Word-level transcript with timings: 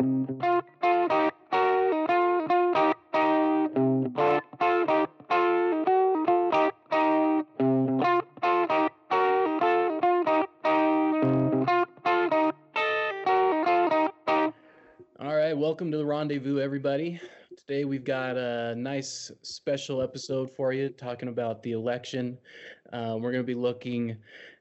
All 0.00 0.06
right, 15.20 15.56
welcome 15.56 15.90
to 15.92 15.96
the 15.96 16.04
rendezvous, 16.04 16.58
everybody. 16.58 17.20
Today 17.56 17.84
we've 17.84 18.04
got 18.04 18.36
a 18.36 18.74
nice 18.74 19.30
special 19.42 20.02
episode 20.02 20.50
for 20.50 20.72
you 20.72 20.88
talking 20.88 21.28
about 21.28 21.62
the 21.62 21.72
election. 21.72 22.38
Uh, 22.92 23.16
we're 23.20 23.30
going 23.30 23.44
to 23.44 23.46
be 23.46 23.54
looking 23.54 24.16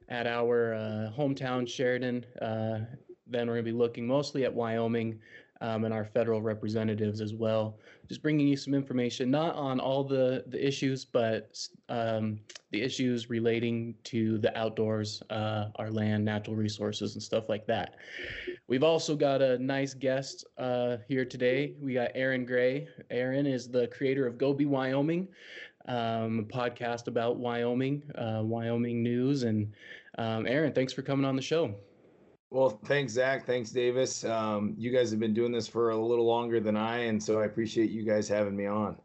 at 0.10 0.28
our 0.28 0.76
uh, 0.76 1.12
hometown, 1.18 1.68
Sheridan. 1.68 2.24
Uh, 2.42 2.82
then 3.28 3.48
we're 3.48 3.56
going 3.56 3.66
to 3.66 3.72
be 3.72 3.78
looking 3.78 4.08
mostly 4.08 4.44
at 4.44 4.54
Wyoming 4.54 5.20
um, 5.64 5.86
and 5.86 5.94
our 5.94 6.04
federal 6.04 6.42
representatives 6.42 7.22
as 7.22 7.34
well. 7.34 7.78
Just 8.10 8.22
bringing 8.22 8.48
you 8.48 8.58
some 8.58 8.74
information, 8.74 9.32
not 9.32 9.56
on 9.56 9.80
all 9.80 10.04
the, 10.04 10.44
the 10.48 10.66
issues, 10.66 11.06
but 11.06 11.58
um, 11.88 12.38
the 12.72 12.82
issues 12.82 13.30
relating 13.30 13.96
to 14.04 14.38
the 14.40 14.56
outdoors, 14.58 15.24
uh, 15.30 15.70
our 15.78 15.90
land, 15.90 16.26
natural 16.26 16.58
resources, 16.58 17.14
and 17.14 17.24
stuff 17.24 17.48
like 17.48 17.66
that. 17.68 17.96
We've 18.68 18.84
also 18.84 19.16
got 19.16 19.42
a 19.42 19.58
nice 19.58 19.94
guest 19.94 20.46
uh, 20.58 20.98
here 21.08 21.24
today. 21.24 21.76
We 21.80 21.94
got 21.94 22.12
Aaron 22.14 22.46
Gray. 22.46 22.90
Aaron 23.10 23.46
is 23.46 23.70
the 23.70 23.88
creator 23.88 24.28
of 24.28 24.38
Go 24.38 24.54
Be 24.54 24.66
Wyoming, 24.66 25.30
um, 25.88 26.40
a 26.40 26.44
podcast 26.44 27.08
about 27.08 27.38
Wyoming, 27.38 28.04
uh, 28.16 28.42
Wyoming 28.44 29.02
news. 29.02 29.44
And 29.44 29.72
um, 30.18 30.46
Aaron, 30.46 30.74
thanks 30.74 30.92
for 30.92 31.04
coming 31.04 31.26
on 31.26 31.38
the 31.38 31.42
show. 31.42 31.74
Well, 32.54 32.80
thanks, 32.86 33.14
Zach. 33.14 33.48
Thanks, 33.48 33.72
Davis. 33.72 34.24
Um, 34.24 34.76
you 34.78 34.92
guys 34.92 35.10
have 35.10 35.20
been 35.20 35.34
doing 35.34 35.52
this 35.52 35.68
for 35.68 35.90
a 35.90 35.98
little 35.98 36.28
longer 36.28 36.60
than 36.60 36.78
I, 36.78 36.98
and 37.06 37.22
so 37.22 37.42
I 37.42 37.46
appreciate 37.46 37.90
you 37.90 38.04
guys 38.04 38.28
having 38.28 38.56
me 38.56 38.68
on. 38.68 38.96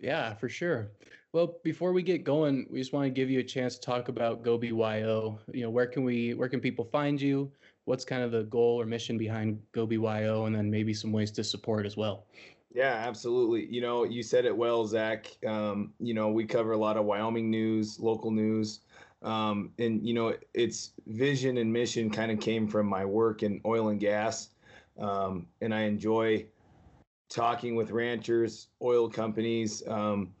Yeah, 0.00 0.34
for 0.34 0.48
sure. 0.48 0.88
Well, 1.32 1.60
before 1.62 1.92
we 1.92 2.02
get 2.02 2.24
going, 2.24 2.66
we 2.68 2.80
just 2.80 2.92
want 2.92 3.04
to 3.04 3.10
give 3.10 3.30
you 3.30 3.38
a 3.38 3.44
chance 3.44 3.76
to 3.76 3.80
talk 3.80 4.08
about 4.08 4.42
Go 4.42 4.58
Be 4.58 4.72
Wyo. 4.72 5.38
You 5.52 5.62
know, 5.62 5.70
where 5.70 5.86
can 5.86 6.02
we, 6.02 6.34
where 6.34 6.48
can 6.48 6.58
people 6.58 6.84
find 6.84 7.20
you? 7.20 7.52
What's 7.84 8.04
kind 8.04 8.24
of 8.24 8.32
the 8.32 8.42
goal 8.42 8.80
or 8.80 8.86
mission 8.86 9.16
behind 9.16 9.62
Go 9.70 9.86
Be 9.86 9.98
Wyo, 9.98 10.48
and 10.48 10.56
then 10.56 10.68
maybe 10.68 10.92
some 10.92 11.12
ways 11.12 11.30
to 11.30 11.44
support 11.44 11.86
as 11.86 11.96
well. 11.96 12.26
Yeah, 12.74 13.04
absolutely. 13.06 13.72
You 13.72 13.82
know, 13.82 14.02
you 14.02 14.24
said 14.24 14.46
it 14.46 14.56
well, 14.56 14.84
Zach. 14.84 15.28
Um, 15.46 15.92
you 16.00 16.12
know, 16.12 16.32
we 16.32 16.44
cover 16.44 16.72
a 16.72 16.76
lot 16.76 16.96
of 16.96 17.04
Wyoming 17.04 17.52
news, 17.52 18.00
local 18.00 18.32
news. 18.32 18.80
Um, 19.22 19.72
and 19.78 20.06
you 20.06 20.14
know, 20.14 20.34
its 20.54 20.92
vision 21.06 21.58
and 21.58 21.72
mission 21.72 22.10
kind 22.10 22.30
of 22.30 22.40
came 22.40 22.68
from 22.68 22.86
my 22.86 23.04
work 23.04 23.42
in 23.42 23.60
oil 23.64 23.88
and 23.88 23.98
gas, 23.98 24.50
um, 24.98 25.46
and 25.60 25.74
I 25.74 25.82
enjoy 25.82 26.46
talking 27.28 27.74
with 27.74 27.90
ranchers, 27.90 28.68
oil 28.82 29.08
companies, 29.08 29.86
um, 29.88 30.32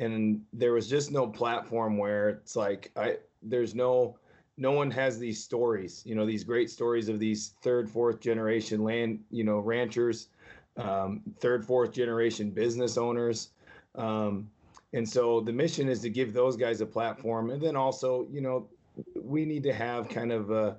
and 0.00 0.42
there 0.52 0.72
was 0.72 0.88
just 0.88 1.12
no 1.12 1.26
platform 1.26 1.96
where 1.96 2.28
it's 2.28 2.56
like 2.56 2.90
I 2.96 3.18
there's 3.42 3.74
no 3.74 4.18
no 4.56 4.72
one 4.72 4.90
has 4.90 5.18
these 5.18 5.42
stories, 5.42 6.02
you 6.04 6.14
know, 6.14 6.24
these 6.24 6.44
great 6.44 6.70
stories 6.70 7.08
of 7.08 7.18
these 7.18 7.54
third, 7.62 7.90
fourth 7.90 8.20
generation 8.20 8.84
land, 8.84 9.18
you 9.30 9.42
know, 9.42 9.58
ranchers, 9.58 10.28
um, 10.76 11.22
third, 11.40 11.64
fourth 11.64 11.92
generation 11.92 12.50
business 12.50 12.96
owners. 12.96 13.50
Um, 13.96 14.50
and 14.94 15.08
so 15.08 15.40
the 15.40 15.52
mission 15.52 15.88
is 15.88 16.00
to 16.02 16.08
give 16.08 16.32
those 16.32 16.56
guys 16.56 16.80
a 16.80 16.86
platform. 16.86 17.50
And 17.50 17.60
then 17.60 17.74
also, 17.74 18.26
you 18.30 18.40
know, 18.40 18.68
we 19.20 19.44
need 19.44 19.64
to 19.64 19.72
have 19.72 20.08
kind 20.08 20.30
of 20.30 20.50
a 20.52 20.76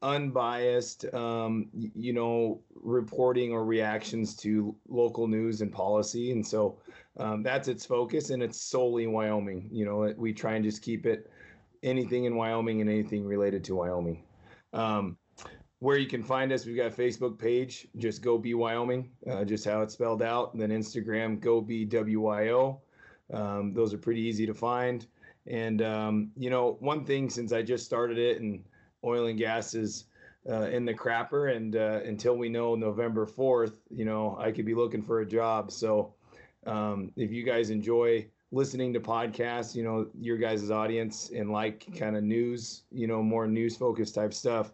unbiased, 0.00 1.12
um, 1.12 1.68
you 1.74 2.12
know, 2.12 2.60
reporting 2.72 3.52
or 3.52 3.64
reactions 3.64 4.36
to 4.36 4.76
local 4.88 5.26
news 5.26 5.60
and 5.60 5.72
policy. 5.72 6.30
And 6.30 6.46
so 6.46 6.78
um, 7.16 7.42
that's 7.42 7.66
its 7.66 7.84
focus, 7.84 8.30
and 8.30 8.44
it's 8.44 8.60
solely 8.60 9.08
Wyoming. 9.08 9.68
You 9.72 9.84
know, 9.84 10.14
we 10.16 10.32
try 10.32 10.54
and 10.54 10.64
just 10.64 10.80
keep 10.80 11.04
it 11.04 11.28
anything 11.82 12.26
in 12.26 12.36
Wyoming 12.36 12.80
and 12.80 12.88
anything 12.88 13.26
related 13.26 13.64
to 13.64 13.74
Wyoming. 13.74 14.22
Um, 14.72 15.16
where 15.80 15.96
you 15.96 16.06
can 16.06 16.22
find 16.22 16.52
us, 16.52 16.64
we've 16.64 16.76
got 16.76 16.92
Facebook 16.92 17.38
page, 17.38 17.88
just 17.96 18.22
Go 18.22 18.38
Be 18.38 18.54
Wyoming, 18.54 19.10
uh, 19.28 19.44
just 19.44 19.64
how 19.64 19.82
it's 19.82 19.94
spelled 19.94 20.22
out, 20.22 20.52
and 20.52 20.62
then 20.62 20.70
Instagram, 20.70 21.40
Go 21.40 21.60
Be 21.60 21.84
WYO. 21.86 22.80
Um, 23.32 23.74
those 23.74 23.92
are 23.92 23.98
pretty 23.98 24.20
easy 24.20 24.46
to 24.46 24.54
find. 24.54 25.06
And 25.46 25.82
um, 25.82 26.30
you 26.36 26.50
know, 26.50 26.76
one 26.80 27.04
thing 27.04 27.30
since 27.30 27.52
I 27.52 27.62
just 27.62 27.84
started 27.84 28.18
it, 28.18 28.40
and 28.40 28.64
oil 29.04 29.26
and 29.26 29.38
gas 29.38 29.74
is 29.74 30.04
uh, 30.48 30.68
in 30.68 30.84
the 30.84 30.94
crapper, 30.94 31.54
and 31.54 31.76
uh, 31.76 32.00
until 32.04 32.36
we 32.36 32.48
know 32.48 32.74
November 32.74 33.26
fourth, 33.26 33.80
you 33.90 34.04
know, 34.04 34.36
I 34.38 34.52
could 34.52 34.66
be 34.66 34.74
looking 34.74 35.02
for 35.02 35.20
a 35.20 35.26
job. 35.26 35.70
So 35.70 36.14
um, 36.66 37.12
if 37.16 37.32
you 37.32 37.44
guys 37.44 37.70
enjoy 37.70 38.26
listening 38.50 38.92
to 38.94 39.00
podcasts, 39.00 39.74
you 39.74 39.82
know, 39.82 40.06
your 40.18 40.38
guys' 40.38 40.70
audience 40.70 41.30
and 41.34 41.50
like 41.50 41.86
kind 41.98 42.16
of 42.16 42.24
news, 42.24 42.82
you 42.90 43.06
know, 43.06 43.22
more 43.22 43.46
news 43.46 43.76
focused 43.76 44.14
type 44.14 44.32
stuff, 44.32 44.72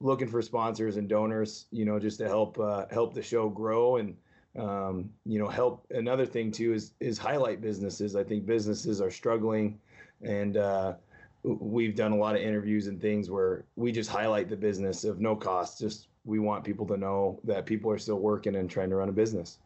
looking 0.00 0.28
for 0.28 0.42
sponsors 0.42 0.96
and 0.96 1.08
donors, 1.08 1.66
you 1.70 1.84
know, 1.84 1.98
just 1.98 2.18
to 2.18 2.28
help 2.28 2.58
uh, 2.58 2.84
help 2.90 3.14
the 3.14 3.22
show 3.22 3.48
grow 3.48 3.96
and 3.96 4.16
um, 4.58 5.10
you 5.24 5.38
know 5.38 5.48
help. 5.48 5.86
Another 5.90 6.26
thing 6.26 6.50
too 6.50 6.72
is 6.72 6.92
is 7.00 7.18
highlight 7.18 7.60
businesses. 7.60 8.16
I 8.16 8.24
think 8.24 8.46
businesses 8.46 9.00
are 9.00 9.10
struggling, 9.10 9.78
and 10.22 10.56
uh, 10.56 10.94
we've 11.42 11.94
done 11.94 12.12
a 12.12 12.16
lot 12.16 12.34
of 12.34 12.42
interviews 12.42 12.88
and 12.88 13.00
things 13.00 13.30
where 13.30 13.64
we 13.76 13.92
just 13.92 14.10
highlight 14.10 14.48
the 14.48 14.56
business 14.56 15.04
of 15.04 15.20
no 15.20 15.36
cost. 15.36 15.78
Just 15.78 16.08
we 16.24 16.38
want 16.38 16.64
people 16.64 16.86
to 16.86 16.96
know 16.96 17.40
that 17.44 17.66
people 17.66 17.90
are 17.90 17.98
still 17.98 18.18
working 18.18 18.56
and 18.56 18.68
trying 18.68 18.90
to 18.90 18.96
run 18.96 19.08
a 19.08 19.12
business. 19.12 19.58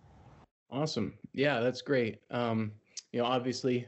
Awesome. 0.70 1.14
Yeah, 1.32 1.60
that's 1.60 1.82
great. 1.82 2.20
Um, 2.30 2.72
you 3.12 3.20
know, 3.20 3.26
obviously, 3.26 3.86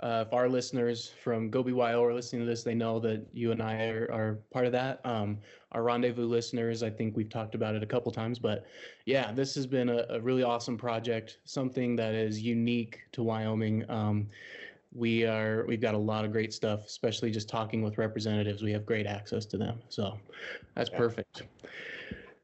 uh, 0.00 0.24
if 0.26 0.32
our 0.32 0.48
listeners 0.48 1.12
from 1.22 1.50
Go 1.50 1.62
Be 1.62 1.72
Wyo 1.72 2.02
are 2.02 2.12
listening 2.12 2.42
to 2.42 2.46
this, 2.46 2.62
they 2.62 2.74
know 2.74 2.98
that 3.00 3.26
you 3.32 3.52
and 3.52 3.62
I 3.62 3.86
are, 3.86 4.10
are 4.12 4.38
part 4.52 4.66
of 4.66 4.72
that. 4.72 5.00
Um, 5.04 5.38
our 5.72 5.82
rendezvous 5.82 6.26
listeners, 6.26 6.82
I 6.82 6.90
think 6.90 7.16
we've 7.16 7.30
talked 7.30 7.54
about 7.54 7.74
it 7.74 7.82
a 7.82 7.86
couple 7.86 8.10
times, 8.10 8.38
but 8.38 8.66
yeah, 9.06 9.32
this 9.32 9.54
has 9.54 9.66
been 9.66 9.88
a, 9.88 10.04
a 10.10 10.20
really 10.20 10.42
awesome 10.42 10.76
project, 10.76 11.38
something 11.44 11.96
that 11.96 12.14
is 12.14 12.42
unique 12.42 13.00
to 13.12 13.22
Wyoming. 13.22 13.88
Um, 13.88 14.28
we 14.92 15.24
are 15.24 15.64
we've 15.66 15.80
got 15.80 15.94
a 15.94 15.98
lot 15.98 16.24
of 16.24 16.32
great 16.32 16.52
stuff, 16.52 16.86
especially 16.86 17.30
just 17.30 17.48
talking 17.48 17.82
with 17.82 17.98
representatives. 17.98 18.62
We 18.62 18.72
have 18.72 18.86
great 18.86 19.06
access 19.06 19.44
to 19.46 19.58
them, 19.58 19.80
so 19.88 20.18
that's 20.74 20.90
yeah. 20.90 20.98
perfect. 20.98 21.42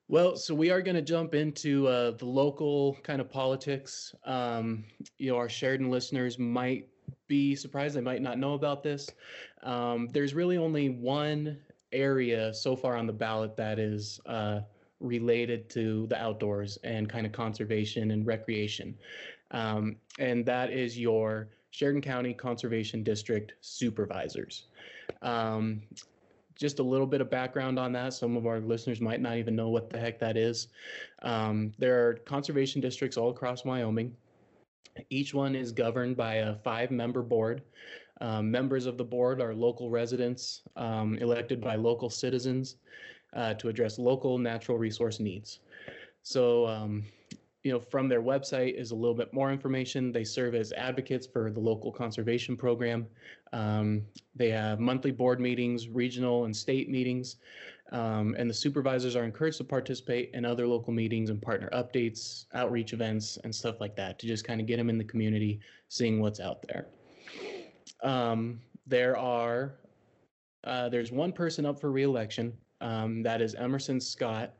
Well, 0.08 0.34
so 0.34 0.56
we 0.56 0.70
are 0.70 0.82
going 0.82 0.96
to 0.96 1.02
jump 1.02 1.36
into 1.36 1.86
uh, 1.86 2.10
the 2.10 2.24
local 2.24 2.96
kind 3.04 3.20
of 3.20 3.30
politics. 3.30 4.12
Um, 4.24 4.84
you 5.18 5.30
know, 5.30 5.36
our 5.36 5.48
Sheridan 5.48 5.88
listeners 5.88 6.36
might 6.36 6.88
be 7.26 7.54
surprised; 7.54 7.96
they 7.96 8.00
might 8.00 8.22
not 8.22 8.38
know 8.38 8.54
about 8.54 8.82
this. 8.82 9.10
Um, 9.62 10.08
there's 10.12 10.34
really 10.34 10.56
only 10.56 10.88
one 10.88 11.58
area 11.92 12.54
so 12.54 12.76
far 12.76 12.96
on 12.96 13.06
the 13.06 13.12
ballot 13.12 13.56
that 13.56 13.78
is 13.78 14.20
uh, 14.26 14.60
related 15.00 15.68
to 15.70 16.06
the 16.08 16.20
outdoors 16.20 16.78
and 16.84 17.08
kind 17.08 17.26
of 17.26 17.32
conservation 17.32 18.10
and 18.10 18.26
recreation, 18.26 18.96
um, 19.50 19.96
and 20.18 20.44
that 20.46 20.70
is 20.70 20.98
your 20.98 21.48
Sheridan 21.70 22.02
County 22.02 22.34
Conservation 22.34 23.02
District 23.02 23.54
supervisors. 23.60 24.66
Um, 25.22 25.82
just 26.60 26.78
a 26.78 26.82
little 26.82 27.06
bit 27.06 27.22
of 27.22 27.30
background 27.30 27.78
on 27.78 27.90
that. 27.92 28.12
Some 28.12 28.36
of 28.36 28.46
our 28.46 28.60
listeners 28.60 29.00
might 29.00 29.20
not 29.20 29.38
even 29.38 29.56
know 29.56 29.70
what 29.70 29.88
the 29.88 29.98
heck 29.98 30.18
that 30.18 30.36
is. 30.36 30.68
Um, 31.22 31.72
there 31.78 32.06
are 32.06 32.14
conservation 32.26 32.82
districts 32.82 33.16
all 33.16 33.30
across 33.30 33.64
Wyoming. 33.64 34.14
Each 35.08 35.32
one 35.34 35.54
is 35.54 35.72
governed 35.72 36.16
by 36.16 36.34
a 36.36 36.54
five 36.56 36.90
member 36.90 37.22
board. 37.22 37.62
Um, 38.20 38.50
members 38.50 38.86
of 38.86 38.98
the 38.98 39.04
board 39.04 39.40
are 39.40 39.54
local 39.54 39.88
residents 39.88 40.62
um, 40.76 41.16
elected 41.18 41.60
by 41.60 41.76
local 41.76 42.10
citizens 42.10 42.76
uh, 43.34 43.54
to 43.54 43.68
address 43.68 43.98
local 43.98 44.36
natural 44.36 44.76
resource 44.76 45.20
needs. 45.20 45.60
So, 46.22 46.66
um, 46.66 47.04
you 47.62 47.72
know, 47.72 47.80
from 47.80 48.08
their 48.08 48.22
website 48.22 48.74
is 48.78 48.90
a 48.90 48.94
little 48.94 49.14
bit 49.14 49.32
more 49.32 49.52
information. 49.52 50.12
They 50.12 50.24
serve 50.24 50.54
as 50.54 50.72
advocates 50.72 51.26
for 51.26 51.50
the 51.50 51.60
local 51.60 51.92
conservation 51.92 52.56
program. 52.56 53.06
Um, 53.52 54.02
they 54.34 54.50
have 54.50 54.80
monthly 54.80 55.10
board 55.10 55.40
meetings, 55.40 55.88
regional 55.88 56.44
and 56.44 56.56
state 56.56 56.88
meetings, 56.88 57.36
um, 57.90 58.36
and 58.38 58.48
the 58.48 58.54
supervisors 58.54 59.16
are 59.16 59.24
encouraged 59.24 59.58
to 59.58 59.64
participate 59.64 60.30
in 60.32 60.44
other 60.44 60.66
local 60.66 60.92
meetings 60.92 61.30
and 61.30 61.42
partner 61.42 61.68
updates, 61.72 62.46
outreach 62.54 62.92
events, 62.92 63.38
and 63.42 63.54
stuff 63.54 63.80
like 63.80 63.96
that 63.96 64.18
to 64.20 64.26
just 64.26 64.44
kind 64.44 64.60
of 64.60 64.66
get 64.66 64.76
them 64.76 64.88
in 64.88 64.98
the 64.98 65.04
community, 65.04 65.60
seeing 65.88 66.20
what's 66.20 66.40
out 66.40 66.64
there. 66.68 66.86
Um, 68.02 68.60
there 68.86 69.16
are 69.16 69.74
uh, 70.64 70.88
there's 70.88 71.10
one 71.10 71.32
person 71.32 71.66
up 71.66 71.80
for 71.80 71.90
reelection. 71.90 72.52
Um, 72.80 73.22
that 73.22 73.42
is 73.42 73.54
Emerson 73.54 74.00
Scott, 74.00 74.54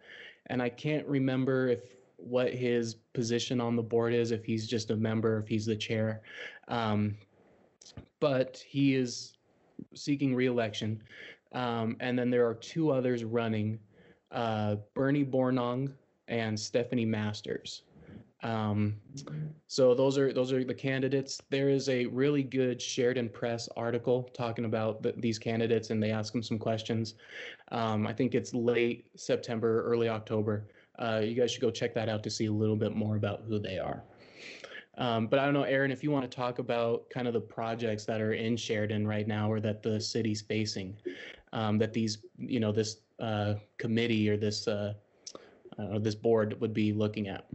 and 0.47 0.61
I 0.61 0.69
can't 0.69 1.07
remember 1.07 1.69
if 1.69 1.81
what 2.17 2.53
his 2.53 2.97
position 3.15 3.61
on 3.61 3.77
the 3.77 3.83
board 3.83 4.13
is, 4.13 4.31
if 4.31 4.45
he's 4.45 4.67
just 4.67 4.91
a 4.91 4.97
member, 4.97 5.39
if 5.39 5.49
he's 5.49 5.67
the 5.67 5.77
chair. 5.77 6.23
Um, 6.69 7.17
but 8.19 8.63
he 8.69 8.95
is 8.95 9.37
seeking 9.95 10.35
reelection. 10.35 11.03
Um, 11.53 11.97
and 12.01 12.19
then 12.19 12.31
there 12.31 12.47
are 12.47 12.55
two 12.55 12.91
others 12.91 13.25
running 13.25 13.79
uh, 14.31 14.77
Bernie 14.95 15.25
Bornong 15.25 15.93
and 16.29 16.59
Stephanie 16.59 17.05
Masters. 17.05 17.83
Um, 18.43 18.97
so 19.67 19.95
those 19.95 20.17
are 20.17 20.33
those 20.33 20.51
are 20.53 20.65
the 20.65 20.75
candidates. 20.75 21.41
There 21.51 21.69
is 21.69 21.89
a 21.89 22.07
really 22.07 22.43
good 22.43 22.81
Sheridan 22.81 23.29
Press 23.29 23.69
article 23.77 24.31
talking 24.33 24.65
about 24.65 25.03
the, 25.03 25.13
these 25.19 25.39
candidates, 25.39 25.91
and 25.91 26.03
they 26.03 26.11
ask 26.11 26.33
them 26.33 26.43
some 26.43 26.59
questions. 26.59 27.15
Um, 27.71 28.07
I 28.07 28.15
think 28.15 28.35
it's 28.35 28.55
late 28.55 29.07
September, 29.15 29.83
early 29.83 30.09
October. 30.09 30.69
Uh, 30.99 31.21
you 31.23 31.35
guys 31.35 31.51
should 31.51 31.61
go 31.61 31.71
check 31.71 31.95
that 31.95 32.09
out 32.09 32.23
to 32.23 32.31
see 32.31 32.47
a 32.47 32.53
little 32.53 32.77
bit 32.77 32.95
more 32.95 33.17
about 33.17 33.43
who 33.47 33.59
they 33.59 33.79
are. 33.79 34.03
Um, 34.99 35.29
but 35.29 35.39
I 35.39 35.45
don't 35.45 35.55
know, 35.55 35.63
Aaron, 35.63 35.91
if 35.91 36.03
you 36.03 36.11
want 36.11 36.31
to 36.31 36.37
talk 36.37 36.59
about 36.59 37.09
kind 37.09 37.27
of 37.27 37.33
the 37.33 37.41
projects 37.41 38.05
that 38.05 38.21
are 38.21 38.35
in 38.35 38.57
Sheridan 38.57 39.07
right 39.07 39.27
now 39.27 39.51
or 39.51 39.61
that 39.61 39.83
the 39.83 39.99
city's 39.99 40.43
facing, 40.43 40.95
um, 41.53 41.79
that 41.79 41.93
these, 41.93 42.19
you 42.39 42.61
know, 42.61 42.73
this 42.73 42.99
uh, 43.21 43.55
committee 43.79 44.29
or 44.29 44.37
this 44.37 44.69
uh, 44.69 44.95
uh, 45.79 45.99
this 45.99 46.15
board 46.15 46.61
would 46.61 46.75
be 46.75 46.93
looking 46.93 47.29
at. 47.29 47.47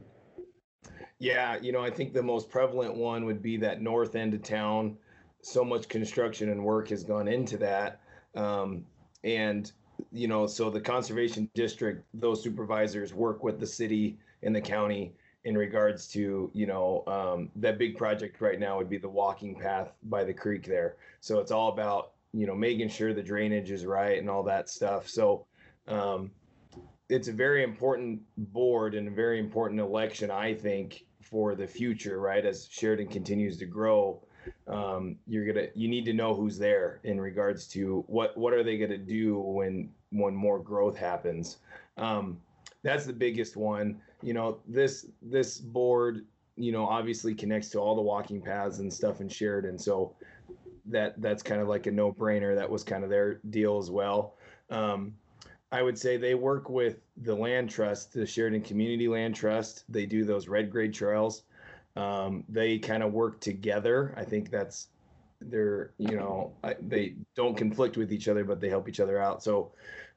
Yeah, 1.19 1.57
you 1.61 1.71
know, 1.71 1.81
I 1.81 1.89
think 1.89 2.13
the 2.13 2.23
most 2.23 2.49
prevalent 2.49 2.95
one 2.95 3.25
would 3.25 3.41
be 3.41 3.57
that 3.57 3.81
north 3.81 4.15
end 4.15 4.33
of 4.33 4.43
town. 4.43 4.97
So 5.41 5.63
much 5.63 5.87
construction 5.87 6.49
and 6.49 6.63
work 6.63 6.89
has 6.89 7.03
gone 7.03 7.27
into 7.27 7.57
that. 7.57 8.01
Um, 8.35 8.83
and, 9.23 9.71
you 10.11 10.27
know, 10.27 10.47
so 10.47 10.69
the 10.69 10.81
conservation 10.81 11.49
district, 11.53 12.03
those 12.13 12.43
supervisors 12.43 13.13
work 13.13 13.43
with 13.43 13.59
the 13.59 13.67
city 13.67 14.17
and 14.43 14.55
the 14.55 14.61
county 14.61 15.13
in 15.45 15.55
regards 15.55 16.07
to, 16.07 16.49
you 16.53 16.65
know, 16.65 17.03
um, 17.07 17.51
that 17.55 17.77
big 17.77 17.95
project 17.95 18.41
right 18.41 18.59
now 18.59 18.77
would 18.77 18.89
be 18.89 18.97
the 18.97 19.07
walking 19.07 19.55
path 19.55 19.93
by 20.03 20.23
the 20.23 20.33
creek 20.33 20.65
there. 20.65 20.95
So 21.21 21.39
it's 21.39 21.51
all 21.51 21.69
about, 21.69 22.11
you 22.35 22.45
know, 22.45 22.55
making 22.55 22.89
sure 22.89 23.13
the 23.13 23.23
drainage 23.23 23.71
is 23.71 23.85
right 23.85 24.19
and 24.19 24.29
all 24.29 24.43
that 24.43 24.69
stuff. 24.69 25.07
So, 25.07 25.45
um, 25.87 26.31
it's 27.07 27.27
a 27.27 27.31
very 27.31 27.63
important 27.63 28.21
board 28.37 28.95
and 28.95 29.07
a 29.07 29.11
very 29.11 29.39
important 29.39 29.79
election, 29.79 30.31
I 30.31 30.53
think, 30.53 31.05
for 31.21 31.55
the 31.55 31.67
future, 31.67 32.19
right? 32.19 32.45
As 32.45 32.67
Sheridan 32.69 33.07
continues 33.07 33.57
to 33.57 33.65
grow, 33.65 34.21
um, 34.67 35.17
you're 35.27 35.45
gonna 35.45 35.67
you 35.75 35.87
need 35.87 36.05
to 36.05 36.13
know 36.13 36.33
who's 36.33 36.57
there 36.57 36.99
in 37.03 37.21
regards 37.21 37.67
to 37.69 38.03
what 38.07 38.35
what 38.37 38.53
are 38.53 38.63
they 38.63 38.77
gonna 38.77 38.97
do 38.97 39.39
when 39.39 39.89
when 40.11 40.35
more 40.35 40.59
growth 40.59 40.97
happens. 40.97 41.57
Um, 41.97 42.41
that's 42.83 43.05
the 43.05 43.13
biggest 43.13 43.55
one. 43.55 44.01
You 44.21 44.33
know, 44.33 44.59
this 44.67 45.07
this 45.21 45.59
board, 45.59 46.25
you 46.55 46.71
know, 46.71 46.85
obviously 46.85 47.33
connects 47.33 47.69
to 47.69 47.79
all 47.79 47.95
the 47.95 48.01
walking 48.01 48.41
paths 48.41 48.79
and 48.79 48.91
stuff 48.91 49.21
in 49.21 49.29
Sheridan, 49.29 49.77
so 49.77 50.15
that 50.87 51.19
that's 51.21 51.43
kind 51.43 51.61
of 51.61 51.67
like 51.67 51.87
a 51.87 51.91
no 51.91 52.11
brainer. 52.11 52.55
That 52.55 52.69
was 52.69 52.83
kind 52.83 53.03
of 53.03 53.09
their 53.09 53.35
deal 53.49 53.77
as 53.77 53.89
well. 53.89 54.35
Um, 54.69 55.13
I 55.71 55.81
would 55.81 55.97
say 55.97 56.17
they 56.17 56.35
work 56.35 56.69
with 56.69 56.99
the 57.17 57.35
land 57.35 57.69
trust, 57.69 58.13
the 58.13 58.25
Sheridan 58.25 58.61
Community 58.61 59.07
Land 59.07 59.35
Trust. 59.35 59.83
They 59.89 60.05
do 60.05 60.23
those 60.23 60.47
red 60.47 60.71
grade 60.71 60.93
trails. 60.93 61.43
Um, 61.95 62.43
they 62.49 62.77
kind 62.77 63.03
of 63.03 63.13
work 63.13 63.39
together. 63.39 64.13
I 64.17 64.23
think 64.23 64.51
that's 64.51 64.87
they're 65.41 65.91
you 65.97 66.15
know 66.15 66.53
they 66.81 67.15
don't 67.35 67.57
conflict 67.57 67.97
with 67.97 68.11
each 68.13 68.27
other, 68.27 68.43
but 68.43 68.61
they 68.61 68.69
help 68.69 68.87
each 68.87 68.99
other 68.99 69.19
out. 69.19 69.43
So 69.43 69.71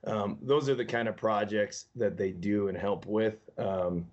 um, 0.07 0.39
those 0.43 0.69
are 0.69 0.75
the 0.75 0.85
kind 0.85 1.09
of 1.09 1.17
projects 1.17 1.87
that 1.97 2.17
they 2.17 2.31
do 2.31 2.69
and 2.69 2.77
help 2.77 3.07
with. 3.07 3.37
Um, 3.59 4.07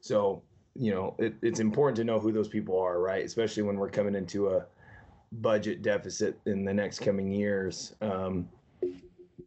so 0.00 0.42
you 0.74 0.92
know 0.92 1.14
it, 1.18 1.34
it's 1.42 1.60
important 1.60 1.96
to 1.96 2.04
know 2.04 2.18
who 2.18 2.32
those 2.32 2.48
people 2.48 2.78
are, 2.78 3.00
right? 3.00 3.24
Especially 3.24 3.62
when 3.62 3.76
we're 3.76 3.90
coming 3.90 4.14
into 4.14 4.48
a 4.48 4.66
budget 5.32 5.82
deficit 5.82 6.38
in 6.46 6.64
the 6.64 6.74
next 6.74 7.00
coming 7.00 7.30
years. 7.30 7.94
Um, 8.00 8.48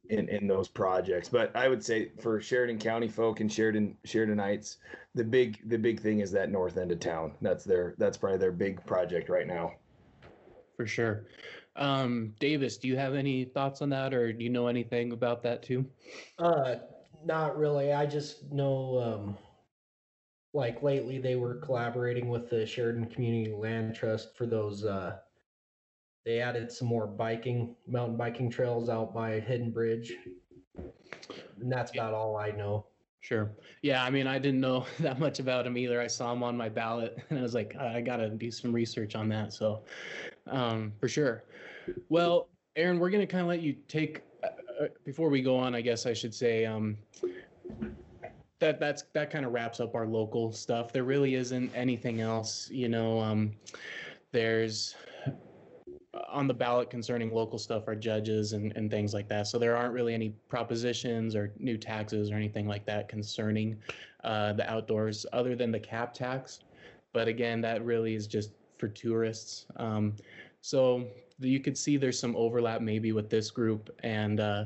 in, 0.10 0.30
in 0.30 0.48
those 0.48 0.68
projects. 0.68 1.30
But 1.30 1.56
I 1.56 1.68
would 1.68 1.84
say 1.84 2.12
for 2.22 2.40
Sheridan 2.40 2.80
County 2.80 3.08
folk 3.08 3.40
and 3.40 3.52
Sheridan 3.52 3.98
Sheridanites, 4.06 4.78
the 5.16 5.24
big 5.24 5.68
the 5.70 5.78
big 5.78 6.00
thing 6.00 6.20
is 6.20 6.32
that 6.32 6.52
north 6.52 6.78
end 6.78 6.92
of 6.92 7.00
town. 7.00 7.34
That's 7.42 7.64
their 7.64 7.96
that's 7.98 8.18
probably 8.18 8.38
their 8.38 8.52
big 8.52 8.86
project 8.86 9.30
right 9.30 9.48
now. 9.48 9.74
For 10.78 10.86
sure. 10.86 11.26
Um, 11.76 12.36
Davis, 12.40 12.78
do 12.78 12.88
you 12.88 12.98
have 12.98 13.16
any 13.16 13.46
thoughts 13.46 13.82
on 13.82 13.90
that, 13.90 14.14
or 14.14 14.32
do 14.32 14.44
you 14.44 14.50
know 14.50 14.68
anything 14.68 15.12
about 15.12 15.42
that 15.44 15.64
too? 15.64 15.86
Uh, 16.38 16.76
not 17.26 17.58
really. 17.58 17.94
I 17.94 18.06
just 18.06 18.52
know, 18.52 19.00
um, 19.00 19.38
like 20.54 20.84
lately 20.84 21.18
they 21.18 21.36
were 21.36 21.56
collaborating 21.56 22.30
with 22.30 22.50
the 22.50 22.66
Sheridan 22.66 23.08
Community 23.08 23.52
Land 23.52 23.96
Trust 23.96 24.36
for 24.38 24.46
those 24.46 24.86
uh 24.86 25.18
they 26.26 26.40
added 26.40 26.72
some 26.72 26.88
more 26.88 27.08
biking, 27.08 27.76
mountain 27.88 28.18
biking 28.18 28.50
trails 28.50 28.90
out 28.90 29.14
by 29.14 29.40
Hidden 29.40 29.72
Bridge. 29.72 30.14
And 30.78 31.72
that's 31.72 31.92
about 31.92 32.14
all 32.14 32.38
I 32.38 32.52
know. 32.52 32.86
Sure. 33.20 33.52
Yeah. 33.82 34.04
I 34.04 34.10
mean, 34.10 34.28
I 34.28 34.38
didn't 34.38 34.60
know 34.60 34.86
that 35.00 35.20
much 35.20 35.40
about 35.40 35.66
him 35.66 35.78
either. 35.78 36.02
I 36.02 36.08
saw 36.08 36.32
him 36.34 36.44
on 36.44 36.58
my 36.58 36.70
ballot 36.70 37.18
and 37.30 37.40
I 37.40 37.42
was 37.42 37.54
like, 37.54 37.76
I 37.76 38.02
got 38.02 38.18
to 38.18 38.30
do 38.30 38.52
some 38.52 38.74
research 38.74 39.16
on 39.16 39.30
that. 39.30 39.54
So, 39.54 39.84
um, 40.48 40.94
for 41.00 41.08
sure. 41.08 41.44
Well, 42.10 42.50
Aaron, 42.76 43.00
we're 43.00 43.10
going 43.10 43.26
to 43.26 43.32
kind 43.32 43.42
of 43.42 43.48
let 43.48 43.62
you 43.62 43.76
take, 43.88 44.22
uh, 44.44 44.84
uh, 44.84 44.88
before 45.06 45.30
we 45.30 45.42
go 45.42 45.58
on, 45.58 45.76
I 45.76 45.82
guess 45.82 46.06
I 46.06 46.14
should 46.14 46.34
say, 46.34 46.66
um, 46.66 46.98
that 48.60 48.80
that's 48.80 49.04
that 49.14 49.30
kind 49.30 49.46
of 49.46 49.52
wraps 49.52 49.82
up 49.82 49.94
our 49.94 50.08
local 50.08 50.54
stuff. 50.54 50.94
There 50.94 51.04
really 51.04 51.36
isn't 51.36 51.70
anything 51.76 52.22
else, 52.22 52.70
you 52.72 52.88
know. 52.88 53.20
Um, 53.20 53.52
there's 54.32 54.96
on 56.30 56.48
the 56.48 56.54
ballot 56.54 56.90
concerning 56.90 57.34
local 57.34 57.58
stuff 57.58 57.88
are 57.88 57.96
judges 57.96 58.54
and, 58.54 58.72
and 58.76 58.92
things 58.92 59.14
like 59.14 59.28
that. 59.30 59.48
So 59.48 59.58
there 59.58 59.76
aren't 59.76 59.94
really 59.94 60.14
any 60.14 60.30
propositions 60.48 61.36
or 61.36 61.54
new 61.58 61.78
taxes 61.78 62.32
or 62.32 62.36
anything 62.36 62.68
like 62.68 62.86
that 62.86 63.10
concerning 63.10 63.78
uh, 64.24 64.54
the 64.54 64.70
outdoors 64.72 65.26
other 65.34 65.56
than 65.56 65.72
the 65.72 65.80
cap 65.80 66.14
tax. 66.14 66.60
But 67.14 67.28
again, 67.28 67.62
that 67.62 67.84
really 67.84 68.14
is 68.16 68.28
just 68.28 68.52
for 68.78 68.88
tourists. 68.88 69.66
Um, 69.78 70.16
so 70.62 71.08
you 71.40 71.60
could 71.60 71.78
see 71.78 71.98
there's 71.98 72.20
some 72.20 72.36
overlap 72.36 72.82
maybe 72.82 73.12
with 73.12 73.30
this 73.30 73.50
group 73.50 73.90
and, 74.04 74.40
uh, 74.40 74.66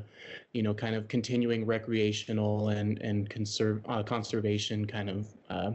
you 0.52 0.62
know, 0.62 0.74
kind 0.74 0.94
of 0.94 1.08
continuing 1.08 1.64
recreational 1.64 2.68
and, 2.68 2.98
and 3.00 3.28
conserve, 3.30 3.82
uh, 3.88 4.02
conservation 4.02 4.86
kind 4.86 5.08
of 5.08 5.28
uh, 5.48 5.72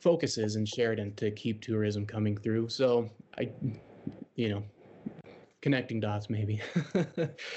focuses 0.00 0.56
in 0.56 0.66
Sheridan 0.66 1.14
to 1.14 1.30
keep 1.30 1.62
tourism 1.62 2.04
coming 2.04 2.36
through. 2.36 2.68
So 2.68 3.08
I, 3.38 3.50
you 4.36 4.50
know, 4.50 4.62
connecting 5.62 5.98
dots 5.98 6.30
maybe. 6.30 6.62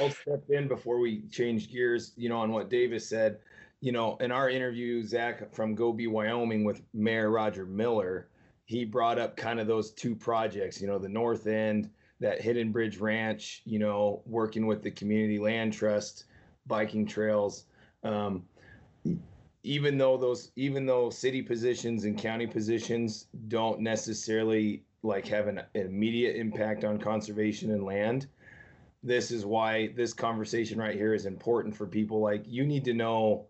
I'll 0.01 0.09
step 0.09 0.43
in 0.49 0.67
before 0.67 0.99
we 0.99 1.21
change 1.29 1.71
gears, 1.71 2.13
you 2.15 2.29
know, 2.29 2.39
on 2.39 2.51
what 2.51 2.69
Davis 2.69 3.07
said. 3.07 3.39
You 3.81 3.91
know, 3.91 4.17
in 4.17 4.31
our 4.31 4.49
interview, 4.49 5.03
Zach 5.03 5.53
from 5.53 5.75
Go 5.75 5.93
Be 5.93 6.07
Wyoming 6.07 6.63
with 6.63 6.81
Mayor 6.93 7.29
Roger 7.29 7.65
Miller, 7.65 8.29
he 8.65 8.83
brought 8.83 9.19
up 9.19 9.37
kind 9.37 9.59
of 9.59 9.67
those 9.67 9.91
two 9.91 10.15
projects, 10.15 10.81
you 10.81 10.87
know, 10.87 10.97
the 10.97 11.07
north 11.07 11.47
end, 11.47 11.89
that 12.19 12.41
Hidden 12.41 12.71
Bridge 12.71 12.97
Ranch, 12.97 13.61
you 13.65 13.79
know, 13.79 14.21
working 14.25 14.67
with 14.67 14.83
the 14.83 14.91
Community 14.91 15.39
Land 15.39 15.71
Trust, 15.73 16.25
biking 16.67 17.05
trails. 17.05 17.65
Um, 18.03 18.43
even 19.63 19.97
though 19.97 20.17
those, 20.17 20.51
even 20.55 20.85
though 20.85 21.09
city 21.09 21.41
positions 21.41 22.03
and 22.03 22.17
county 22.17 22.47
positions 22.47 23.27
don't 23.47 23.79
necessarily 23.79 24.83
like 25.03 25.27
have 25.27 25.47
an, 25.47 25.61
immediate 25.73 26.35
impact 26.35 26.83
on 26.83 26.99
conservation 26.99 27.71
and 27.71 27.83
land 27.83 28.27
this 29.03 29.31
is 29.31 29.45
why 29.45 29.87
this 29.95 30.13
conversation 30.13 30.77
right 30.77 30.95
here 30.95 31.13
is 31.13 31.25
important 31.25 31.75
for 31.75 31.85
people. 31.85 32.19
Like 32.19 32.43
you 32.45 32.65
need 32.65 32.83
to 32.85 32.93
know 32.93 33.45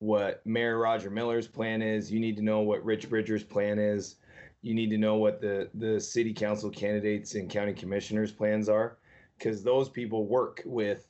what 0.00 0.44
mayor 0.44 0.78
roger 0.78 1.10
miller's 1.10 1.46
plan 1.46 1.82
is. 1.82 2.10
You 2.10 2.18
need 2.18 2.36
to 2.36 2.42
know 2.42 2.60
what 2.60 2.84
rich 2.84 3.08
bridger's 3.08 3.44
plan 3.44 3.78
is. 3.78 4.16
You 4.60 4.74
need 4.74 4.90
to 4.90 4.98
know 4.98 5.16
what 5.16 5.40
the 5.40 5.70
the 5.74 6.00
city 6.00 6.32
council 6.32 6.70
candidates 6.70 7.34
and 7.34 7.48
county 7.48 7.72
commissioners 7.72 8.32
plans 8.32 8.68
are 8.68 8.98
because 9.38 9.62
those 9.62 9.88
people 9.88 10.26
work 10.26 10.62
with 10.64 11.08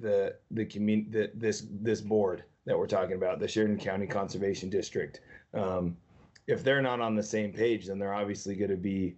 the 0.00 0.34
the 0.50 0.64
community 0.64 1.28
this 1.34 1.66
this 1.70 2.00
board 2.00 2.44
that 2.64 2.78
we're 2.78 2.86
talking 2.86 3.16
about 3.16 3.38
the 3.38 3.48
sheridan 3.48 3.78
county 3.78 4.06
conservation 4.06 4.68
district. 4.68 5.20
Um, 5.54 5.96
if 6.46 6.64
they're 6.64 6.82
not 6.82 7.00
on 7.00 7.14
the 7.14 7.22
same 7.22 7.52
page, 7.52 7.86
then 7.86 7.98
they're 7.98 8.14
obviously 8.14 8.54
going 8.54 8.70
to 8.70 8.76
be 8.76 9.16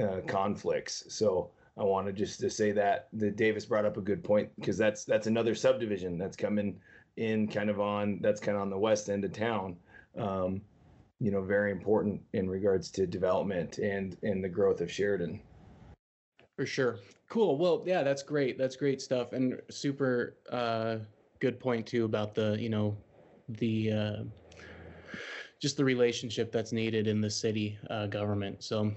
uh, 0.00 0.20
conflicts. 0.26 1.04
So 1.08 1.50
I 1.76 1.84
wanted 1.84 2.16
just 2.16 2.40
to 2.40 2.50
say 2.50 2.72
that 2.72 3.08
that 3.14 3.36
Davis 3.36 3.64
brought 3.64 3.84
up 3.84 3.96
a 3.96 4.00
good 4.00 4.22
point 4.22 4.50
because 4.56 4.78
that's 4.78 5.04
that's 5.04 5.26
another 5.26 5.54
subdivision 5.54 6.18
that's 6.18 6.36
coming 6.36 6.78
in 7.16 7.48
kind 7.48 7.70
of 7.70 7.80
on 7.80 8.18
that's 8.20 8.40
kind 8.40 8.56
of 8.56 8.62
on 8.62 8.70
the 8.70 8.78
west 8.78 9.08
end 9.08 9.24
of 9.24 9.32
town. 9.32 9.76
Um, 10.16 10.60
you 11.20 11.30
know, 11.30 11.42
very 11.42 11.70
important 11.70 12.20
in 12.32 12.48
regards 12.48 12.90
to 12.92 13.06
development 13.06 13.78
and 13.78 14.16
and 14.22 14.42
the 14.42 14.48
growth 14.48 14.80
of 14.80 14.90
Sheridan. 14.90 15.40
For 16.56 16.66
sure. 16.66 16.98
Cool. 17.28 17.58
Well, 17.58 17.82
yeah, 17.86 18.02
that's 18.02 18.22
great. 18.22 18.58
That's 18.58 18.76
great 18.76 19.00
stuff 19.00 19.32
and 19.32 19.60
super 19.70 20.36
uh, 20.50 20.98
good 21.40 21.58
point 21.58 21.86
too 21.86 22.04
about 22.04 22.34
the 22.34 22.56
you 22.60 22.68
know 22.68 22.96
the 23.48 23.92
uh, 23.92 24.16
just 25.60 25.76
the 25.76 25.84
relationship 25.84 26.52
that's 26.52 26.72
needed 26.72 27.06
in 27.06 27.20
the 27.20 27.30
city 27.30 27.78
uh, 27.90 28.06
government. 28.06 28.62
So 28.62 28.92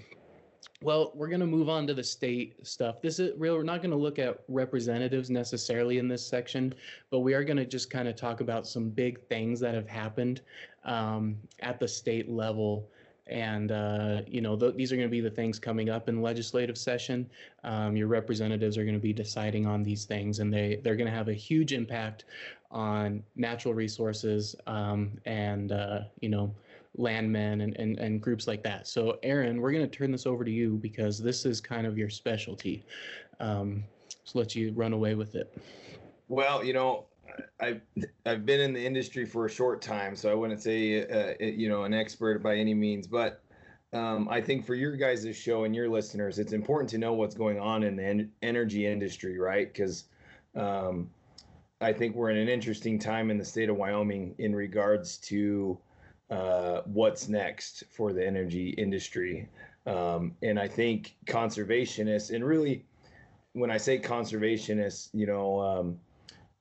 Well, 0.82 1.12
we're 1.16 1.28
going 1.30 1.40
to 1.40 1.48
move 1.48 1.70
on 1.70 1.88
to 1.88 1.94
the 1.94 2.04
state 2.04 2.66
stuff. 2.66 3.02
This 3.02 3.20
is 3.20 3.32
real. 3.38 3.56
We're 3.56 3.64
not 3.64 3.82
going 3.82 3.92
to 3.92 3.98
look 3.98 4.20
at 4.20 4.44
representatives 4.48 5.30
necessarily 5.30 5.98
in 5.98 6.08
this 6.08 6.26
section, 6.26 6.74
but 7.10 7.20
we 7.20 7.34
are 7.34 7.44
going 7.44 7.58
to 7.58 7.66
just 7.66 7.90
kind 7.90 8.08
of 8.08 8.16
talk 8.16 8.42
about 8.42 8.68
some 8.68 8.90
big 8.90 9.20
things 9.28 9.60
that 9.60 9.74
have 9.74 9.88
happened 9.88 10.42
um, 10.86 11.38
at 11.62 11.80
the 11.80 11.88
state 11.88 12.30
level. 12.30 12.90
And, 13.29 13.72
uh, 13.72 14.22
you 14.27 14.41
know, 14.41 14.55
th- 14.55 14.75
these 14.75 14.91
are 14.91 14.96
going 14.96 15.07
to 15.07 15.12
be 15.12 15.22
the 15.22 15.29
things 15.29 15.60
coming 15.60 15.89
up 15.89 16.10
in 16.10 16.22
legislative 16.22 16.77
session. 16.77 17.29
Um, 17.63 17.96
your 17.96 18.07
representatives 18.07 18.77
are 18.77 18.84
going 18.84 18.96
to 18.96 19.01
be 19.01 19.13
deciding 19.13 19.65
on 19.65 19.84
these 19.84 20.05
things, 20.05 20.39
and 20.39 20.53
they, 20.53 20.79
they're 20.84 20.96
going 20.96 21.10
to 21.10 21.15
have 21.15 21.27
a 21.27 21.34
huge 21.34 21.74
impact 21.74 22.25
on 22.72 23.24
natural 23.36 23.74
resources 23.74 24.55
um, 24.67 25.12
and, 25.25 25.72
uh, 25.72 26.01
you 26.19 26.29
know, 26.29 26.53
landmen 26.98 27.62
and, 27.62 27.75
and, 27.77 28.00
and 28.00 28.22
groups 28.22 28.48
like 28.48 28.63
that. 28.63 28.88
So, 28.88 29.19
Aaron, 29.24 29.62
we're 29.62 29.72
going 29.72 29.88
to 29.88 29.98
turn 29.98 30.12
this 30.12 30.25
over 30.25 30.43
to 30.43 30.51
you 30.51 30.75
because 30.77 31.19
this 31.19 31.46
is 31.46 31.62
kind 31.62 31.86
of 31.86 31.98
your 31.98 32.10
specialty. 32.10 32.84
Um, 33.39 33.84
so, 34.24 34.39
let 34.39 34.55
you 34.55 34.72
run 34.74 34.93
away 34.93 35.15
with 35.15 35.36
it. 35.36 35.55
Well, 36.27 36.63
you 36.63 36.74
know, 36.74 37.05
I've 37.60 37.81
I've 38.25 38.46
been 38.46 38.60
in 38.60 38.74
the 38.74 38.86
industry 38.86 39.25
for 39.25 39.46
a 39.46 39.50
short 39.50 39.81
time, 39.81 40.15
so 40.15 40.31
I 40.31 40.34
wouldn't 40.34 40.62
say 40.62 41.03
uh, 41.03 41.34
you 41.39 41.69
know 41.69 41.84
an 41.84 41.93
expert 41.93 42.43
by 42.43 42.55
any 42.55 42.74
means, 42.74 43.07
but 43.07 43.43
um, 43.93 44.27
I 44.29 44.41
think 44.41 44.65
for 44.65 44.75
your 44.75 44.96
guys' 44.96 45.36
show 45.36 45.63
and 45.63 45.75
your 45.75 45.89
listeners, 45.89 46.39
it's 46.39 46.53
important 46.53 46.89
to 46.91 46.98
know 46.98 47.13
what's 47.13 47.36
going 47.36 47.60
on 47.60 47.84
in 47.84 47.96
the 47.96 48.03
en- 48.03 48.31
energy 48.41 48.86
industry, 48.86 49.39
right? 49.39 49.72
Because 49.72 50.05
um, 50.55 51.10
I 51.79 51.93
think 51.93 52.15
we're 52.15 52.29
in 52.31 52.38
an 52.38 52.50
interesting 52.50 53.00
time 53.00 53.31
in 53.31 53.38
the 53.38 53.46
state 53.46 53.69
of 53.69 53.77
Wyoming 53.77 54.36
in 54.39 54.55
regards 54.55 55.17
to 55.17 55.77
uh, 56.29 56.81
what's 56.86 57.29
next 57.29 57.86
for 57.89 58.12
the 58.12 58.25
energy 58.25 58.69
industry. 58.72 59.48
Um, 59.86 60.36
and 60.41 60.60
I 60.60 60.67
think 60.67 61.15
conservationists, 61.25 62.36
and 62.36 62.43
really, 62.43 62.84
when 63.53 63.72
I 63.72 63.77
say 63.77 63.98
conservationists, 63.98 65.10
you 65.13 65.25
know, 65.25 65.62
um, 65.62 66.00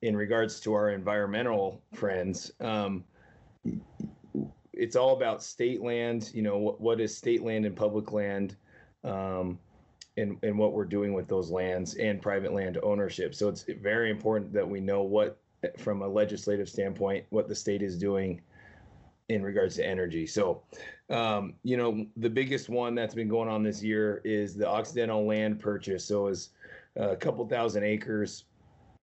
in 0.06 0.16
regards 0.16 0.60
to 0.60 0.72
our 0.72 0.90
environmental 0.90 1.82
friends, 1.92 2.52
um, 2.60 3.02
it's 4.72 4.94
all 4.94 5.16
about 5.16 5.42
state 5.42 5.82
land. 5.82 6.30
You 6.32 6.42
know, 6.42 6.58
what, 6.58 6.80
what 6.80 7.00
is 7.00 7.16
state 7.16 7.42
land 7.42 7.66
and 7.66 7.74
public 7.74 8.12
land, 8.12 8.54
um, 9.02 9.58
and 10.16 10.38
and 10.44 10.56
what 10.56 10.72
we're 10.72 10.84
doing 10.84 11.12
with 11.12 11.26
those 11.26 11.50
lands 11.50 11.94
and 11.94 12.22
private 12.22 12.52
land 12.52 12.78
ownership. 12.84 13.34
So 13.34 13.48
it's 13.48 13.64
very 13.82 14.10
important 14.12 14.52
that 14.52 14.68
we 14.68 14.78
know 14.80 15.02
what, 15.02 15.40
from 15.76 16.02
a 16.02 16.08
legislative 16.08 16.68
standpoint, 16.68 17.24
what 17.30 17.48
the 17.48 17.54
state 17.54 17.82
is 17.82 17.98
doing 17.98 18.40
in 19.28 19.42
regards 19.42 19.74
to 19.74 19.84
energy. 19.84 20.24
So, 20.24 20.62
um, 21.10 21.54
you 21.64 21.76
know, 21.76 22.06
the 22.16 22.30
biggest 22.30 22.68
one 22.68 22.94
that's 22.94 23.14
been 23.14 23.28
going 23.28 23.48
on 23.48 23.64
this 23.64 23.82
year 23.82 24.20
is 24.24 24.54
the 24.54 24.68
Occidental 24.68 25.26
land 25.26 25.58
purchase. 25.58 26.04
So, 26.04 26.28
it's 26.28 26.50
a 26.94 27.16
couple 27.16 27.44
thousand 27.48 27.82
acres 27.82 28.44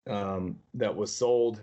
um, 0.08 0.58
that 0.74 0.94
was 0.94 1.14
sold. 1.14 1.60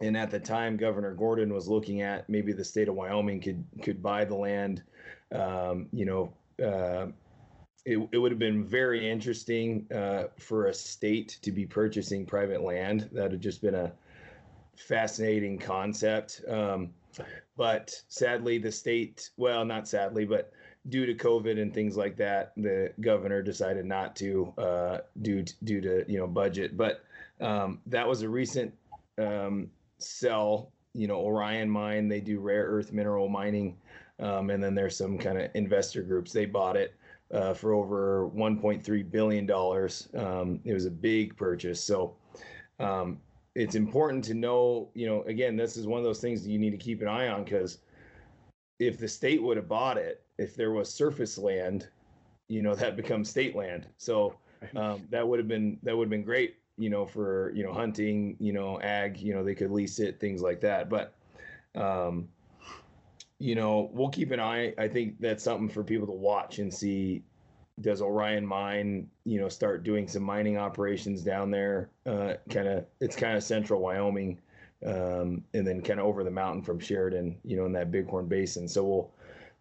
And 0.00 0.16
at 0.16 0.30
the 0.30 0.40
time, 0.40 0.76
Governor 0.76 1.12
Gordon 1.12 1.52
was 1.52 1.68
looking 1.68 2.00
at 2.00 2.28
maybe 2.28 2.52
the 2.52 2.64
state 2.64 2.88
of 2.88 2.94
Wyoming 2.94 3.40
could 3.40 3.64
could 3.82 4.02
buy 4.02 4.24
the 4.24 4.34
land. 4.34 4.82
Um, 5.32 5.88
you 5.92 6.06
know, 6.06 6.32
uh, 6.64 7.08
it, 7.84 7.98
it 8.12 8.18
would 8.18 8.32
have 8.32 8.38
been 8.38 8.64
very 8.64 9.08
interesting 9.10 9.86
uh, 9.94 10.24
for 10.38 10.66
a 10.66 10.74
state 10.74 11.38
to 11.42 11.52
be 11.52 11.66
purchasing 11.66 12.24
private 12.24 12.62
land. 12.62 13.08
That 13.12 13.30
had 13.30 13.40
just 13.40 13.60
been 13.60 13.74
a 13.74 13.92
fascinating 14.76 15.58
concept. 15.58 16.42
Um, 16.48 16.90
but 17.56 18.00
sadly, 18.08 18.58
the 18.58 18.72
state, 18.72 19.30
well, 19.36 19.64
not 19.64 19.86
sadly, 19.86 20.24
but 20.24 20.52
due 20.88 21.04
to 21.04 21.14
COVID 21.14 21.60
and 21.60 21.74
things 21.74 21.96
like 21.96 22.16
that, 22.16 22.52
the 22.56 22.92
governor 23.00 23.42
decided 23.42 23.84
not 23.84 24.16
to 24.16 24.54
uh, 24.56 24.98
due 25.20 25.42
to, 25.42 25.54
due 25.64 25.80
to 25.80 26.04
you 26.10 26.18
know 26.18 26.26
budget. 26.26 26.76
But 26.76 27.04
um, 27.40 27.80
that 27.86 28.06
was 28.06 28.22
a 28.22 28.28
recent 28.28 28.72
um, 29.18 29.70
sell. 29.98 30.72
You 30.94 31.06
know, 31.06 31.20
Orion 31.20 31.70
Mine 31.70 32.08
they 32.08 32.20
do 32.20 32.40
rare 32.40 32.64
earth 32.64 32.92
mineral 32.92 33.28
mining, 33.28 33.76
um, 34.18 34.50
and 34.50 34.62
then 34.62 34.74
there's 34.74 34.96
some 34.96 35.18
kind 35.18 35.38
of 35.38 35.50
investor 35.54 36.02
groups. 36.02 36.32
They 36.32 36.46
bought 36.46 36.76
it 36.76 36.94
uh, 37.32 37.54
for 37.54 37.72
over 37.72 38.28
1.3 38.34 39.10
billion 39.10 39.46
dollars. 39.46 40.08
Um, 40.14 40.60
it 40.64 40.72
was 40.72 40.86
a 40.86 40.90
big 40.90 41.36
purchase. 41.36 41.82
So 41.82 42.16
um, 42.78 43.18
it's 43.54 43.74
important 43.74 44.24
to 44.24 44.34
know, 44.34 44.90
you 44.94 45.06
know, 45.06 45.22
again, 45.22 45.56
this 45.56 45.76
is 45.76 45.86
one 45.86 45.98
of 45.98 46.04
those 46.04 46.20
things 46.20 46.42
that 46.42 46.50
you 46.50 46.58
need 46.58 46.70
to 46.70 46.76
keep 46.76 47.02
an 47.02 47.08
eye 47.08 47.28
on 47.28 47.44
because 47.44 47.78
if 48.78 48.98
the 48.98 49.08
state 49.08 49.42
would 49.42 49.56
have 49.56 49.68
bought 49.68 49.96
it, 49.96 50.22
if 50.38 50.56
there 50.56 50.72
was 50.72 50.92
surface 50.92 51.36
land, 51.36 51.88
you 52.48 52.62
know, 52.62 52.74
that 52.74 52.96
becomes 52.96 53.28
state 53.28 53.54
land. 53.54 53.86
So 53.98 54.34
um, 54.74 55.06
that 55.10 55.26
would 55.26 55.38
have 55.38 55.48
been 55.48 55.78
that 55.82 55.96
would 55.96 56.06
have 56.06 56.10
been 56.10 56.24
great, 56.24 56.56
you 56.80 56.90
know, 56.90 57.04
for 57.06 57.52
you 57.54 57.62
know 57.62 57.72
hunting, 57.72 58.36
you 58.40 58.52
know, 58.52 58.80
ag, 58.80 59.18
you 59.18 59.34
know, 59.34 59.44
they 59.44 59.54
could 59.54 59.70
lease 59.70 60.00
it, 60.00 60.18
things 60.18 60.40
like 60.40 60.60
that. 60.62 60.88
But 60.88 61.14
um, 61.74 62.28
you 63.38 63.54
know, 63.54 63.90
we'll 63.92 64.08
keep 64.08 64.32
an 64.32 64.40
eye. 64.40 64.74
I 64.78 64.88
think 64.88 65.20
that's 65.20 65.44
something 65.44 65.68
for 65.68 65.84
people 65.84 66.06
to 66.06 66.12
watch 66.12 66.58
and 66.58 66.72
see 66.72 67.22
does 67.80 68.02
Orion 68.02 68.44
Mine, 68.44 69.08
you 69.24 69.40
know, 69.40 69.48
start 69.48 69.84
doing 69.84 70.06
some 70.06 70.22
mining 70.22 70.58
operations 70.58 71.22
down 71.22 71.50
there? 71.50 71.90
Uh, 72.06 72.34
kind 72.50 72.68
of, 72.68 72.84
it's 73.00 73.16
kind 73.16 73.36
of 73.36 73.42
central 73.42 73.80
Wyoming, 73.80 74.38
um, 74.84 75.42
and 75.54 75.66
then 75.66 75.80
kind 75.82 75.98
of 76.00 76.06
over 76.06 76.22
the 76.22 76.30
mountain 76.30 76.62
from 76.62 76.78
Sheridan, 76.78 77.38
you 77.44 77.56
know, 77.56 77.66
in 77.66 77.72
that 77.72 77.90
Bighorn 77.90 78.26
Basin. 78.26 78.68
So 78.68 78.84
we'll 78.84 79.10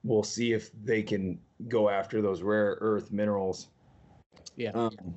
we'll 0.03 0.23
see 0.23 0.53
if 0.53 0.71
they 0.83 1.01
can 1.01 1.39
go 1.67 1.89
after 1.89 2.21
those 2.21 2.41
rare 2.41 2.77
earth 2.81 3.11
minerals. 3.11 3.67
Yeah. 4.55 4.71
Um, 4.71 5.15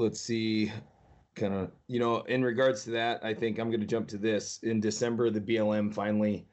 let's 0.00 0.20
see, 0.20 0.72
kind 1.34 1.54
of, 1.54 1.70
you 1.86 2.00
know, 2.00 2.22
in 2.22 2.42
regards 2.42 2.84
to 2.84 2.90
that, 2.92 3.24
I 3.24 3.34
think 3.34 3.58
I'm 3.58 3.70
going 3.70 3.80
to 3.80 3.86
jump 3.86 4.08
to 4.08 4.18
this. 4.18 4.58
In 4.62 4.80
December, 4.80 5.30
the 5.30 5.40
BLM 5.40 5.92
finally 5.94 6.46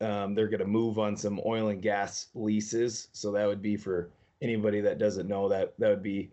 um, 0.00 0.34
they're 0.34 0.48
going 0.48 0.60
to 0.60 0.66
move 0.66 0.98
on 0.98 1.16
some 1.16 1.40
oil 1.44 1.68
and 1.68 1.82
gas 1.82 2.28
leases. 2.34 3.08
So 3.12 3.32
that 3.32 3.46
would 3.46 3.62
be 3.62 3.76
for 3.76 4.10
anybody 4.40 4.80
that 4.80 4.98
doesn't 4.98 5.28
know 5.28 5.48
that 5.48 5.74
that 5.78 5.88
would 5.88 6.02
be 6.02 6.30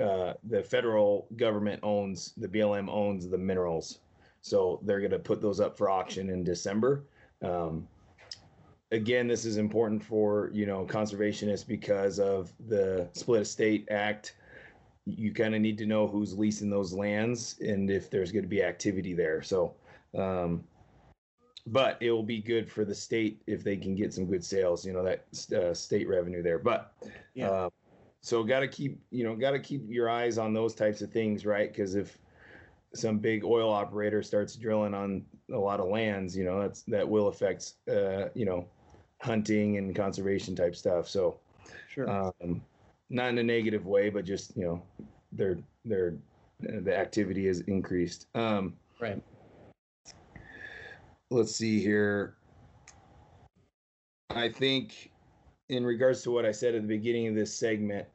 uh, 0.00 0.34
the 0.44 0.62
federal 0.62 1.26
government 1.36 1.80
owns 1.82 2.32
the 2.36 2.48
BLM 2.48 2.88
owns 2.88 3.28
the 3.28 3.38
minerals. 3.38 3.98
So 4.42 4.80
they're 4.82 5.00
going 5.00 5.10
to 5.10 5.18
put 5.18 5.40
those 5.40 5.60
up 5.60 5.76
for 5.76 5.88
auction 5.88 6.30
in 6.30 6.44
December. 6.44 7.04
Um, 7.42 7.88
again, 8.92 9.26
this 9.26 9.44
is 9.44 9.56
important 9.56 10.04
for 10.04 10.50
you 10.52 10.66
know 10.66 10.86
conservationists 10.86 11.66
because 11.66 12.20
of 12.20 12.52
the 12.68 13.08
Split 13.12 13.42
Estate 13.42 13.88
Act. 13.90 14.36
You 15.06 15.32
kind 15.32 15.54
of 15.54 15.60
need 15.60 15.78
to 15.78 15.86
know 15.86 16.06
who's 16.06 16.36
leasing 16.38 16.70
those 16.70 16.92
lands 16.92 17.56
and 17.60 17.90
if 17.90 18.10
there's 18.10 18.32
going 18.32 18.44
to 18.44 18.48
be 18.48 18.62
activity 18.62 19.12
there. 19.14 19.42
So 19.42 19.74
um, 20.16 20.64
but 21.66 21.96
it 22.00 22.10
will 22.10 22.22
be 22.22 22.40
good 22.40 22.70
for 22.70 22.84
the 22.84 22.94
state 22.94 23.42
if 23.46 23.64
they 23.64 23.76
can 23.76 23.94
get 23.94 24.12
some 24.12 24.26
good 24.26 24.44
sales. 24.44 24.84
You 24.84 24.92
know 24.92 25.04
that 25.04 25.24
uh, 25.52 25.74
state 25.74 26.08
revenue 26.08 26.42
there. 26.42 26.58
But 26.58 26.92
yeah. 27.34 27.50
Uh, 27.50 27.70
so 28.20 28.42
got 28.42 28.60
to 28.60 28.68
keep 28.68 29.00
you 29.10 29.24
know 29.24 29.34
got 29.34 29.50
to 29.50 29.58
keep 29.58 29.82
your 29.88 30.08
eyes 30.08 30.38
on 30.38 30.54
those 30.54 30.74
types 30.74 31.02
of 31.02 31.12
things, 31.12 31.44
right? 31.44 31.70
Because 31.70 31.94
if 31.94 32.18
some 32.94 33.18
big 33.18 33.44
oil 33.44 33.70
operator 33.70 34.22
starts 34.22 34.56
drilling 34.56 34.94
on 34.94 35.24
a 35.52 35.58
lot 35.58 35.80
of 35.80 35.88
lands, 35.88 36.36
you 36.36 36.44
know 36.44 36.60
that's 36.60 36.82
that 36.82 37.08
will 37.08 37.28
affect 37.28 37.74
uh, 37.90 38.26
you 38.34 38.44
know 38.44 38.66
hunting 39.20 39.76
and 39.78 39.94
conservation 39.94 40.56
type 40.56 40.74
stuff. 40.76 41.08
So 41.08 41.38
sure, 41.88 42.08
um, 42.08 42.62
not 43.10 43.28
in 43.28 43.38
a 43.38 43.42
negative 43.42 43.86
way, 43.86 44.10
but 44.10 44.24
just 44.24 44.56
you 44.56 44.64
know 44.64 44.82
their 45.32 45.58
their 45.84 46.14
the 46.60 46.96
activity 46.96 47.48
is 47.48 47.60
increased. 47.62 48.26
Um, 48.34 48.74
right 49.00 49.22
let's 51.34 51.54
see 51.54 51.80
here. 51.80 52.36
I 54.30 54.48
think 54.48 55.10
in 55.68 55.84
regards 55.84 56.22
to 56.22 56.30
what 56.30 56.44
I 56.44 56.52
said 56.52 56.74
at 56.74 56.82
the 56.82 56.88
beginning 56.88 57.28
of 57.28 57.34
this 57.34 57.52
segment, 57.52 58.06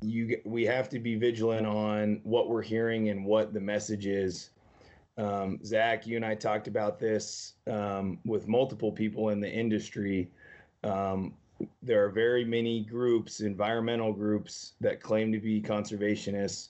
you 0.00 0.40
we 0.44 0.64
have 0.64 0.88
to 0.90 0.98
be 0.98 1.16
vigilant 1.16 1.66
on 1.66 2.20
what 2.22 2.48
we're 2.48 2.62
hearing 2.62 3.08
and 3.08 3.24
what 3.24 3.52
the 3.52 3.60
message 3.60 4.06
is. 4.06 4.50
Um, 5.16 5.58
Zach, 5.64 6.06
you 6.06 6.14
and 6.14 6.24
I 6.24 6.36
talked 6.36 6.68
about 6.68 7.00
this 7.00 7.54
um, 7.66 8.18
with 8.24 8.46
multiple 8.46 8.92
people 8.92 9.30
in 9.30 9.40
the 9.40 9.50
industry. 9.50 10.30
Um, 10.84 11.34
there 11.82 12.04
are 12.04 12.10
very 12.10 12.44
many 12.44 12.84
groups, 12.84 13.40
environmental 13.40 14.12
groups, 14.12 14.74
that 14.80 15.00
claim 15.00 15.32
to 15.32 15.40
be 15.40 15.60
conservationists 15.60 16.68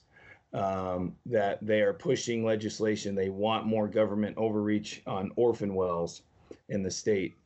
um, 0.53 1.15
that 1.25 1.59
they 1.61 1.81
are 1.81 1.93
pushing 1.93 2.43
legislation. 2.43 3.15
They 3.15 3.29
want 3.29 3.65
more 3.65 3.87
government 3.87 4.37
overreach 4.37 5.01
on 5.05 5.31
orphan 5.35 5.75
wells 5.75 6.21
in 6.69 6.81
the 6.81 6.91
state, 6.91 7.37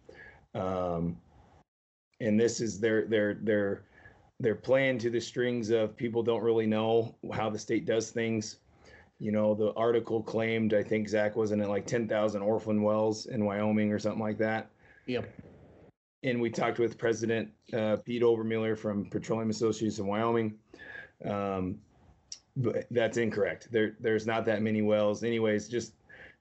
um, 0.55 1.17
and 2.21 2.39
this 2.39 2.61
is 2.61 2.79
their 2.79 3.05
their 3.05 3.33
their 3.33 3.83
they're 4.39 4.55
playing 4.55 4.99
to 4.99 5.09
the 5.09 5.19
strings 5.19 5.69
of 5.69 5.95
people 5.95 6.23
don't 6.23 6.43
really 6.43 6.65
know 6.65 7.15
how 7.33 7.49
the 7.49 7.59
state 7.59 7.85
does 7.85 8.11
things. 8.11 8.57
You 9.19 9.31
know, 9.31 9.53
the 9.53 9.73
article 9.73 10.21
claimed 10.21 10.73
I 10.73 10.83
think 10.83 11.09
Zach 11.09 11.35
wasn't 11.35 11.61
it 11.61 11.67
like 11.67 11.85
ten 11.85 12.07
thousand 12.07 12.41
orphan 12.41 12.83
wells 12.83 13.25
in 13.25 13.45
Wyoming 13.45 13.91
or 13.91 13.99
something 13.99 14.21
like 14.21 14.37
that. 14.37 14.69
Yep. 15.07 15.29
And 16.23 16.41
we 16.41 16.49
talked 16.49 16.79
with 16.79 16.97
President 16.97 17.49
uh, 17.73 17.97
Pete 17.97 18.21
Obermueller 18.21 18.77
from 18.77 19.05
Petroleum 19.05 19.49
Associates 19.49 19.99
in 19.99 20.07
Wyoming. 20.07 20.53
Um, 21.25 21.77
but 22.55 22.85
that's 22.91 23.17
incorrect. 23.17 23.69
There, 23.71 23.95
there's 23.99 24.25
not 24.25 24.45
that 24.45 24.61
many 24.61 24.81
wells. 24.81 25.23
Anyways, 25.23 25.67
just 25.67 25.93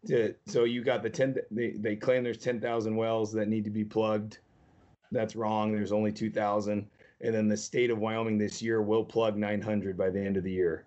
to, 0.07 0.35
so 0.47 0.65
you 0.65 0.83
got 0.83 1.03
the 1.03 1.11
10, 1.11 1.37
they, 1.51 1.71
they 1.71 1.97
claim 1.97 2.23
there's 2.23 2.39
10,000 2.39 2.95
wells 2.95 3.33
that 3.33 3.49
need 3.49 3.65
to 3.65 3.71
be 3.71 3.85
plugged. 3.85 4.39
That's 5.11 5.35
wrong. 5.37 5.73
There's 5.73 5.93
only 5.93 6.13
2,000. 6.13 6.87
And 7.21 7.35
then 7.35 7.49
the 7.49 7.57
state 7.57 7.91
of 7.91 7.99
Wyoming 7.99 8.39
this 8.39 8.61
year 8.61 8.83
will 8.83 9.05
plug 9.05 9.37
900 9.37 9.97
by 9.97 10.11
the 10.11 10.21
end 10.21 10.37
of 10.37 10.45
the 10.45 10.51
year. 10.51 10.85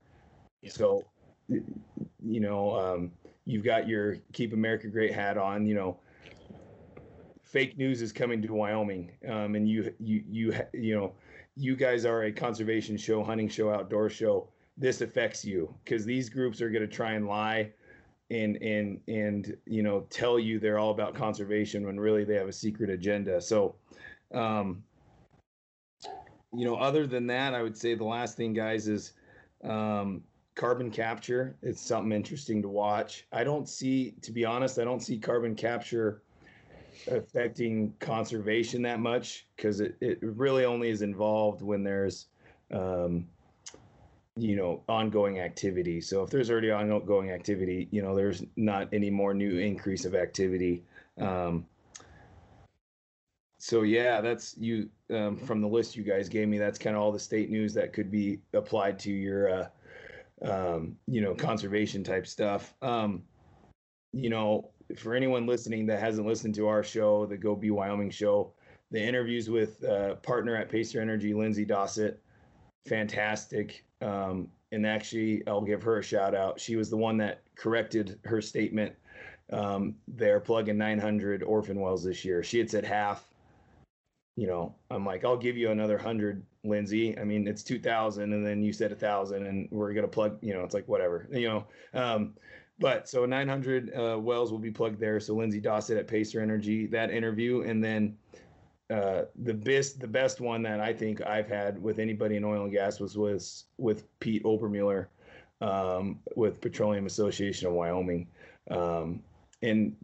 Yeah. 0.62 0.72
So, 0.72 1.06
you 1.48 2.40
know, 2.40 2.76
um, 2.76 3.12
you've 3.46 3.64
got 3.64 3.88
your 3.88 4.18
Keep 4.34 4.54
America 4.54 4.88
Great 4.88 5.14
hat 5.14 5.38
on, 5.38 5.66
you 5.66 5.76
know, 5.76 5.98
fake 7.56 7.78
news 7.78 8.02
is 8.02 8.12
coming 8.12 8.42
to 8.42 8.54
Wyoming. 8.54 9.10
Um, 9.30 9.56
and 9.56 9.66
you, 9.66 9.94
you, 9.98 10.22
you, 10.30 10.54
you 10.74 10.94
know, 10.94 11.14
you 11.56 11.78
guys 11.78 12.04
are 12.04 12.24
a 12.24 12.32
conservation 12.32 12.98
show, 12.98 13.24
hunting 13.24 13.48
show, 13.48 13.72
outdoor 13.72 14.10
show. 14.10 14.50
This 14.78 15.00
affects 15.00 15.46
you 15.46 15.74
because 15.86 16.04
these 16.04 16.28
groups 16.28 16.62
are 16.62 16.70
going 16.70 16.82
to 16.82 16.94
try 16.94 17.14
and 17.14 17.28
lie 17.28 17.72
and 18.30 18.58
and 18.58 19.00
and 19.08 19.56
you 19.66 19.84
know 19.84 20.02
tell 20.10 20.38
you 20.38 20.60
they're 20.60 20.80
all 20.80 20.90
about 20.90 21.14
conservation 21.16 21.86
when 21.86 21.98
really 21.98 22.26
they 22.26 22.34
have 22.34 22.48
a 22.48 22.52
secret 22.52 22.90
agenda 22.90 23.40
so 23.40 23.76
um 24.34 24.82
you 26.52 26.66
know 26.66 26.76
other 26.76 27.06
than 27.06 27.28
that 27.28 27.54
i 27.54 27.62
would 27.62 27.78
say 27.78 27.94
the 27.94 28.04
last 28.04 28.36
thing 28.36 28.52
guys 28.52 28.88
is 28.88 29.12
um 29.64 30.24
carbon 30.56 30.90
capture 30.90 31.56
it's 31.62 31.80
something 31.80 32.12
interesting 32.12 32.64
to 32.64 32.68
watch 32.68 33.28
i 33.32 33.44
don't 33.44 33.70
see 33.70 34.16
to 34.24 34.32
be 34.32 34.44
honest 34.44 34.80
i 34.80 34.84
don't 34.84 35.04
see 35.04 35.20
carbon 35.20 35.54
capture 35.54 36.24
affecting 37.12 37.94
conservation 38.00 38.82
that 38.84 39.00
much 39.00 39.48
because 39.56 39.80
it, 39.80 39.96
it 40.02 40.20
really 40.22 40.66
only 40.66 40.90
is 40.90 41.02
involved 41.02 41.62
when 41.62 41.84
there's 41.84 42.28
um 42.72 43.28
you 44.38 44.56
know 44.56 44.84
ongoing 44.90 45.40
activity. 45.40 46.02
So 46.02 46.24
if 46.24 46.30
there's 46.30 46.50
already 46.50 46.72
ongoing 46.72 47.32
activity 47.32 47.88
you 47.92 48.02
know 48.02 48.16
there's 48.16 48.44
not 48.56 48.90
any 48.94 49.10
more 49.10 49.34
new 49.34 49.60
increase 49.60 50.06
of 50.06 50.16
activity 50.16 50.84
um, 51.20 51.66
so 53.58 53.82
yeah 53.82 54.22
that's 54.22 54.56
you 54.58 54.90
um, 55.12 55.38
from 55.38 55.62
the 55.62 55.68
list 55.68 55.96
you 55.96 56.04
guys 56.04 56.30
gave 56.30 56.48
me 56.48 56.58
that's 56.58 56.78
kind 56.78 56.96
of 56.96 57.02
all 57.02 57.12
the 57.12 57.20
state 57.20 57.50
news 57.50 57.74
that 57.74 57.94
could 57.94 58.12
be 58.12 58.40
applied 58.54 59.00
to 59.00 59.12
your 59.12 59.50
uh, 59.50 59.68
um, 60.44 60.96
you 61.08 61.22
know 61.22 61.34
conservation 61.34 62.04
type 62.04 62.28
stuff. 62.28 62.74
Um, 62.82 63.24
you 64.14 64.30
know 64.30 64.70
for 64.98 65.16
anyone 65.16 65.46
listening 65.46 65.86
that 65.86 66.00
hasn't 66.00 66.28
listened 66.28 66.56
to 66.56 66.68
our 66.68 66.84
show 66.84 67.26
the 67.26 67.38
go 67.38 67.56
be 67.56 67.72
wyoming 67.72 68.10
show 68.10 68.52
the 68.92 69.02
interviews 69.02 69.50
with 69.50 69.84
uh, 69.84 70.16
partner 70.16 70.56
at 70.56 70.70
pacer 70.70 71.02
energy 71.02 71.34
lindsay 71.34 71.66
dossett 71.66 72.22
fantastic 72.88 73.84
um, 74.02 74.50
and 74.72 74.86
actually, 74.86 75.42
I'll 75.48 75.62
give 75.62 75.82
her 75.84 76.00
a 76.00 76.04
shout 76.04 76.36
out. 76.36 76.60
She 76.60 76.76
was 76.76 76.90
the 76.90 76.98
one 76.98 77.18
that 77.18 77.42
corrected 77.56 78.20
her 78.26 78.42
statement. 78.42 78.94
Um, 79.52 79.96
they're 80.08 80.40
plugging 80.40 80.78
900 80.78 81.44
orphan 81.44 81.80
wells 81.80 82.04
this 82.04 82.26
year. 82.26 82.44
She 82.44 82.58
had 82.58 82.70
said 82.70 82.84
half. 82.84 83.26
You 84.36 84.48
know, 84.48 84.76
I'm 84.92 85.06
like, 85.06 85.24
I'll 85.24 85.38
give 85.38 85.56
you 85.56 85.72
another 85.72 85.98
hundred, 85.98 86.44
Lindsay. 86.66 87.18
I 87.18 87.24
mean, 87.24 87.48
it's 87.48 87.64
2,000, 87.64 88.34
and 88.34 88.46
then 88.46 88.62
you 88.62 88.74
said 88.74 88.92
a 88.92 88.96
thousand, 88.96 89.46
and 89.46 89.70
we're 89.72 89.94
gonna 89.94 90.10
plug. 90.10 90.40
You 90.42 90.54
know, 90.54 90.66
it's 90.66 90.74
like 90.74 90.88
whatever. 90.90 91.26
You 91.32 91.48
know, 91.48 91.66
um, 91.94 92.34
but 92.80 93.08
so 93.08 93.26
900 93.26 93.92
uh, 93.96 94.20
wells 94.20 94.52
will 94.52 94.60
be 94.60 94.72
plugged 94.72 95.00
there. 95.00 95.20
So 95.20 95.36
Lindsay 95.36 95.62
Dossett 95.62 95.98
at 95.98 96.08
Pacer 96.08 96.42
Energy, 96.42 96.88
that 96.88 97.10
interview, 97.12 97.62
and 97.62 97.84
then 97.84 98.18
uh, 98.90 99.24
the 99.44 99.54
best 99.54 100.00
the 100.00 100.08
best 100.08 100.42
one 100.42 100.62
that 100.64 100.80
I 100.80 100.94
think 100.94 101.26
I've 101.26 101.48
had 101.48 101.82
with 101.82 102.00
anybody 102.00 102.36
in 102.36 102.44
oil 102.44 102.64
and 102.64 102.72
gas 102.72 103.00
was 103.00 103.18
was 103.18 103.66
with 103.78 104.04
Pete 104.20 104.44
Obermueller 104.44 105.08
um, 105.62 106.20
with 106.36 106.62
Petroleum 106.62 107.06
Association 107.06 107.68
of 107.68 107.74
Wyoming, 107.74 108.28
um, 108.70 109.24
and 109.62 109.96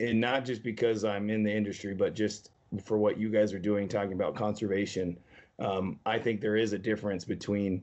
and 0.00 0.20
not 0.20 0.44
just 0.44 0.62
because 0.62 1.04
I'm 1.04 1.28
in 1.28 1.42
the 1.42 1.52
industry, 1.52 1.94
but 1.94 2.14
just 2.14 2.50
for 2.84 2.98
what 2.98 3.18
you 3.18 3.30
guys 3.30 3.52
are 3.52 3.58
doing, 3.58 3.88
talking 3.88 4.12
about 4.12 4.34
conservation. 4.34 5.18
Um, 5.58 5.98
I 6.04 6.18
think 6.18 6.40
there 6.40 6.56
is 6.56 6.74
a 6.74 6.78
difference 6.78 7.24
between, 7.24 7.82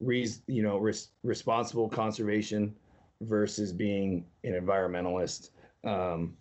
you 0.00 0.62
know, 0.62 0.76
res, 0.76 1.08
responsible 1.22 1.88
conservation 1.88 2.74
versus 3.22 3.72
being 3.72 4.24
an 4.44 4.52
environmentalist. 4.52 5.50
Um, 5.84 6.36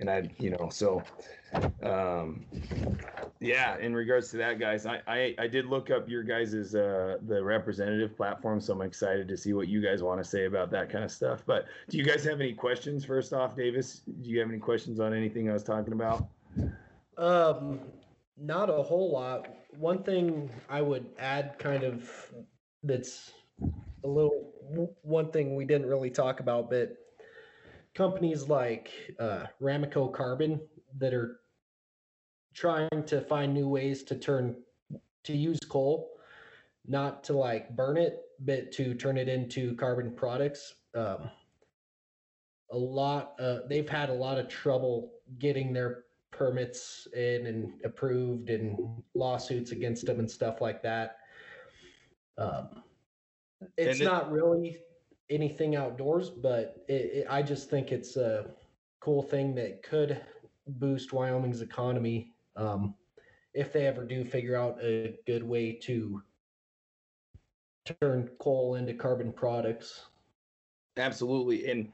and 0.00 0.10
I, 0.10 0.30
you 0.38 0.50
know, 0.50 0.68
so 0.70 1.02
um 1.82 2.44
yeah 3.40 3.76
in 3.78 3.94
regards 3.94 4.30
to 4.30 4.36
that 4.36 4.60
guys 4.60 4.86
I, 4.86 5.00
I 5.06 5.34
i 5.38 5.46
did 5.46 5.66
look 5.66 5.90
up 5.90 6.08
your 6.08 6.22
guys's 6.22 6.74
uh 6.74 7.16
the 7.26 7.42
representative 7.42 8.16
platform 8.16 8.60
so 8.60 8.72
i'm 8.72 8.82
excited 8.82 9.26
to 9.28 9.36
see 9.36 9.52
what 9.52 9.66
you 9.66 9.80
guys 9.80 10.02
want 10.02 10.22
to 10.22 10.28
say 10.28 10.44
about 10.44 10.70
that 10.70 10.90
kind 10.90 11.02
of 11.02 11.10
stuff. 11.10 11.42
But 11.46 11.66
do 11.88 11.98
you 11.98 12.04
guys 12.04 12.22
have 12.24 12.40
any 12.40 12.52
questions 12.52 13.04
first 13.04 13.32
off 13.32 13.56
davis? 13.56 14.02
Do 14.22 14.30
you 14.30 14.38
have 14.40 14.48
any 14.48 14.58
questions 14.58 15.00
on 15.00 15.12
anything 15.14 15.50
i 15.50 15.52
was 15.52 15.64
talking 15.64 15.92
about? 15.92 16.28
Um 17.18 17.80
not 18.36 18.70
a 18.70 18.82
whole 18.82 19.12
lot. 19.12 19.48
One 19.76 20.02
thing 20.02 20.50
i 20.68 20.80
would 20.80 21.06
add 21.18 21.58
kind 21.58 21.82
of 21.82 22.32
that's 22.84 23.32
a 24.04 24.08
little 24.08 24.52
one 25.02 25.30
thing 25.30 25.56
we 25.56 25.64
didn't 25.64 25.88
really 25.88 26.10
talk 26.10 26.40
about 26.40 26.70
but 26.70 26.94
companies 27.94 28.48
like 28.48 28.90
uh, 29.18 29.44
Ramaco 29.60 30.12
Carbon 30.12 30.60
that 30.98 31.12
are 31.12 31.40
trying 32.54 33.04
to 33.06 33.20
find 33.20 33.54
new 33.54 33.68
ways 33.68 34.02
to 34.04 34.16
turn 34.16 34.56
to 35.24 35.36
use 35.36 35.60
coal, 35.68 36.10
not 36.86 37.22
to 37.24 37.34
like 37.34 37.74
burn 37.76 37.96
it, 37.96 38.20
but 38.40 38.72
to 38.72 38.94
turn 38.94 39.16
it 39.16 39.28
into 39.28 39.74
carbon 39.76 40.14
products. 40.14 40.74
Um, 40.94 41.30
a 42.72 42.78
lot, 42.78 43.34
uh, 43.40 43.60
they've 43.68 43.88
had 43.88 44.10
a 44.10 44.14
lot 44.14 44.38
of 44.38 44.48
trouble 44.48 45.12
getting 45.38 45.72
their 45.72 46.04
permits 46.30 47.06
in 47.14 47.46
and 47.46 47.72
approved 47.84 48.48
and 48.48 49.02
lawsuits 49.14 49.72
against 49.72 50.06
them 50.06 50.20
and 50.20 50.30
stuff 50.30 50.60
like 50.60 50.82
that. 50.82 51.18
Um, 52.38 52.82
it's 53.76 54.00
it, 54.00 54.04
not 54.04 54.30
really 54.30 54.78
anything 55.28 55.76
outdoors, 55.76 56.30
but 56.30 56.84
it, 56.88 56.92
it, 56.92 57.26
I 57.30 57.42
just 57.42 57.70
think 57.70 57.92
it's 57.92 58.16
a 58.16 58.46
cool 59.00 59.22
thing 59.22 59.54
that 59.54 59.82
could 59.82 60.20
boost 60.66 61.12
Wyoming's 61.12 61.62
economy 61.62 62.32
um, 62.56 62.94
if 63.54 63.72
they 63.72 63.86
ever 63.86 64.04
do 64.04 64.24
figure 64.24 64.56
out 64.56 64.78
a 64.82 65.16
good 65.26 65.42
way 65.42 65.72
to 65.72 66.22
turn 68.00 68.28
coal 68.38 68.74
into 68.74 68.92
carbon 68.94 69.32
products. 69.32 70.06
Absolutely, 70.96 71.70
and 71.70 71.90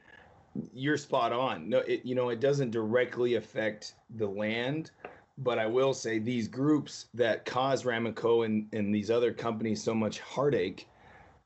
you're 0.73 0.97
spot 0.97 1.31
on. 1.31 1.69
No, 1.69 1.79
it, 1.79 2.03
you 2.03 2.15
know 2.15 2.29
it 2.29 2.39
doesn't 2.39 2.71
directly 2.71 3.35
affect 3.35 3.93
the 4.15 4.27
land, 4.27 4.91
but 5.37 5.59
I 5.59 5.65
will 5.65 5.93
say 5.93 6.19
these 6.19 6.47
groups 6.47 7.05
that 7.13 7.45
cause 7.45 7.83
Ramaco 7.83 8.45
and, 8.45 8.67
and 8.73 8.93
these 8.93 9.11
other 9.11 9.31
companies 9.31 9.81
so 9.83 9.93
much 9.93 10.19
heartache 10.19 10.87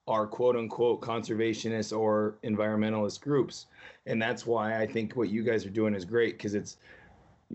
are 0.08 0.28
quote 0.28 0.56
unquote 0.56 1.02
conservationists 1.02 1.98
or 1.98 2.38
environmentalist 2.44 3.22
groups. 3.22 3.68
And 4.06 4.22
that's 4.22 4.46
why 4.46 4.78
i 4.82 4.88
think 4.88 5.14
what 5.14 5.30
you 5.30 5.44
guys 5.44 5.66
are 5.66 5.70
doing 5.70 5.94
is 5.94 6.06
great 6.06 6.38
because 6.38 6.56
it's 6.56 6.78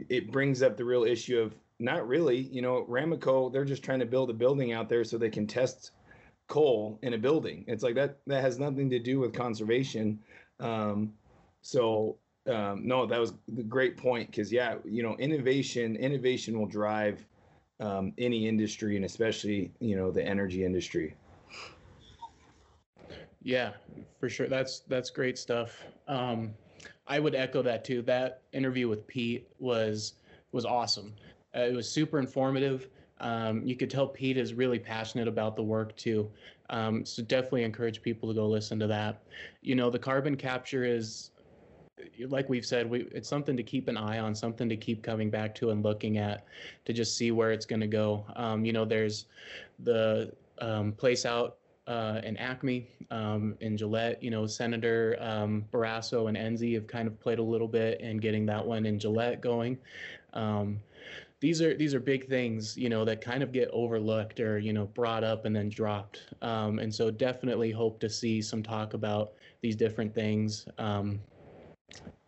it 0.08 0.30
brings 0.30 0.62
up 0.62 0.76
the 0.76 0.84
real 0.84 1.04
issue 1.04 1.38
of 1.38 1.54
not 1.78 2.06
really 2.06 2.38
you 2.38 2.62
know 2.62 2.86
ramaco 2.88 3.52
they're 3.52 3.64
just 3.64 3.82
trying 3.82 4.00
to 4.00 4.06
build 4.06 4.30
a 4.30 4.32
building 4.32 4.72
out 4.72 4.88
there 4.88 5.04
so 5.04 5.18
they 5.18 5.30
can 5.30 5.46
test 5.46 5.90
coal 6.48 6.98
in 7.02 7.14
a 7.14 7.18
building. 7.18 7.64
It's 7.66 7.82
like 7.82 7.94
that 7.96 8.18
that 8.26 8.40
has 8.40 8.58
nothing 8.58 8.90
to 8.90 8.98
do 8.98 9.18
with 9.18 9.32
conservation. 9.32 10.18
Um, 10.60 11.12
so 11.62 12.16
um, 12.46 12.86
no 12.86 13.06
that 13.06 13.18
was 13.18 13.34
the 13.48 13.62
great 13.62 13.96
point 13.96 14.30
because 14.30 14.52
yeah 14.52 14.76
you 14.84 15.02
know 15.02 15.16
innovation 15.16 15.96
innovation 15.96 16.58
will 16.58 16.66
drive 16.66 17.24
um, 17.80 18.12
any 18.18 18.46
industry 18.48 18.96
and 18.96 19.04
especially 19.04 19.72
you 19.80 19.96
know 19.96 20.10
the 20.10 20.22
energy 20.22 20.64
industry 20.64 21.14
yeah, 23.46 23.74
for 24.18 24.28
sure. 24.28 24.48
That's 24.48 24.80
that's 24.80 25.08
great 25.08 25.38
stuff. 25.38 25.84
Um, 26.08 26.52
I 27.06 27.20
would 27.20 27.36
echo 27.36 27.62
that 27.62 27.84
too. 27.84 28.02
That 28.02 28.42
interview 28.52 28.88
with 28.88 29.06
Pete 29.06 29.48
was 29.60 30.14
was 30.50 30.64
awesome. 30.64 31.14
Uh, 31.54 31.60
it 31.60 31.72
was 31.72 31.88
super 31.88 32.18
informative. 32.18 32.88
Um, 33.20 33.64
you 33.64 33.76
could 33.76 33.88
tell 33.88 34.08
Pete 34.08 34.36
is 34.36 34.52
really 34.52 34.80
passionate 34.80 35.28
about 35.28 35.54
the 35.54 35.62
work 35.62 35.96
too. 35.96 36.28
Um, 36.70 37.04
so 37.04 37.22
definitely 37.22 37.62
encourage 37.62 38.02
people 38.02 38.28
to 38.28 38.34
go 38.34 38.48
listen 38.48 38.80
to 38.80 38.88
that. 38.88 39.22
You 39.62 39.76
know, 39.76 39.90
the 39.90 39.98
carbon 39.98 40.36
capture 40.36 40.84
is, 40.84 41.30
like 42.26 42.48
we've 42.48 42.66
said, 42.66 42.90
we 42.90 43.02
it's 43.12 43.28
something 43.28 43.56
to 43.56 43.62
keep 43.62 43.86
an 43.86 43.96
eye 43.96 44.18
on, 44.18 44.34
something 44.34 44.68
to 44.68 44.76
keep 44.76 45.04
coming 45.04 45.30
back 45.30 45.54
to 45.56 45.70
and 45.70 45.84
looking 45.84 46.18
at, 46.18 46.46
to 46.84 46.92
just 46.92 47.16
see 47.16 47.30
where 47.30 47.52
it's 47.52 47.64
going 47.64 47.80
to 47.80 47.86
go. 47.86 48.24
Um, 48.34 48.64
you 48.64 48.72
know, 48.72 48.84
there's 48.84 49.26
the 49.78 50.32
um, 50.58 50.90
place 50.90 51.24
out 51.24 51.58
uh, 51.86 52.20
and 52.24 52.38
Acme 52.38 52.88
um, 53.10 53.56
in 53.60 53.76
Gillette. 53.76 54.22
You 54.22 54.30
know, 54.30 54.46
Senator 54.46 55.16
um, 55.20 55.64
Barrasso 55.72 56.28
and 56.28 56.36
Enzi 56.36 56.74
have 56.74 56.86
kind 56.86 57.06
of 57.06 57.18
played 57.20 57.38
a 57.38 57.42
little 57.42 57.68
bit 57.68 58.00
in 58.00 58.18
getting 58.18 58.46
that 58.46 58.64
one 58.64 58.86
in 58.86 58.98
Gillette 58.98 59.40
going. 59.40 59.78
Um, 60.32 60.80
these 61.40 61.60
are 61.60 61.76
these 61.76 61.94
are 61.94 62.00
big 62.00 62.28
things, 62.28 62.76
you 62.76 62.88
know, 62.88 63.04
that 63.04 63.20
kind 63.20 63.42
of 63.42 63.52
get 63.52 63.68
overlooked 63.72 64.40
or 64.40 64.58
you 64.58 64.72
know 64.72 64.86
brought 64.86 65.22
up 65.22 65.44
and 65.44 65.54
then 65.54 65.68
dropped. 65.68 66.22
Um, 66.42 66.78
and 66.78 66.94
so 66.94 67.10
definitely 67.10 67.70
hope 67.70 68.00
to 68.00 68.08
see 68.08 68.40
some 68.40 68.62
talk 68.62 68.94
about 68.94 69.32
these 69.60 69.76
different 69.76 70.14
things 70.14 70.66
um, 70.78 71.20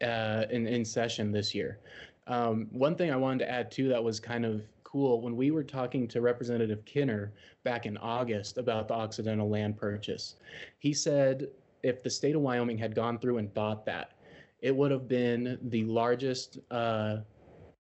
uh, 0.03 0.45
in 0.51 0.67
in 0.67 0.85
session 0.85 1.33
this 1.33 1.55
year. 1.55 1.79
Um, 2.27 2.69
one 2.71 2.95
thing 2.95 3.11
I 3.11 3.17
wanted 3.17 3.45
to 3.47 3.51
add 3.51 3.71
too 3.71 3.89
that 3.89 4.05
was 4.05 4.21
kind 4.21 4.45
of 4.45 4.63
cool 4.89 5.21
when 5.21 5.37
we 5.37 5.51
were 5.51 5.65
talking 5.65 6.09
to 6.09 6.21
Representative 6.21 6.85
Kinner 6.85 7.33
back 7.63 7.85
in 7.85 7.99
August 7.99 8.57
about 8.57 8.89
the 8.89 8.95
Occidental 8.95 9.49
land 9.49 9.77
purchase. 9.77 10.37
He 10.79 10.95
said 10.95 11.49
if 11.83 12.03
the 12.03 12.11
state 12.11 12.35
of 12.35 12.41
Wyoming 12.41 12.79
had 12.79 12.95
gone 12.95 13.19
through 13.19 13.39
and 13.39 13.53
thought 13.55 13.85
that, 13.87 14.13
it 14.61 14.75
would 14.75 14.91
have 14.91 15.07
been 15.07 15.59
the 15.63 15.85
largest 15.85 16.59
uh, 16.71 17.19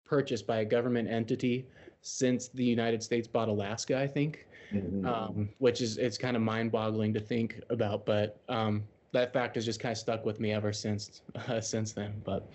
purchase 0.06 0.42
by 0.42 0.58
a 0.58 0.66
government 0.66 1.10
entity 1.10 1.66
since 2.02 2.50
the 2.50 2.64
United 2.64 3.02
States 3.02 3.28
bought 3.28 3.48
Alaska, 3.48 3.98
I 3.98 4.08
think, 4.08 4.46
mm-hmm. 4.72 5.06
um, 5.06 5.50
which 5.58 5.82
is 5.82 5.98
it's 5.98 6.18
kind 6.18 6.36
of 6.36 6.42
mind-boggling 6.44 7.14
to 7.14 7.20
think 7.20 7.62
about, 7.70 8.06
but 8.06 8.40
um, 8.50 8.84
that 9.14 9.34
fact 9.34 9.56
has 9.56 9.66
just 9.66 9.80
kind 9.80 9.94
of 9.94 9.98
stuck 9.98 10.26
with 10.26 10.40
me 10.40 10.52
ever 10.52 10.72
since 10.74 11.22
uh, 11.48 11.60
since 11.74 11.94
then. 11.94 12.22
But 12.24 12.50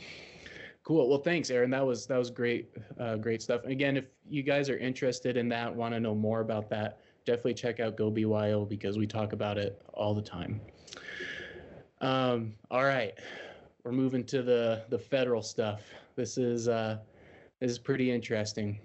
cool. 0.84 1.08
Well, 1.08 1.18
thanks, 1.18 1.50
Aaron. 1.50 1.70
That 1.70 1.84
was 1.84 2.06
that 2.06 2.18
was 2.18 2.30
great, 2.30 2.70
uh, 2.98 3.16
great 3.16 3.42
stuff. 3.42 3.62
And 3.62 3.72
again, 3.72 3.96
if 3.96 4.06
you 4.28 4.42
guys 4.42 4.68
are 4.68 4.78
interested 4.78 5.36
in 5.36 5.48
that, 5.50 5.74
want 5.74 5.94
to 5.94 6.00
know 6.00 6.14
more 6.14 6.40
about 6.40 6.68
that, 6.70 7.00
definitely 7.24 7.54
check 7.54 7.80
out 7.80 7.96
Go 7.96 8.10
Be 8.10 8.24
Wyo 8.24 8.68
because 8.68 8.98
we 8.98 9.06
talk 9.06 9.32
about 9.32 9.58
it 9.58 9.80
all 9.94 10.14
the 10.14 10.22
time. 10.22 10.60
Um, 12.00 12.54
all 12.70 12.84
right, 12.84 13.14
we're 13.84 13.92
moving 13.92 14.24
to 14.24 14.42
the 14.42 14.82
the 14.88 14.98
federal 14.98 15.42
stuff. 15.42 15.82
This 16.16 16.36
is 16.36 16.68
uh, 16.68 16.98
this 17.60 17.70
is 17.70 17.78
pretty 17.78 18.10
interesting. 18.10 18.78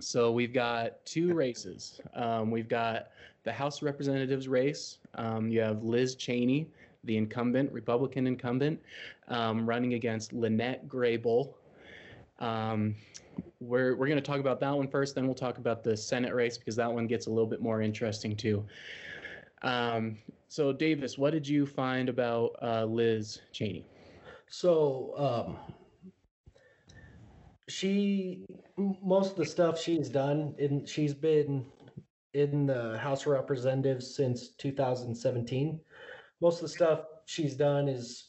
So 0.00 0.30
we've 0.32 0.52
got 0.52 1.04
two 1.04 1.34
races. 1.34 2.00
Um, 2.14 2.50
we've 2.50 2.68
got 2.68 3.08
the 3.44 3.52
House 3.52 3.82
Representatives 3.82 4.48
race. 4.48 4.98
Um, 5.14 5.48
you 5.48 5.60
have 5.60 5.82
Liz 5.82 6.14
Cheney, 6.14 6.68
the 7.04 7.16
incumbent, 7.16 7.72
Republican 7.72 8.26
incumbent, 8.26 8.80
um, 9.28 9.66
running 9.66 9.94
against 9.94 10.34
Lynnette 10.34 10.86
Grey 10.88 11.16
Bull. 11.16 11.56
Um, 12.38 12.94
we're 13.60 13.96
we're 13.96 14.06
going 14.06 14.18
to 14.18 14.22
talk 14.22 14.40
about 14.40 14.60
that 14.60 14.76
one 14.76 14.88
first, 14.88 15.14
then 15.14 15.26
we'll 15.26 15.34
talk 15.34 15.58
about 15.58 15.82
the 15.82 15.96
Senate 15.96 16.34
race 16.34 16.58
because 16.58 16.76
that 16.76 16.92
one 16.92 17.06
gets 17.06 17.26
a 17.26 17.30
little 17.30 17.46
bit 17.46 17.60
more 17.60 17.82
interesting 17.82 18.36
too. 18.36 18.64
Um, 19.62 20.18
so, 20.48 20.72
Davis, 20.72 21.18
what 21.18 21.32
did 21.32 21.46
you 21.46 21.66
find 21.66 22.08
about 22.08 22.56
uh, 22.62 22.84
Liz 22.84 23.40
Cheney? 23.52 23.84
So, 24.48 25.12
um, 25.16 25.74
she 27.68 28.46
most 29.02 29.32
of 29.32 29.36
the 29.36 29.44
stuff 29.44 29.78
she's 29.78 30.08
done 30.08 30.54
and 30.58 30.88
she's 30.88 31.12
been 31.12 31.66
in 32.32 32.66
the 32.66 32.96
house 32.98 33.22
of 33.22 33.28
representatives 33.28 34.14
since 34.14 34.50
2017 34.50 35.80
most 36.40 36.56
of 36.56 36.62
the 36.62 36.68
stuff 36.68 37.00
she's 37.26 37.54
done 37.54 37.88
is 37.88 38.28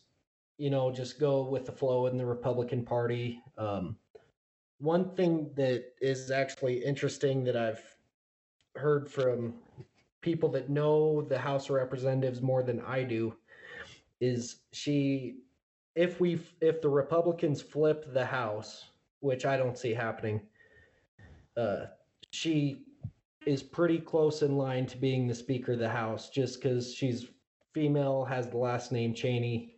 you 0.58 0.70
know 0.70 0.92
just 0.92 1.20
go 1.20 1.44
with 1.44 1.66
the 1.66 1.72
flow 1.72 2.08
in 2.08 2.18
the 2.18 2.26
republican 2.26 2.84
party 2.84 3.42
um, 3.58 3.96
one 4.80 5.14
thing 5.16 5.50
that 5.56 5.86
is 6.02 6.32
actually 6.32 6.84
interesting 6.84 7.44
that 7.44 7.56
i've 7.56 7.84
heard 8.76 9.10
from 9.10 9.54
people 10.22 10.50
that 10.50 10.70
know 10.70 11.22
the 11.22 11.38
house 11.38 11.66
of 11.66 11.76
representatives 11.76 12.42
more 12.42 12.64
than 12.64 12.82
i 12.82 13.04
do 13.04 13.34
is 14.22 14.58
she 14.72 15.38
if 15.96 16.20
we 16.20 16.40
if 16.62 16.82
the 16.82 16.90
republicans 16.90 17.62
flip 17.62 18.14
the 18.14 18.26
house 18.26 18.86
which 19.20 19.46
I 19.46 19.58
don't 19.58 19.78
see 19.78 19.94
happening. 19.94 20.42
Uh, 21.58 21.86
she 22.32 22.86
is 23.46 23.64
pretty 23.64 24.00
close 24.00 24.42
in 24.42 24.58
line 24.58 24.86
to 24.88 24.98
being 24.98 25.28
the 25.28 25.36
Speaker 25.36 25.74
of 25.74 25.80
the 25.80 25.90
House 25.90 26.30
just 26.30 26.62
because 26.62 26.94
she's 26.94 27.28
female, 27.74 28.26
has 28.26 28.48
the 28.48 28.58
last 28.58 28.92
name 28.92 29.14
Cheney. 29.14 29.76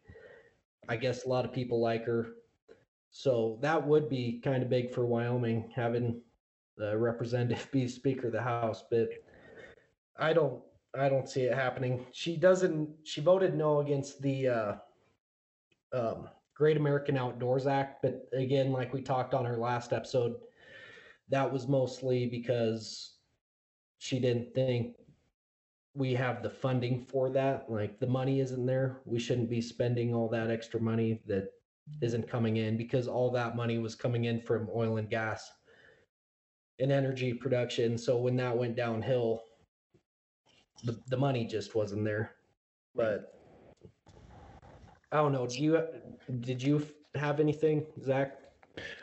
I 0.89 0.95
guess 0.97 1.25
a 1.25 1.30
lot 1.30 1.45
of 1.45 1.54
people 1.54 1.80
like 1.80 2.06
her. 2.06 2.34
So 3.12 3.60
that 3.62 3.86
would 3.86 4.10
be 4.10 4.41
kind 4.43 4.63
of 4.63 4.69
big 4.69 4.91
for 4.91 5.06
Wyoming 5.06 5.71
having 5.75 6.21
the 6.77 6.97
representative 6.97 7.69
be 7.71 7.88
Speaker 7.88 8.27
of 8.27 8.34
the 8.34 8.41
House, 8.41 8.84
but 8.89 9.10
I 10.17 10.34
don't 10.34 10.62
I 10.97 11.10
don't 11.10 11.30
see 11.30 11.43
it 11.43 11.54
happening. 11.54 12.06
She 12.12 12.36
doesn't 12.36 12.89
she 13.04 13.21
voted 13.21 13.56
no 13.56 13.80
against 13.80 14.21
the 14.21 14.47
uh 14.47 14.75
um 15.93 16.30
Great 16.56 16.77
American 16.77 17.17
Outdoors 17.17 17.67
Act. 17.67 18.01
But 18.01 18.27
again, 18.34 18.71
like 18.71 18.93
we 18.93 19.01
talked 19.01 19.34
on 19.34 19.45
our 19.45 19.58
last 19.58 19.93
episode, 19.93 20.36
that 21.30 21.51
was 21.51 21.67
mostly 21.67 22.27
because 22.27 23.15
she 23.97 24.19
didn't 24.19 24.54
think 24.54 24.95
we 25.93 26.13
have 26.13 26.41
the 26.41 26.49
funding 26.49 27.06
for 27.06 27.30
that. 27.30 27.65
Like 27.69 27.99
the 27.99 28.08
money 28.08 28.39
isn't 28.39 28.65
there. 28.65 28.97
We 29.06 29.19
shouldn't 29.19 29.49
be 29.49 29.62
spending 29.62 30.13
all 30.13 30.30
that 30.30 30.49
extra 30.49 30.80
money 30.80 31.21
that 31.27 31.49
isn't 32.01 32.30
coming 32.30 32.58
in 32.58 32.77
because 32.77 33.08
all 33.08 33.32
that 33.32 33.56
money 33.56 33.77
was 33.77 33.95
coming 33.95 34.25
in 34.25 34.41
from 34.41 34.69
oil 34.73 34.97
and 34.97 35.10
gas 35.10 35.51
and 36.80 36.91
energy 36.91 37.34
production. 37.34 37.97
So 37.97 38.17
when 38.17 38.38
that 38.38 38.58
went 38.58 38.75
downhill, 38.75 39.43
the, 40.84 40.97
the 41.08 41.17
money 41.17 41.45
just 41.45 41.75
wasn't 41.75 42.06
there. 42.06 42.36
But 42.95 43.34
I 45.12 45.17
don't 45.17 45.34
know. 45.34 45.45
Do 45.45 45.62
you 45.62 45.84
did 46.39 46.63
you 46.63 46.88
have 47.15 47.39
anything, 47.39 47.86
Zach? 48.01 48.40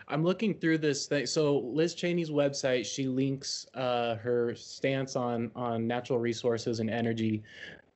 I'm 0.09 0.25
looking 0.25 0.55
through 0.55 0.79
this 0.79 1.07
thing. 1.07 1.27
So 1.27 1.59
Liz 1.59 1.95
Cheney's 1.95 2.31
website, 2.31 2.87
she 2.87 3.07
links 3.07 3.67
uh, 3.75 4.17
her 4.17 4.55
stance 4.55 5.17
on 5.17 5.51
on 5.55 5.87
natural 5.87 6.19
resources 6.19 6.81
and 6.81 6.91
energy 6.91 7.43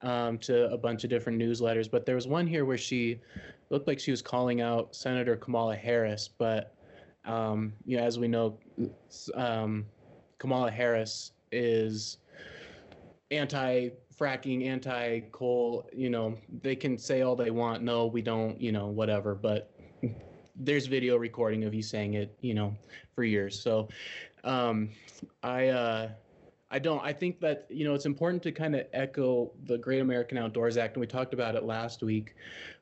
um, 0.03 0.39
to 0.39 0.71
a 0.71 0.77
bunch 0.77 1.05
of 1.05 1.11
different 1.11 1.41
newsletters. 1.41 1.91
But 1.91 2.05
there 2.05 2.15
was 2.15 2.27
one 2.27 2.47
here 2.47 2.65
where 2.65 2.79
she 2.79 3.21
looked 3.71 3.87
like 3.89 3.99
she 3.99 4.11
was 4.11 4.23
calling 4.23 4.61
out 4.61 4.95
Senator 4.95 5.37
Kamala 5.37 5.77
Harris. 5.77 6.29
But 6.29 6.75
um, 7.25 7.73
you 7.87 7.97
know, 7.97 8.03
as 8.03 8.19
we 8.19 8.29
know, 8.29 8.59
um, 9.35 9.87
Kamala 10.39 10.71
Harris 10.71 11.33
is 11.51 12.19
anti 13.31 13.91
fracking, 14.19 14.67
anti 14.67 15.21
coal, 15.33 15.89
you 15.93 16.11
know, 16.11 16.37
they 16.63 16.77
can 16.77 16.99
say 16.99 17.23
all 17.23 17.35
they 17.35 17.51
want. 17.51 17.83
No, 17.83 18.07
we 18.07 18.23
don't, 18.23 18.61
you 18.61 18.73
know, 18.73 18.87
whatever. 18.87 19.35
But 19.35 19.72
there's 20.57 20.87
video 20.87 21.17
recording 21.17 21.65
of 21.65 21.75
you 21.75 21.83
saying 21.83 22.15
it, 22.15 22.37
you 22.41 22.55
know, 22.55 22.75
for 23.15 23.25
years. 23.25 23.61
So 23.61 23.89
um, 24.45 24.91
I, 25.43 25.69
uh, 25.69 26.09
I 26.73 26.79
don't. 26.79 27.05
I 27.05 27.13
think 27.13 27.39
that 27.41 27.67
you 27.69 27.85
know 27.85 27.95
it's 27.95 28.07
important 28.07 28.43
to 28.45 28.51
kind 28.51 28.75
of 28.75 28.87
echo 28.95 29.53
the 29.67 29.77
Great 29.77 30.01
American 30.01 30.39
Outdoors 30.39 30.79
Act, 30.79 30.97
and 30.97 31.03
we 31.03 31.07
talked 31.07 31.35
about 31.35 31.55
it 31.55 31.65
last 31.65 32.03
week, 32.03 32.35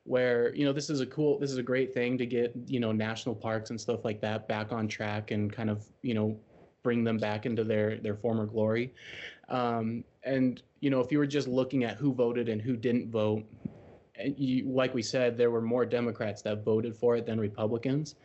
where 0.05 0.55
you 0.55 0.63
know 0.63 0.71
this 0.71 0.89
is 0.89 1.01
a 1.01 1.05
cool, 1.05 1.37
this 1.37 1.51
is 1.51 1.57
a 1.57 1.63
great 1.63 1.93
thing 1.93 2.17
to 2.17 2.25
get 2.25 2.53
you 2.67 2.79
know 2.79 2.93
national 2.93 3.35
parks 3.35 3.69
and 3.69 3.79
stuff 3.79 4.05
like 4.05 4.21
that 4.21 4.47
back 4.47 4.71
on 4.71 4.87
track 4.87 5.31
and 5.31 5.51
kind 5.51 5.69
of 5.69 5.83
you 6.03 6.13
know 6.13 6.39
bring 6.83 7.03
them 7.03 7.17
back 7.17 7.45
into 7.45 7.65
their 7.65 7.97
their 7.97 8.15
former 8.15 8.45
glory. 8.45 8.93
Um, 9.49 10.05
and 10.23 10.63
you 10.79 10.89
know, 10.89 11.01
if 11.01 11.11
you 11.11 11.17
were 11.17 11.27
just 11.27 11.49
looking 11.49 11.83
at 11.83 11.97
who 11.97 12.13
voted 12.13 12.47
and 12.47 12.61
who 12.61 12.77
didn't 12.77 13.11
vote, 13.11 13.43
you, 14.37 14.69
like 14.69 14.93
we 14.93 15.01
said, 15.01 15.37
there 15.37 15.51
were 15.51 15.61
more 15.61 15.85
Democrats 15.85 16.41
that 16.43 16.63
voted 16.63 16.95
for 16.95 17.15
it 17.15 17.25
than 17.25 17.39
Republicans. 17.39 18.15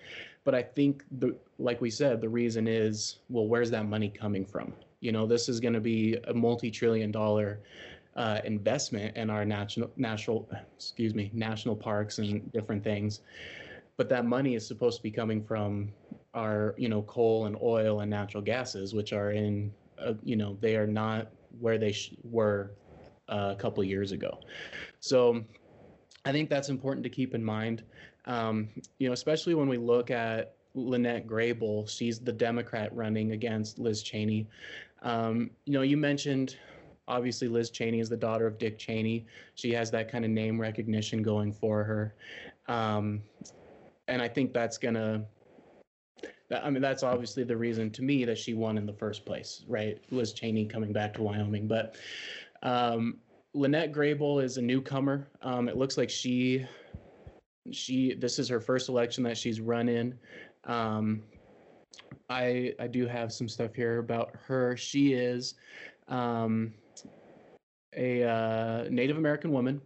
But 0.45 0.55
I 0.55 0.63
think 0.63 1.05
the 1.19 1.37
like 1.59 1.81
we 1.81 1.91
said, 1.91 2.21
the 2.21 2.29
reason 2.29 2.69
is 2.69 3.19
well, 3.29 3.47
where's 3.47 3.71
that 3.73 3.87
money 3.87 4.09
coming 4.09 4.45
from? 4.45 4.73
You 5.01 5.13
know, 5.13 5.27
this 5.27 5.49
is 5.49 5.61
going 5.61 5.75
to 5.75 5.81
be 5.81 6.17
a 6.29 6.35
multi-trillion 6.35 7.11
dollar 7.11 7.61
uh, 8.17 8.41
investment 8.45 9.17
in 9.17 9.29
our 9.29 9.45
national 9.45 9.91
national 9.97 10.49
excuse 10.77 11.15
me 11.15 11.31
national 11.35 11.77
parks 11.77 12.19
and 12.19 12.51
different 12.53 12.83
things. 12.83 13.21
But 13.97 14.09
that 14.11 14.25
money 14.25 14.55
is 14.55 14.67
supposed 14.67 14.99
to 14.99 15.03
be 15.03 15.11
coming 15.11 15.43
from 15.43 15.93
our 16.35 16.75
you 16.79 16.89
know 16.89 17.03
coal 17.03 17.47
and 17.47 17.57
oil 17.63 18.01
and 18.01 18.11
natural 18.11 18.43
gases, 18.43 18.95
which 18.95 19.13
are 19.13 19.33
in 19.33 19.73
uh, 19.99 20.15
you 20.23 20.37
know 20.37 20.57
they 20.61 20.77
are 20.77 20.87
not 20.87 21.29
where 21.61 21.79
they 21.79 21.93
sh- 21.93 22.15
were 22.23 22.73
uh, 23.29 23.53
a 23.53 23.57
couple 23.57 23.83
years 23.83 24.13
ago. 24.13 24.39
So 25.01 25.45
I 26.27 26.33
think 26.33 26.51
that's 26.51 26.69
important 26.69 27.05
to 27.05 27.09
keep 27.09 27.35
in 27.35 27.43
mind. 27.43 27.85
Um, 28.27 28.69
you 28.99 29.07
know, 29.07 29.13
especially 29.13 29.55
when 29.55 29.69
we 29.69 29.79
look 29.79 30.11
at 30.11 30.57
Lynnette 30.77 31.25
Grey 31.27 31.53
Bull, 31.53 31.87
she's 31.87 32.19
the 32.19 32.33
Democrat 32.33 32.95
running 32.95 33.31
against 33.31 33.79
Liz 33.79 34.03
Cheney. 34.03 34.49
Um, 35.03 35.51
you 35.65 35.73
know, 35.73 35.83
you 35.83 35.97
mentioned 35.97 36.57
obviously 37.07 37.47
Liz 37.47 37.71
Cheney 37.71 38.01
is 38.01 38.09
the 38.09 38.17
daughter 38.17 38.47
of 38.47 38.59
Dick 38.59 38.77
Cheney. 38.77 39.25
She 39.55 39.73
has 39.73 39.89
that 39.93 40.11
kind 40.11 40.25
of 40.25 40.31
name 40.33 40.61
recognition 40.61 41.23
going 41.23 41.53
for 41.53 41.85
her. 41.85 42.15
Um, 42.67 43.23
and 44.09 44.21
I 44.21 44.27
think 44.27 44.53
that's 44.53 44.79
going 44.79 44.95
to 44.95 45.25
I 46.51 46.71
mean, 46.71 46.83
that's 46.83 47.03
obviously 47.03 47.43
the 47.43 47.57
reason 47.57 47.91
to 47.91 48.03
me 48.03 48.25
that 48.25 48.39
she 48.39 48.55
won 48.55 48.79
in 48.79 48.87
the 48.87 48.93
first 48.93 49.25
place, 49.25 49.65
right? 49.67 50.01
Liz 50.11 50.33
Cheney 50.33 50.65
coming 50.65 50.93
back 50.93 51.15
to 51.15 51.23
Wyoming. 51.23 51.67
But 51.67 51.97
um, 52.63 53.19
Lynnette 53.57 53.91
Grey 53.91 54.13
Bull 54.13 54.39
is 54.39 54.59
a 54.59 54.63
newcomer. 54.63 55.27
Um, 55.43 55.69
it 55.69 55.77
looks 55.77 55.97
like 55.97 56.11
she, 56.11 56.67
she, 57.73 58.15
this 58.15 58.39
is 58.39 58.49
her 58.49 58.61
first 58.61 58.89
election 58.89 59.25
that 59.25 59.39
she's 59.39 59.61
run 59.61 59.89
in. 59.89 60.19
Um, 60.65 61.23
I 62.29 62.75
I 62.79 62.87
do 62.87 63.07
have 63.07 63.33
some 63.33 63.49
stuff 63.49 63.75
here 63.75 63.99
about 63.99 64.33
her. 64.47 64.77
She 64.77 65.15
is 65.15 65.55
um, 66.09 66.75
a 67.97 68.25
uh, 68.25 68.89
Native 68.91 69.17
American 69.17 69.53
woman, 69.53 69.81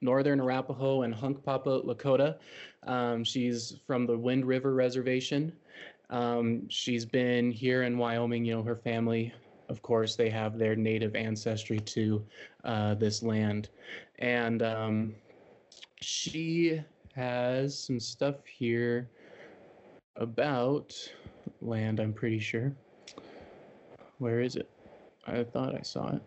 Northern 0.00 0.40
Arapaho 0.40 1.02
and 1.02 1.14
Hunkpapa 1.14 1.84
Lakota. 1.84 2.36
Um, 2.84 3.22
she's 3.22 3.76
from 3.86 4.06
the 4.06 4.16
Wind 4.16 4.44
River 4.44 4.74
Reservation. 4.74 5.52
Um, 6.10 6.68
she's 6.68 7.04
been 7.04 7.50
here 7.50 7.82
in 7.82 7.98
Wyoming. 7.98 8.44
You 8.44 8.56
know, 8.56 8.62
her 8.62 8.76
family, 8.76 9.32
of 9.68 9.82
course, 9.82 10.16
they 10.16 10.30
have 10.30 10.58
their 10.58 10.74
native 10.76 11.14
ancestry 11.14 11.78
to 11.80 12.24
uh, 12.64 12.94
this 12.94 13.22
land, 13.22 13.68
and 14.18 14.62
um, 14.62 15.14
she 16.00 16.80
has 17.14 17.78
some 17.78 18.00
stuff 18.00 18.46
here 18.46 19.08
about 20.16 20.94
land, 21.60 22.00
I'm 22.00 22.12
pretty 22.12 22.38
sure. 22.38 22.72
Where 24.18 24.40
is 24.40 24.56
it? 24.56 24.68
I 25.26 25.44
thought 25.44 25.74
I 25.74 25.82
saw 25.82 26.14
it. 26.14 26.22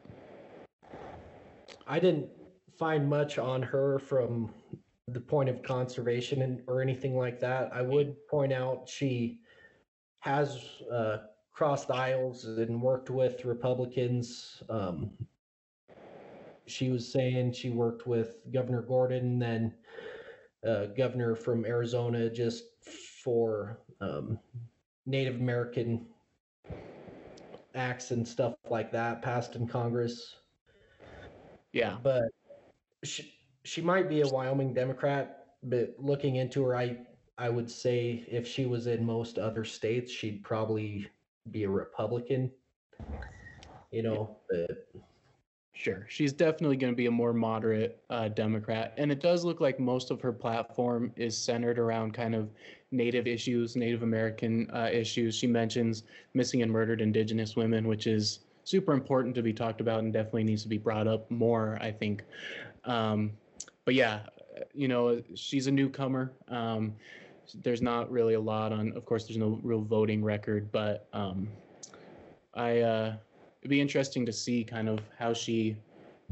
I 1.87 1.99
didn't 1.99 2.29
find 2.77 3.09
much 3.09 3.37
on 3.37 3.61
her 3.61 3.99
from 3.99 4.53
the 5.07 5.19
point 5.19 5.49
of 5.49 5.61
conservation 5.61 6.41
and, 6.41 6.61
or 6.67 6.81
anything 6.81 7.17
like 7.17 7.39
that. 7.39 7.69
I 7.73 7.81
would 7.81 8.15
point 8.27 8.53
out 8.53 8.87
she 8.87 9.39
has 10.19 10.59
uh, 10.91 11.17
crossed 11.51 11.91
aisles 11.91 12.45
and 12.45 12.81
worked 12.81 13.09
with 13.09 13.45
Republicans. 13.45 14.63
Um, 14.69 15.11
she 16.65 16.89
was 16.89 17.11
saying 17.11 17.53
she 17.53 17.69
worked 17.69 18.07
with 18.07 18.37
Governor 18.53 18.81
Gordon, 18.81 19.39
then 19.39 19.73
uh, 20.65 20.85
governor 20.97 21.35
from 21.35 21.65
Arizona, 21.65 22.29
just 22.29 22.63
for 23.23 23.79
um, 23.99 24.39
Native 25.05 25.35
American 25.35 26.05
acts 27.75 28.11
and 28.11 28.27
stuff 28.27 28.55
like 28.69 28.91
that 28.91 29.21
passed 29.21 29.55
in 29.55 29.67
Congress. 29.67 30.35
Yeah. 31.73 31.97
But 32.01 32.23
she 33.03 33.33
she 33.63 33.81
might 33.81 34.09
be 34.09 34.21
a 34.21 34.27
Wyoming 34.27 34.73
Democrat, 34.73 35.47
but 35.63 35.95
looking 35.99 36.37
into 36.37 36.63
her, 36.63 36.75
I 36.75 36.97
I 37.37 37.49
would 37.49 37.69
say 37.69 38.25
if 38.27 38.47
she 38.47 38.65
was 38.65 38.87
in 38.87 39.05
most 39.05 39.37
other 39.37 39.63
states, 39.63 40.11
she'd 40.11 40.43
probably 40.43 41.07
be 41.49 41.63
a 41.63 41.69
Republican. 41.69 42.51
You 43.91 44.03
know, 44.03 44.37
but 44.49 44.87
Sure. 45.81 46.05
She's 46.09 46.31
definitely 46.31 46.77
going 46.77 46.93
to 46.93 46.95
be 46.97 47.07
a 47.07 47.11
more 47.11 47.33
moderate 47.33 48.03
uh, 48.11 48.27
Democrat. 48.27 48.93
And 48.97 49.11
it 49.11 49.19
does 49.19 49.43
look 49.43 49.61
like 49.61 49.79
most 49.79 50.11
of 50.11 50.21
her 50.21 50.31
platform 50.31 51.11
is 51.15 51.35
centered 51.35 51.79
around 51.79 52.13
kind 52.13 52.35
of 52.35 52.51
Native 52.91 53.25
issues, 53.25 53.75
Native 53.75 54.03
American 54.03 54.69
uh, 54.71 54.89
issues. 54.93 55.33
She 55.33 55.47
mentions 55.47 56.03
missing 56.35 56.61
and 56.61 56.71
murdered 56.71 57.01
Indigenous 57.01 57.55
women, 57.55 57.87
which 57.87 58.05
is 58.05 58.41
super 58.63 58.93
important 58.93 59.33
to 59.33 59.41
be 59.41 59.53
talked 59.53 59.81
about 59.81 60.01
and 60.01 60.13
definitely 60.13 60.43
needs 60.43 60.61
to 60.61 60.69
be 60.69 60.77
brought 60.77 61.07
up 61.07 61.31
more, 61.31 61.79
I 61.81 61.91
think. 61.91 62.25
Um, 62.85 63.31
but 63.83 63.95
yeah, 63.95 64.19
you 64.75 64.87
know, 64.87 65.19
she's 65.33 65.65
a 65.65 65.71
newcomer. 65.71 66.31
Um, 66.47 66.93
there's 67.63 67.81
not 67.81 68.11
really 68.11 68.33
a 68.35 68.39
lot 68.39 68.71
on, 68.71 68.93
of 68.93 69.05
course, 69.05 69.25
there's 69.25 69.37
no 69.37 69.59
real 69.63 69.81
voting 69.81 70.23
record, 70.23 70.71
but 70.71 71.07
um, 71.13 71.47
I, 72.53 72.79
uh, 72.79 73.15
it'd 73.61 73.69
be 73.69 73.81
interesting 73.81 74.25
to 74.25 74.33
see 74.33 74.63
kind 74.63 74.89
of 74.89 74.99
how 75.17 75.33
she, 75.33 75.75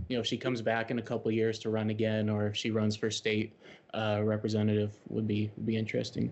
you 0.08 0.18
know, 0.18 0.22
if 0.22 0.26
she 0.26 0.38
comes 0.38 0.62
back 0.62 0.92
in 0.92 1.00
a 1.00 1.02
couple 1.02 1.32
years 1.32 1.60
to 1.60 1.70
run 1.70 1.90
again, 1.90 2.30
or 2.30 2.48
if 2.48 2.56
she 2.56 2.72
runs 2.72 2.96
for 2.96 3.12
state 3.12 3.54
uh, 3.94 4.22
representative, 4.24 4.96
would 5.10 5.28
be 5.28 5.52
would 5.58 5.66
be 5.66 5.76
interesting. 5.76 6.32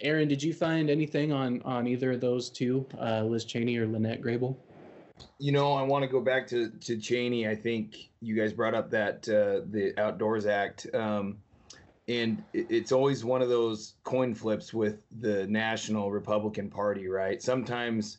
Aaron, 0.00 0.28
did 0.28 0.42
you 0.42 0.52
find 0.52 0.90
anything 0.90 1.32
on 1.32 1.60
on 1.62 1.86
either 1.86 2.12
of 2.12 2.20
those 2.20 2.48
two, 2.48 2.86
uh, 3.00 3.22
Liz 3.22 3.44
Cheney 3.44 3.76
or 3.76 3.86
Lynnette 3.86 4.20
Grey 4.20 4.36
Bull? 4.36 4.58
You 5.38 5.52
know, 5.52 5.72
I 5.72 5.82
want 5.82 6.02
to 6.02 6.08
go 6.08 6.20
back 6.20 6.46
to 6.48 6.70
to 6.70 6.96
Cheney. 6.96 7.48
I 7.48 7.54
think 7.54 8.10
you 8.20 8.34
guys 8.34 8.52
brought 8.52 8.74
up 8.74 8.90
that 8.90 9.28
uh, 9.28 9.66
the 9.70 9.92
Outdoors 9.98 10.46
Act, 10.46 10.86
um, 10.94 11.38
and 12.08 12.42
it's 12.52 12.92
always 12.92 13.24
one 13.24 13.42
of 13.42 13.48
those 13.48 13.94
coin 14.02 14.34
flips 14.34 14.74
with 14.74 14.98
the 15.20 15.46
national 15.46 16.10
Republican 16.10 16.68
Party, 16.68 17.08
right? 17.08 17.40
Sometimes 17.40 18.18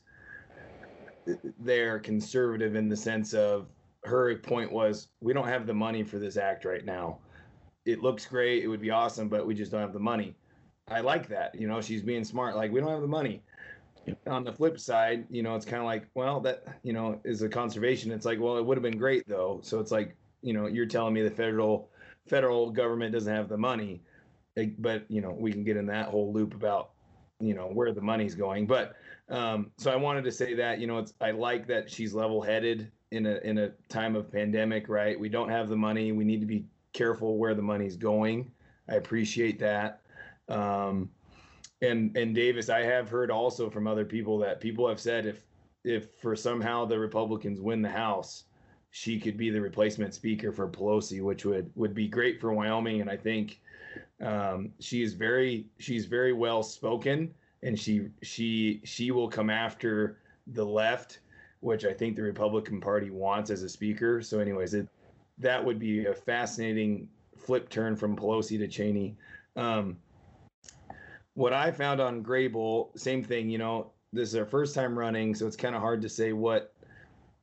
they're 1.60 2.00
conservative 2.00 2.76
in 2.76 2.88
the 2.88 2.96
sense 2.96 3.34
of 3.34 3.68
her 4.04 4.36
point 4.38 4.72
was 4.72 5.10
we 5.22 5.34
don't 5.34 5.48
have 5.48 5.66
the 5.66 5.74
money 5.74 6.04
for 6.04 6.20
this 6.20 6.38
act 6.38 6.66
right 6.66 6.86
now. 6.86 7.20
It 7.86 8.02
looks 8.02 8.26
great, 8.26 8.64
it 8.64 8.68
would 8.68 8.82
be 8.82 8.92
awesome, 8.92 9.28
but 9.28 9.46
we 9.46 9.54
just 9.54 9.72
don't 9.72 9.82
have 9.82 9.94
the 9.94 10.00
money. 10.00 10.36
I 10.88 11.02
like 11.02 11.28
that. 11.30 11.56
You 11.56 11.68
know, 11.68 11.82
she's 11.82 12.02
being 12.02 12.24
smart. 12.24 12.56
Like 12.56 12.72
we 12.72 12.80
don't 12.80 12.90
have 12.90 13.02
the 13.02 13.08
money. 13.08 13.42
Yep. 14.06 14.20
On 14.28 14.44
the 14.44 14.52
flip 14.52 14.80
side, 14.80 15.26
you 15.30 15.44
know, 15.44 15.56
it's 15.56 15.66
kind 15.66 15.82
of 15.82 15.86
like, 15.86 16.08
well, 16.14 16.42
that 16.42 16.66
you 16.84 16.92
know 16.92 17.22
is 17.24 17.42
a 17.42 17.50
conservation. 17.50 18.12
It's 18.12 18.26
like, 18.26 18.40
well, 18.40 18.58
it 18.58 18.66
would 18.66 18.78
have 18.78 18.84
been 18.84 18.98
great 18.98 19.28
though. 19.28 19.60
So 19.64 19.80
it's 19.80 19.92
like, 19.92 20.16
you 20.42 20.54
know, 20.54 20.68
you're 20.68 20.86
telling 20.86 21.14
me 21.14 21.22
the 21.22 21.32
federal 21.32 21.90
federal 22.28 22.72
government 22.72 23.14
doesn't 23.14 23.34
have 23.34 23.50
the 23.50 23.58
money, 23.58 24.02
but 24.78 25.06
you 25.10 25.22
know, 25.22 25.32
we 25.32 25.52
can 25.52 25.64
get 25.64 25.78
in 25.78 25.86
that 25.88 26.10
whole 26.10 26.32
loop 26.34 26.54
about 26.54 26.92
you 27.40 27.54
know 27.54 27.68
where 27.68 27.92
the 27.92 28.02
money's 28.02 28.36
going. 28.36 28.66
But 28.66 28.96
um, 29.30 29.72
so 29.78 29.92
I 29.92 29.96
wanted 29.96 30.24
to 30.26 30.32
say 30.32 30.54
that 30.56 30.80
you 30.80 30.88
know 30.88 30.98
it's 31.00 31.14
I 31.22 31.32
like 31.32 31.68
that 31.68 31.90
she's 31.90 32.14
level 32.14 32.42
headed 32.42 32.92
in 33.12 33.26
a 33.26 33.36
in 33.44 33.58
a 33.58 33.70
time 33.90 34.16
of 34.16 34.32
pandemic, 34.32 34.90
right? 34.90 35.20
We 35.20 35.30
don't 35.30 35.50
have 35.50 35.70
the 35.70 35.76
money. 35.76 36.12
We 36.12 36.24
need 36.24 36.40
to 36.42 36.48
be 36.48 36.66
careful 36.94 37.38
where 37.38 37.54
the 37.54 37.62
money's 37.62 37.98
going. 37.98 38.52
I 38.90 38.96
appreciate 38.96 39.60
that. 39.60 40.02
Um, 40.50 41.10
and 41.82 42.16
and 42.18 42.34
Davis, 42.34 42.70
I 42.70 42.82
have 42.82 43.10
heard 43.10 43.32
also 43.32 43.70
from 43.70 43.88
other 43.88 44.06
people 44.06 44.38
that 44.40 44.60
people 44.60 44.88
have 44.88 45.00
said 45.00 45.26
if 45.26 45.44
if 45.84 46.16
for 46.22 46.36
somehow 46.36 46.86
the 46.86 46.98
Republicans 46.98 47.60
win 47.60 47.82
the 47.82 47.90
House, 47.90 48.46
she 48.96 49.20
could 49.20 49.36
be 49.38 49.50
the 49.50 49.60
replacement 49.60 50.14
speaker 50.14 50.52
for 50.52 50.68
Pelosi, 50.68 51.20
which 51.20 51.46
would 51.46 51.72
would 51.74 51.96
be 51.96 52.08
great 52.08 52.40
for 52.40 52.54
Wyoming. 52.54 53.02
And 53.02 53.10
I 53.10 53.18
think 53.18 53.60
um, 54.22 54.72
she 54.80 55.02
is 55.02 55.14
very 55.14 55.66
she's 55.80 56.06
very 56.06 56.32
well 56.32 56.62
spoken 56.62 57.34
and 57.64 57.78
she 57.78 58.10
she 58.22 58.82
she 58.84 59.10
will 59.10 59.28
come 59.28 59.50
after 59.50 60.20
the 60.46 60.64
left, 60.64 61.22
which 61.62 61.86
I 61.86 61.92
think 61.94 62.16
the 62.16 62.22
Republican 62.22 62.80
Party 62.80 63.10
wants 63.10 63.50
as 63.50 63.64
a 63.64 63.70
speaker. 63.70 64.22
So, 64.22 64.38
anyways, 64.38 64.76
it 64.76 64.88
that 65.40 65.66
would 65.66 65.80
be 65.80 66.06
a 66.06 66.14
fascinating 66.14 67.10
flip 67.36 67.70
turn 67.70 67.96
from 67.96 68.16
Pelosi 68.16 68.60
to 68.60 68.68
Cheney. 68.68 69.18
Um, 69.56 69.98
what 71.34 71.52
I 71.52 71.72
found 71.72 72.00
on 72.00 72.22
Grey 72.22 72.48
Bull, 72.48 72.92
same 72.96 73.24
thing. 73.24 73.50
You 73.50 73.58
know, 73.58 73.92
this 74.12 74.30
is 74.30 74.36
her 74.36 74.46
first 74.46 74.76
time 74.76 74.98
running, 74.98 75.34
so 75.34 75.48
it's 75.48 75.56
kind 75.56 75.74
of 75.74 75.82
hard 75.82 76.00
to 76.04 76.10
say 76.10 76.32
what, 76.32 76.73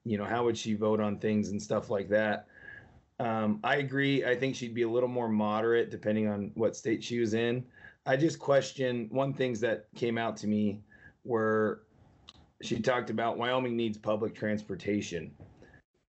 you 0.04 0.18
know, 0.18 0.24
how 0.24 0.44
would 0.44 0.56
she 0.56 0.74
vote 0.74 1.00
on 1.00 1.18
things 1.18 1.50
and 1.50 1.62
stuff 1.62 1.90
like 1.90 2.08
that. 2.08 2.46
Um, 3.18 3.60
I 3.62 3.76
agree. 3.76 4.24
I 4.24 4.34
think 4.34 4.56
she'd 4.56 4.74
be 4.74 4.82
a 4.82 4.88
little 4.88 5.08
more 5.08 5.28
moderate 5.28 5.90
depending 5.90 6.26
on 6.26 6.52
what 6.54 6.74
state 6.74 7.04
she 7.04 7.20
was 7.20 7.34
in. 7.34 7.64
I 8.06 8.16
just 8.16 8.38
question 8.38 9.08
one 9.10 9.34
things 9.34 9.60
that 9.60 9.86
came 9.94 10.16
out 10.16 10.38
to 10.38 10.46
me 10.46 10.80
were 11.24 11.82
she 12.62 12.80
talked 12.80 13.10
about 13.10 13.38
Wyoming 13.38 13.76
needs 13.76 13.98
public 13.98 14.34
transportation. 14.34 15.30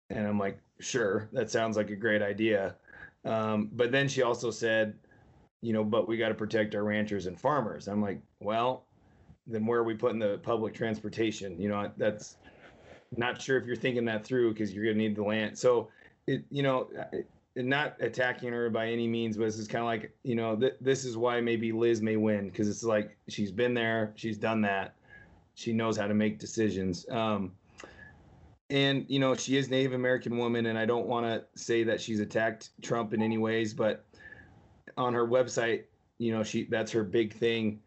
And 0.08 0.26
I'm 0.26 0.38
like, 0.38 0.58
sure, 0.80 1.28
that 1.32 1.50
sounds 1.50 1.76
like 1.76 1.90
a 1.90 1.96
great 1.96 2.22
idea. 2.22 2.76
Um, 3.24 3.70
but 3.72 3.92
then 3.92 4.08
she 4.08 4.22
also 4.22 4.50
said, 4.50 4.94
you 5.62 5.72
know, 5.72 5.84
but 5.84 6.08
we 6.08 6.16
got 6.16 6.28
to 6.28 6.34
protect 6.34 6.74
our 6.74 6.84
ranchers 6.84 7.26
and 7.26 7.38
farmers. 7.38 7.86
I'm 7.86 8.00
like, 8.00 8.20
well, 8.40 8.86
then 9.46 9.66
where 9.66 9.80
are 9.80 9.84
we 9.84 9.94
putting 9.94 10.18
the 10.18 10.38
public 10.38 10.74
transportation? 10.74 11.60
You 11.60 11.68
know, 11.68 11.90
that's 11.96 12.36
not 13.16 13.40
sure 13.40 13.58
if 13.58 13.66
you're 13.66 13.76
thinking 13.76 14.04
that 14.06 14.24
through 14.24 14.52
because 14.52 14.72
you're 14.72 14.84
going 14.84 14.96
to 14.96 15.02
need 15.02 15.16
the 15.16 15.22
land. 15.22 15.58
So, 15.58 15.88
it, 16.26 16.44
you 16.50 16.62
know, 16.62 16.88
it, 17.12 17.28
not 17.56 17.96
attacking 18.00 18.52
her 18.52 18.70
by 18.70 18.86
any 18.88 19.08
means, 19.08 19.36
but 19.36 19.44
it's 19.44 19.66
kind 19.66 19.82
of 19.82 19.86
like, 19.86 20.14
you 20.22 20.34
know, 20.34 20.56
th- 20.56 20.76
this 20.80 21.04
is 21.04 21.16
why 21.16 21.40
maybe 21.40 21.72
Liz 21.72 22.00
may 22.00 22.16
win 22.16 22.48
because 22.48 22.68
it's 22.68 22.84
like 22.84 23.16
she's 23.28 23.50
been 23.50 23.74
there, 23.74 24.12
she's 24.14 24.38
done 24.38 24.60
that, 24.62 24.94
she 25.54 25.72
knows 25.72 25.96
how 25.96 26.06
to 26.06 26.14
make 26.14 26.38
decisions. 26.38 27.08
Um, 27.10 27.52
and 28.70 29.04
you 29.08 29.18
know, 29.18 29.34
she 29.34 29.56
is 29.56 29.68
Native 29.68 29.94
American 29.94 30.38
woman, 30.38 30.66
and 30.66 30.78
I 30.78 30.86
don't 30.86 31.06
want 31.06 31.26
to 31.26 31.44
say 31.60 31.82
that 31.82 32.00
she's 32.00 32.20
attacked 32.20 32.70
Trump 32.82 33.12
in 33.12 33.20
any 33.20 33.36
ways, 33.36 33.74
but 33.74 34.04
on 34.96 35.12
her 35.12 35.26
website, 35.26 35.84
you 36.18 36.32
know, 36.32 36.44
she 36.44 36.64
that's 36.64 36.92
her 36.92 37.02
big 37.02 37.34
thing. 37.34 37.80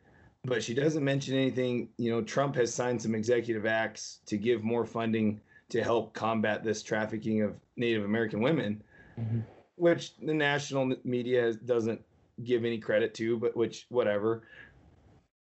But 0.45 0.63
she 0.63 0.73
doesn't 0.73 1.03
mention 1.03 1.35
anything. 1.35 1.89
You 1.97 2.11
know, 2.11 2.21
Trump 2.21 2.55
has 2.55 2.73
signed 2.73 3.01
some 3.01 3.15
executive 3.15 3.65
acts 3.65 4.19
to 4.25 4.37
give 4.37 4.63
more 4.63 4.85
funding 4.85 5.39
to 5.69 5.81
help 5.83 6.13
combat 6.13 6.63
this 6.63 6.83
trafficking 6.83 7.41
of 7.41 7.55
Native 7.77 8.03
American 8.03 8.41
women. 8.41 8.83
Mm-hmm 9.19 9.39
which 9.75 10.15
the 10.17 10.33
national 10.33 10.95
media 11.03 11.53
doesn't 11.53 12.01
give 12.43 12.65
any 12.65 12.77
credit 12.77 13.13
to, 13.15 13.37
but 13.37 13.55
which 13.55 13.85
whatever. 13.89 14.43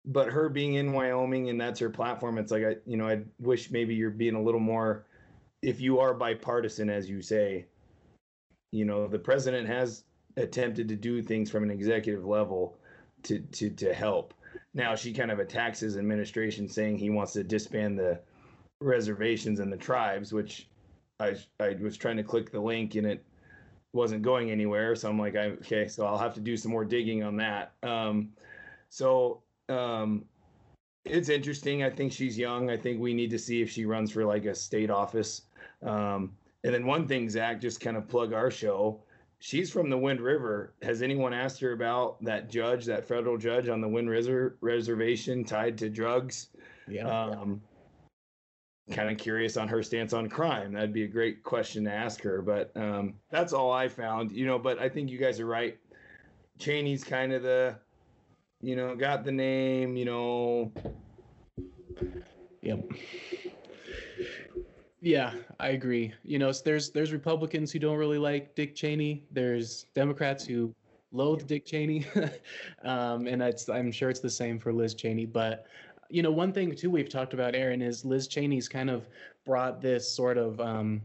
But 0.05 0.29
her 0.29 0.49
being 0.49 0.75
in 0.75 0.93
Wyoming 0.93 1.49
and 1.49 1.59
that's 1.59 1.79
her 1.79 1.89
platform, 1.89 2.37
it's 2.37 2.51
like 2.51 2.63
I, 2.63 2.75
you 2.85 2.97
know, 2.97 3.07
I 3.07 3.21
wish 3.39 3.71
maybe 3.71 3.93
you're 3.93 4.09
being 4.09 4.35
a 4.35 4.41
little 4.41 4.59
more, 4.59 5.05
if 5.61 5.81
you 5.81 5.99
are 5.99 6.13
bipartisan, 6.13 6.89
as 6.89 7.09
you 7.09 7.21
say. 7.21 7.65
You 8.71 8.85
know, 8.85 9.07
the 9.07 9.19
president 9.19 9.67
has 9.67 10.03
attempted 10.35 10.87
to 10.89 10.95
do 10.95 11.21
things 11.21 11.49
from 11.49 11.63
an 11.63 11.71
executive 11.71 12.25
level 12.25 12.77
to 13.23 13.39
to 13.39 13.69
to 13.69 13.93
help. 13.93 14.33
Now 14.73 14.95
she 14.95 15.13
kind 15.13 15.31
of 15.31 15.39
attacks 15.39 15.79
his 15.79 15.97
administration, 15.97 16.67
saying 16.67 16.97
he 16.97 17.09
wants 17.09 17.33
to 17.33 17.43
disband 17.43 17.97
the 17.97 18.19
reservations 18.81 19.59
and 19.59 19.71
the 19.71 19.77
tribes, 19.77 20.33
which 20.33 20.67
I 21.19 21.35
I 21.59 21.75
was 21.81 21.97
trying 21.97 22.17
to 22.17 22.23
click 22.23 22.51
the 22.51 22.59
link 22.59 22.95
and 22.95 23.07
it 23.07 23.25
wasn't 23.93 24.21
going 24.21 24.51
anywhere. 24.51 24.95
So 24.95 25.09
I'm 25.09 25.19
like, 25.19 25.35
I, 25.35 25.47
okay, 25.61 25.87
so 25.87 26.05
I'll 26.05 26.17
have 26.17 26.33
to 26.35 26.39
do 26.39 26.55
some 26.57 26.71
more 26.71 26.85
digging 26.85 27.23
on 27.23 27.37
that. 27.37 27.73
Um, 27.83 28.29
so 28.89 29.41
um, 29.69 30.25
it's 31.05 31.29
interesting. 31.29 31.83
I 31.83 31.89
think 31.89 32.11
she's 32.11 32.37
young. 32.37 32.69
I 32.69 32.77
think 32.77 32.99
we 32.99 33.13
need 33.13 33.31
to 33.31 33.39
see 33.39 33.61
if 33.61 33.69
she 33.69 33.85
runs 33.85 34.11
for 34.11 34.25
like 34.25 34.45
a 34.45 34.55
state 34.55 34.89
office. 34.89 35.43
Um, 35.81 36.33
and 36.63 36.73
then 36.73 36.85
one 36.85 37.07
thing, 37.07 37.29
Zach, 37.29 37.61
just 37.61 37.79
kind 37.79 37.97
of 37.97 38.07
plug 38.07 38.33
our 38.33 38.51
show. 38.51 39.01
She's 39.39 39.71
from 39.71 39.89
the 39.89 39.97
Wind 39.97 40.19
River. 40.19 40.73
Has 40.81 41.01
anyone 41.01 41.33
asked 41.33 41.59
her 41.61 41.71
about 41.71 42.23
that 42.23 42.49
judge, 42.49 42.85
that 42.85 43.07
federal 43.07 43.37
judge 43.37 43.67
on 43.67 43.81
the 43.81 43.87
Wind 43.87 44.09
River 44.09 44.57
reservation 44.61 45.43
tied 45.43 45.77
to 45.77 45.89
drugs? 45.89 46.47
Yeah. 46.87 47.07
Um, 47.07 47.61
kind 48.91 49.09
of 49.09 49.17
curious 49.17 49.57
on 49.57 49.67
her 49.67 49.83
stance 49.83 50.13
on 50.13 50.29
crime. 50.29 50.73
That'd 50.73 50.93
be 50.93 51.03
a 51.03 51.07
great 51.07 51.43
question 51.43 51.83
to 51.83 51.91
ask 51.91 52.21
her. 52.23 52.41
But 52.41 52.71
um, 52.75 53.13
that's 53.29 53.53
all 53.53 53.71
I 53.71 53.87
found, 53.89 54.31
you 54.31 54.45
know. 54.45 54.57
But 54.57 54.79
I 54.79 54.89
think 54.89 55.11
you 55.11 55.19
guys 55.19 55.39
are 55.39 55.45
right. 55.45 55.77
Cheney's 56.57 57.03
kind 57.03 57.31
of 57.33 57.43
the, 57.43 57.75
you 58.61 58.75
know, 58.75 58.95
got 58.95 59.23
the 59.23 59.31
name, 59.31 59.95
you 59.97 60.05
know. 60.05 60.71
Yep. 62.61 62.85
Yeah, 65.07 65.31
I 65.61 65.69
agree. 65.69 66.13
You 66.25 66.37
know, 66.37 66.51
there's 66.51 66.89
there's 66.89 67.13
Republicans 67.13 67.71
who 67.71 67.79
don't 67.79 67.95
really 67.95 68.17
like 68.17 68.55
Dick 68.55 68.75
Cheney. 68.75 69.23
There's 69.31 69.85
Democrats 69.95 70.45
who 70.45 70.75
loathe 71.13 71.47
Dick 71.47 71.65
Cheney, 71.65 72.05
um, 72.83 73.25
and 73.25 73.41
I'm 73.41 73.89
sure 73.89 74.09
it's 74.09 74.19
the 74.19 74.29
same 74.29 74.59
for 74.59 74.73
Liz 74.73 74.95
Cheney. 74.95 75.25
But 75.25 75.65
you 76.09 76.21
know, 76.21 76.31
one 76.31 76.51
thing 76.51 76.75
too 76.75 76.89
we've 76.89 77.07
talked 77.07 77.33
about, 77.33 77.55
Aaron, 77.55 77.81
is 77.81 78.03
Liz 78.03 78.27
Cheney's 78.27 78.67
kind 78.67 78.89
of 78.89 79.07
brought 79.45 79.81
this 79.81 80.11
sort 80.11 80.37
of. 80.37 80.59
Um, 80.59 81.01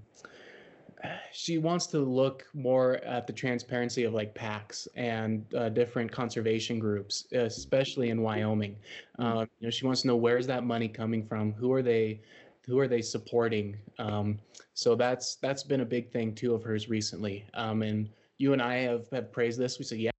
she 1.32 1.58
wants 1.58 1.86
to 1.88 1.98
look 1.98 2.46
more 2.54 2.96
at 3.04 3.26
the 3.26 3.32
transparency 3.32 4.04
of 4.04 4.12
like 4.12 4.34
PACs 4.34 4.86
and 4.94 5.44
uh, 5.54 5.68
different 5.68 6.10
conservation 6.12 6.78
groups, 6.78 7.26
especially 7.32 8.10
in 8.10 8.22
Wyoming. 8.22 8.76
Uh, 9.18 9.46
you 9.60 9.66
know, 9.66 9.70
she 9.70 9.86
wants 9.86 10.02
to 10.02 10.08
know 10.08 10.16
where's 10.16 10.46
that 10.46 10.64
money 10.64 10.88
coming 10.88 11.24
from, 11.24 11.52
who 11.52 11.72
are 11.72 11.82
they, 11.82 12.20
who 12.66 12.78
are 12.78 12.88
they 12.88 13.02
supporting. 13.02 13.76
Um, 13.98 14.38
so 14.74 14.94
that's 14.94 15.36
that's 15.36 15.62
been 15.62 15.80
a 15.80 15.86
big 15.86 16.10
thing 16.10 16.34
too 16.34 16.54
of 16.54 16.62
hers 16.62 16.88
recently. 16.88 17.44
Um, 17.54 17.82
and 17.82 18.08
you 18.38 18.52
and 18.52 18.62
I 18.62 18.76
have 18.78 19.08
have 19.10 19.32
praised 19.32 19.58
this. 19.58 19.78
We 19.78 19.84
said, 19.84 19.98
yeah, 19.98 20.10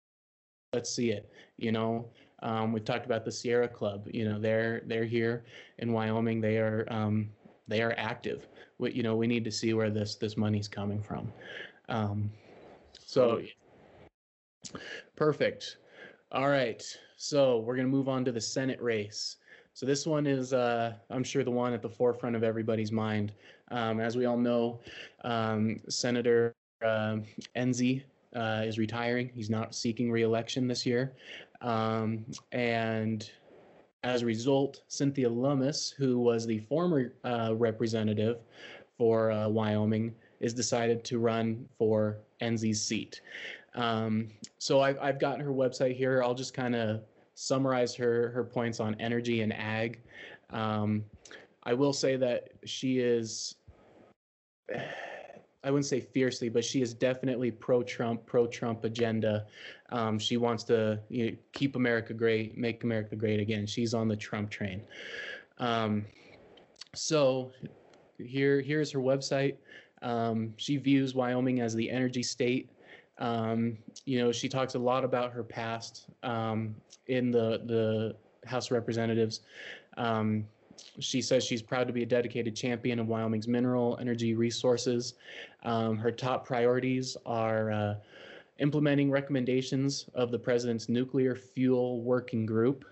let's 0.74 0.90
see 0.90 1.12
it. 1.12 1.32
You 1.58 1.72
know, 1.72 2.10
um, 2.42 2.74
we've 2.74 2.86
talked 2.86 3.06
about 3.06 3.26
the 3.26 3.32
Sierra 3.32 3.68
Club. 3.68 4.08
You 4.12 4.26
know, 4.26 4.40
they're 4.40 4.82
they're 4.86 5.06
here 5.06 5.46
in 5.80 5.94
Wyoming. 5.94 6.42
They 6.42 6.58
are 6.58 6.86
um, 6.90 7.30
they 7.68 7.82
are 7.82 7.94
active. 7.98 8.48
We, 8.78 8.92
you 8.92 9.04
know, 9.04 9.16
we 9.16 9.28
need 9.28 9.46
to 9.46 9.52
see 9.52 9.74
where 9.74 9.90
this 9.90 10.16
this 10.16 10.36
money's 10.36 10.68
coming 10.68 11.02
from. 11.02 11.32
Um, 11.90 12.30
so, 13.00 13.42
perfect. 15.16 15.78
All 16.32 16.50
right. 16.50 16.84
So 17.16 17.60
we're 17.60 17.76
gonna 17.76 17.88
move 17.88 18.10
on 18.10 18.26
to 18.26 18.32
the 18.32 18.42
Senate 18.42 18.82
race. 18.82 19.38
So 19.74 19.86
this 19.86 20.06
one 20.06 20.28
is, 20.28 20.54
uh, 20.54 20.94
I'm 21.10 21.24
sure, 21.24 21.44
the 21.44 21.52
one 21.52 21.74
at 21.74 21.82
the 21.82 21.90
forefront 21.90 22.36
of 22.36 22.44
everybody's 22.44 22.92
mind. 22.92 23.34
Um, 23.72 24.00
as 24.00 24.16
we 24.16 24.26
all 24.26 24.38
know, 24.38 24.80
um, 25.24 25.80
Senator 25.90 26.54
uh, 26.86 27.18
Enzi 27.56 28.04
uh, 28.36 28.64
is 28.66 28.78
retiring. 28.78 29.32
He's 29.34 29.50
not 29.50 29.74
seeking 29.74 30.12
reelection 30.12 30.68
this 30.68 30.86
year. 30.86 31.14
Um, 31.62 32.26
and 32.52 33.30
as 34.04 34.22
a 34.22 34.26
result, 34.26 34.82
Cynthia 34.88 35.30
Lummis, 35.30 35.90
who 35.98 36.20
was 36.20 36.46
the 36.46 36.60
former 36.60 37.14
uh, 37.24 37.54
representative 37.56 38.38
for 38.98 39.32
uh, 39.32 39.48
Wyoming, 39.48 40.14
is 40.40 40.54
decided 40.54 41.04
to 41.06 41.18
run 41.18 41.68
for 41.80 42.18
Enzi's 42.42 42.82
seat. 42.82 43.22
Um, 43.76 44.28
so 44.60 44.82
I've, 44.82 45.00
I've 45.02 45.20
got 45.20 45.40
her 45.40 45.52
website 45.52 45.96
here. 45.96 46.22
I'll 46.22 46.36
just 46.36 46.54
kind 46.54 46.76
of 46.76 47.02
summarize 47.36 47.96
her 47.96 48.30
her 48.30 48.44
points 48.44 48.80
on 48.80 48.96
energy 49.00 49.42
and 49.42 49.54
ag. 49.54 50.02
Um, 50.50 51.04
I 51.64 51.74
will 51.74 51.94
say 51.94 52.16
that 52.18 52.50
she 52.66 53.00
is. 53.00 53.56
I 55.66 55.72
wouldn't 55.72 55.86
say 55.86 56.02
fiercely, 56.02 56.50
but 56.50 56.66
she 56.66 56.82
is 56.82 56.94
definitely 56.94 57.50
pro-Trump, 57.50 58.26
pro-Trump 58.26 58.84
agenda. 58.84 59.46
Um, 59.92 60.20
she 60.20 60.36
wants 60.36 60.66
to 60.66 61.00
you 61.08 61.32
know, 61.32 61.38
keep 61.54 61.78
America 61.78 62.14
great, 62.14 62.58
make 62.58 62.84
America 62.84 63.16
great 63.16 63.40
again. 63.40 63.66
She's 63.66 63.94
on 63.94 64.10
the 64.10 64.18
Trump 64.18 64.50
train. 64.50 64.82
Um, 65.60 66.06
so 66.94 67.54
here, 68.18 68.60
here's 68.60 68.92
her 68.92 69.00
website. 69.00 69.56
Um, 70.02 70.54
she 70.58 70.76
views 70.76 71.16
Wyoming 71.16 71.62
as 71.62 71.74
the 71.74 71.90
energy 71.90 72.24
state. 72.24 72.70
Um, 73.20 73.78
you 74.06 74.20
know, 74.20 74.32
she 74.32 74.50
talks 74.50 74.76
a 74.76 74.80
lot 74.80 75.04
about 75.04 75.32
her 75.32 75.44
past 75.44 76.08
um, 76.24 76.76
in 77.08 77.32
the 77.32 77.62
the 77.66 78.16
House 78.48 78.68
of 78.68 78.72
Representatives. 78.72 79.42
Um, 79.98 80.46
she 81.00 81.22
says 81.22 81.44
she's 81.44 81.62
proud 81.62 81.88
to 81.88 81.94
be 81.94 82.04
a 82.04 82.06
dedicated 82.06 82.56
champion 82.56 83.00
of 83.00 83.08
Wyoming's 83.08 83.48
mineral 83.48 83.98
energy 84.02 84.34
resources. 84.34 85.14
Um, 85.64 85.98
her 85.98 86.12
top 86.12 86.46
priorities 86.46 87.16
are 87.26 87.72
uh, 87.72 87.96
implementing 88.60 89.10
recommendations 89.10 90.10
of 90.14 90.32
the 90.32 90.40
president's 90.40 90.90
nuclear 90.90 91.36
fuel 91.36 92.02
working 92.02 92.46
group 92.46 92.86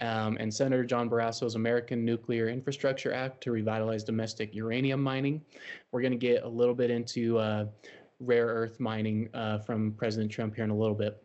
um, 0.00 0.36
and 0.38 0.52
Senator 0.52 0.84
John 0.84 1.08
Barrasso's 1.08 1.54
American 1.54 2.04
Nuclear 2.04 2.48
Infrastructure 2.48 3.12
Act 3.12 3.42
to 3.42 3.50
revitalize 3.50 4.04
domestic 4.04 4.54
uranium 4.54 5.02
mining. 5.02 5.40
We're 5.90 6.02
going 6.02 6.12
to 6.12 6.18
get 6.18 6.42
a 6.42 6.48
little 6.48 6.74
bit 6.74 6.90
into 6.90 7.38
uh, 7.38 7.66
rare 8.20 8.46
earth 8.46 8.80
mining 8.80 9.28
uh, 9.34 9.58
from 9.58 9.92
President 9.92 10.30
Trump 10.30 10.54
here 10.54 10.64
in 10.64 10.70
a 10.70 10.76
little 10.76 10.94
bit. 10.94 11.22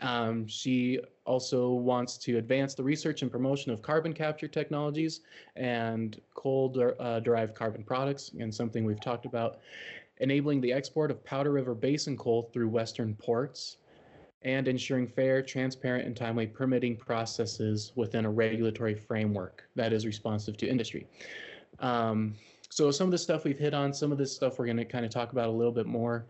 Um, 0.00 0.46
she 0.46 1.00
also 1.26 1.70
wants 1.70 2.16
to 2.18 2.38
advance 2.38 2.74
the 2.74 2.82
research 2.82 3.22
and 3.22 3.30
promotion 3.30 3.70
of 3.70 3.82
carbon 3.82 4.12
capture 4.12 4.48
technologies 4.48 5.20
and 5.56 6.20
coal 6.34 6.74
uh, 6.98 7.20
derived 7.20 7.54
carbon 7.54 7.82
products, 7.82 8.32
and 8.38 8.54
something 8.54 8.84
we've 8.84 9.00
talked 9.00 9.26
about, 9.26 9.58
enabling 10.18 10.60
the 10.60 10.72
export 10.72 11.10
of 11.10 11.22
Powder 11.24 11.52
River 11.52 11.74
Basin 11.74 12.16
coal 12.16 12.50
through 12.52 12.68
Western 12.68 13.14
ports, 13.14 13.76
and 14.42 14.68
ensuring 14.68 15.06
fair, 15.06 15.42
transparent, 15.42 16.06
and 16.06 16.16
timely 16.16 16.46
permitting 16.46 16.96
processes 16.96 17.92
within 17.94 18.24
a 18.24 18.30
regulatory 18.30 18.94
framework 18.94 19.64
that 19.76 19.92
is 19.92 20.06
responsive 20.06 20.56
to 20.56 20.66
industry. 20.66 21.06
Um, 21.78 22.34
so 22.70 22.90
some 22.92 23.08
of 23.08 23.10
the 23.10 23.18
stuff 23.18 23.44
we've 23.44 23.58
hit 23.58 23.74
on, 23.74 23.92
some 23.92 24.12
of 24.12 24.18
this 24.18 24.34
stuff 24.34 24.58
we're 24.58 24.64
going 24.64 24.76
to 24.76 24.84
kind 24.84 25.04
of 25.04 25.10
talk 25.10 25.32
about 25.32 25.48
a 25.48 25.52
little 25.52 25.72
bit 25.72 25.86
more. 25.86 26.24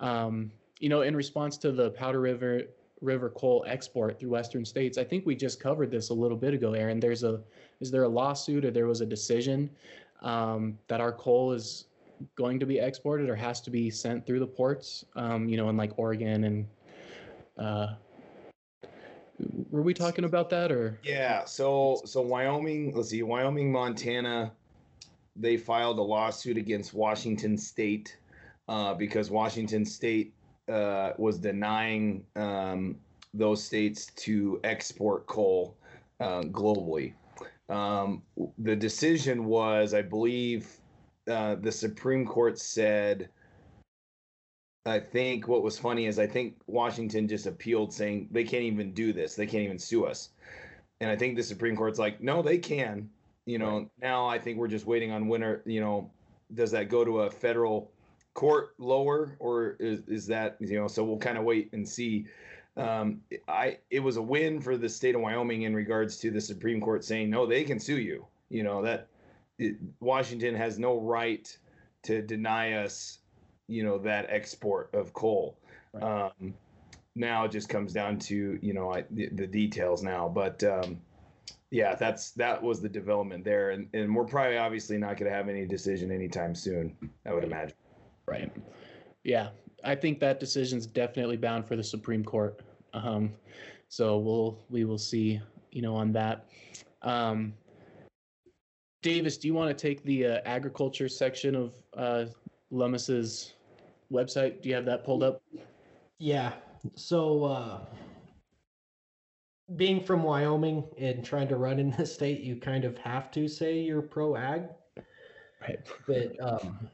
Um, 0.00 0.50
you 0.80 0.88
know, 0.88 1.02
in 1.02 1.16
response 1.16 1.56
to 1.58 1.72
the 1.72 1.90
Powder 1.90 2.20
River 2.20 2.62
River 3.00 3.30
coal 3.30 3.64
export 3.68 4.18
through 4.18 4.30
Western 4.30 4.64
states, 4.64 4.98
I 4.98 5.04
think 5.04 5.24
we 5.24 5.36
just 5.36 5.60
covered 5.60 5.90
this 5.90 6.10
a 6.10 6.14
little 6.14 6.36
bit 6.36 6.54
ago, 6.54 6.74
Aaron. 6.74 6.98
There's 6.98 7.22
a 7.22 7.40
is 7.80 7.90
there 7.90 8.02
a 8.02 8.08
lawsuit 8.08 8.64
or 8.64 8.70
there 8.70 8.86
was 8.86 9.00
a 9.00 9.06
decision 9.06 9.70
um, 10.22 10.76
that 10.88 11.00
our 11.00 11.12
coal 11.12 11.52
is 11.52 11.84
going 12.34 12.58
to 12.58 12.66
be 12.66 12.78
exported 12.78 13.28
or 13.28 13.36
has 13.36 13.60
to 13.60 13.70
be 13.70 13.90
sent 13.90 14.26
through 14.26 14.40
the 14.40 14.46
ports? 14.46 15.04
Um, 15.14 15.48
you 15.48 15.56
know, 15.56 15.68
in 15.68 15.76
like 15.76 15.92
Oregon 15.98 16.44
and 16.44 16.66
uh, 17.58 17.94
were 19.70 19.82
we 19.82 19.94
talking 19.94 20.24
about 20.24 20.50
that 20.50 20.72
or? 20.72 20.98
Yeah. 21.04 21.44
So 21.44 22.00
so 22.04 22.22
Wyoming, 22.22 22.92
let's 22.94 23.10
see, 23.10 23.22
Wyoming, 23.22 23.70
Montana, 23.70 24.52
they 25.38 25.56
filed 25.56 25.98
a 25.98 26.02
lawsuit 26.02 26.56
against 26.56 26.94
Washington 26.94 27.56
State 27.56 28.18
uh, 28.68 28.94
because 28.94 29.30
Washington 29.30 29.84
State 29.84 30.34
uh, 30.68 31.12
was 31.18 31.38
denying 31.38 32.24
um, 32.34 32.96
those 33.34 33.62
states 33.62 34.06
to 34.16 34.60
export 34.64 35.26
coal 35.26 35.76
uh, 36.20 36.42
globally. 36.42 37.12
Um, 37.68 38.22
the 38.58 38.76
decision 38.76 39.44
was, 39.44 39.94
I 39.94 40.02
believe, 40.02 40.68
uh, 41.28 41.56
the 41.56 41.72
Supreme 41.72 42.24
Court 42.24 42.58
said 42.58 43.28
I 44.86 45.00
think 45.00 45.48
what 45.48 45.62
was 45.62 45.78
funny 45.78 46.06
is 46.06 46.18
I 46.18 46.26
think 46.26 46.56
Washington 46.66 47.26
just 47.26 47.46
appealed 47.46 47.92
saying 47.92 48.28
they 48.30 48.44
can't 48.44 48.62
even 48.62 48.92
do 48.92 49.12
this. 49.12 49.34
They 49.34 49.46
can't 49.46 49.64
even 49.64 49.78
sue 49.78 50.06
us. 50.06 50.30
And 51.00 51.10
I 51.10 51.16
think 51.16 51.36
the 51.36 51.42
Supreme 51.42 51.76
Court's 51.76 51.98
like, 51.98 52.22
no, 52.22 52.40
they 52.40 52.58
can. 52.58 53.10
You 53.46 53.58
know, 53.58 53.78
right. 53.78 53.88
now 54.02 54.26
I 54.26 54.38
think 54.38 54.58
we're 54.58 54.68
just 54.68 54.86
waiting 54.86 55.12
on 55.12 55.28
winner, 55.28 55.62
you 55.64 55.80
know, 55.80 56.10
does 56.54 56.70
that 56.72 56.88
go 56.88 57.04
to 57.04 57.20
a 57.22 57.30
federal 57.30 57.90
court 58.34 58.74
lower 58.78 59.36
or 59.38 59.76
is, 59.80 60.02
is 60.08 60.26
that, 60.26 60.56
you 60.60 60.78
know, 60.78 60.88
so 60.88 61.04
we'll 61.04 61.16
kind 61.16 61.38
of 61.38 61.44
wait 61.44 61.72
and 61.72 61.88
see. 61.88 62.26
Um, 62.76 63.22
I 63.48 63.78
it 63.90 64.00
was 64.00 64.18
a 64.18 64.22
win 64.22 64.60
for 64.60 64.76
the 64.76 64.88
state 64.88 65.14
of 65.14 65.22
Wyoming 65.22 65.62
in 65.62 65.74
regards 65.74 66.18
to 66.18 66.30
the 66.30 66.40
Supreme 66.40 66.80
Court 66.80 67.04
saying 67.04 67.30
no, 67.30 67.46
they 67.46 67.64
can 67.64 67.80
sue 67.80 67.98
you. 67.98 68.26
You 68.50 68.64
know 68.64 68.82
that 68.82 69.08
it, 69.58 69.76
Washington 70.00 70.54
has 70.54 70.78
no 70.78 71.00
right 71.00 71.56
to 72.02 72.20
deny 72.20 72.74
us 72.74 73.20
you 73.68 73.82
know 73.82 73.98
that 73.98 74.26
export 74.28 74.94
of 74.94 75.12
coal. 75.12 75.58
Right. 75.92 76.02
Um, 76.02 76.54
now 77.14 77.44
it 77.44 77.50
just 77.50 77.68
comes 77.68 77.92
down 77.92 78.18
to 78.20 78.58
you 78.60 78.74
know 78.74 78.92
I, 78.92 79.04
the, 79.10 79.28
the 79.30 79.46
details 79.46 80.02
now. 80.02 80.28
But 80.28 80.62
um, 80.64 81.00
yeah, 81.76 81.94
that's 81.94 82.30
that 82.30 82.62
was 82.62 82.80
the 82.80 82.88
development 82.88 83.44
there, 83.44 83.70
and 83.70 83.86
and 83.92 84.16
we're 84.16 84.24
probably 84.24 84.56
obviously 84.56 84.96
not 84.96 85.18
going 85.18 85.30
to 85.30 85.36
have 85.36 85.50
any 85.50 85.66
decision 85.66 86.10
anytime 86.10 86.54
soon. 86.54 86.96
I 87.26 87.34
would 87.34 87.44
imagine. 87.44 87.76
Right. 88.24 88.50
Yeah, 89.24 89.50
I 89.84 89.94
think 89.94 90.18
that 90.20 90.40
decision's 90.40 90.86
definitely 90.86 91.36
bound 91.36 91.68
for 91.68 91.76
the 91.76 91.84
Supreme 91.84 92.24
Court. 92.24 92.62
Um, 92.94 93.34
so 93.90 94.16
we'll 94.16 94.58
we 94.70 94.86
will 94.86 94.96
see, 94.96 95.38
you 95.70 95.82
know, 95.82 95.94
on 95.94 96.12
that. 96.12 96.46
Um, 97.02 97.52
Davis, 99.02 99.36
do 99.36 99.46
you 99.46 99.52
want 99.52 99.68
to 99.68 99.74
take 99.88 100.02
the 100.02 100.26
uh, 100.26 100.40
agriculture 100.46 101.10
section 101.10 101.54
of 101.54 101.74
uh, 101.94 102.24
Lummis's 102.70 103.52
website? 104.10 104.62
Do 104.62 104.70
you 104.70 104.74
have 104.74 104.86
that 104.86 105.04
pulled 105.04 105.22
up? 105.22 105.42
Yeah. 106.18 106.54
So, 106.94 107.44
uh, 107.44 107.80
being 109.74 110.02
from 110.02 110.22
Wyoming 110.22 110.84
and 110.96 111.24
trying 111.24 111.48
to 111.48 111.56
run 111.56 111.80
in 111.80 111.90
the 111.90 112.06
state, 112.06 112.40
you 112.40 112.56
kind 112.56 112.84
of 112.84 112.96
have 112.98 113.30
to 113.32 113.48
say 113.48 113.80
you're 113.80 114.02
pro 114.02 114.36
ag. 114.36 114.62
Right. 115.60 115.78
But 116.06 116.36
um, 116.40 116.88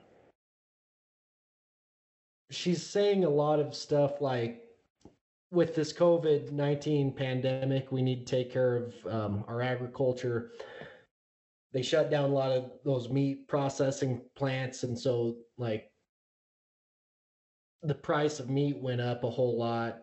she's 2.51 2.83
saying 2.83 3.25
a 3.25 3.31
lot 3.31 3.61
of 3.61 3.75
stuff 3.75 4.21
like 4.21 4.63
with 5.51 5.75
this 5.75 5.93
COVID 5.93 6.51
19 6.51 7.13
pandemic, 7.13 7.93
we 7.93 8.03
need 8.03 8.27
to 8.27 8.37
take 8.37 8.51
care 8.51 8.77
of 8.77 8.95
um, 9.07 9.45
our 9.49 9.61
agriculture. 9.61 10.53
They 11.73 11.83
shut 11.83 12.11
down 12.11 12.31
a 12.31 12.35
lot 12.35 12.53
of 12.53 12.71
those 12.85 13.09
meat 13.11 13.49
processing 13.49 14.23
plants. 14.35 14.83
And 14.83 14.99
so, 14.99 15.37
like, 15.57 15.91
the 17.83 17.95
price 17.95 18.41
of 18.41 18.51
meat 18.51 18.77
went 18.77 19.01
up 19.01 19.25
a 19.25 19.31
whole 19.31 19.59
lot. 19.59 20.01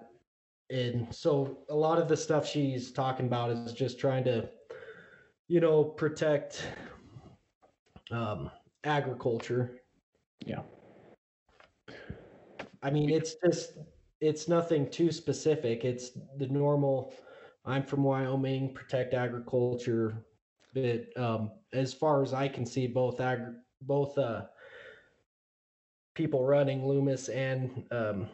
And 0.70 1.14
so, 1.14 1.60
a 1.70 1.76
lot 1.76 2.00
of 2.00 2.08
the 2.08 2.18
stuff 2.18 2.48
she's 2.48 2.92
talking 2.92 3.26
about 3.26 3.50
is 3.50 3.74
just 3.74 4.00
trying 4.00 4.24
to, 4.26 4.50
you 5.48 5.60
know, 5.60 5.84
protect 5.84 6.64
um, 8.12 8.52
agriculture. 8.84 9.82
Yeah. 10.46 10.62
I 12.84 12.90
mean, 12.92 13.10
it's 13.10 13.36
just 13.44 13.74
it's 14.22 14.48
nothing 14.48 14.90
too 14.90 15.12
specific. 15.12 15.86
It's 15.86 16.12
the 16.38 16.48
normal. 16.48 17.14
I'm 17.66 17.84
from 17.84 18.04
Wyoming, 18.04 18.74
protect 18.74 19.14
agriculture. 19.14 20.26
But 20.74 21.08
um, 21.18 21.52
as 21.74 21.94
far 21.94 22.22
as 22.22 22.34
I 22.34 22.48
can 22.48 22.66
see, 22.66 22.88
both 22.88 23.20
ag 23.20 23.40
both 23.82 24.18
uh, 24.18 24.44
people 26.14 26.46
running 26.46 26.84
Lummis 26.84 27.30
and 27.30 27.86
um, 27.92 28.28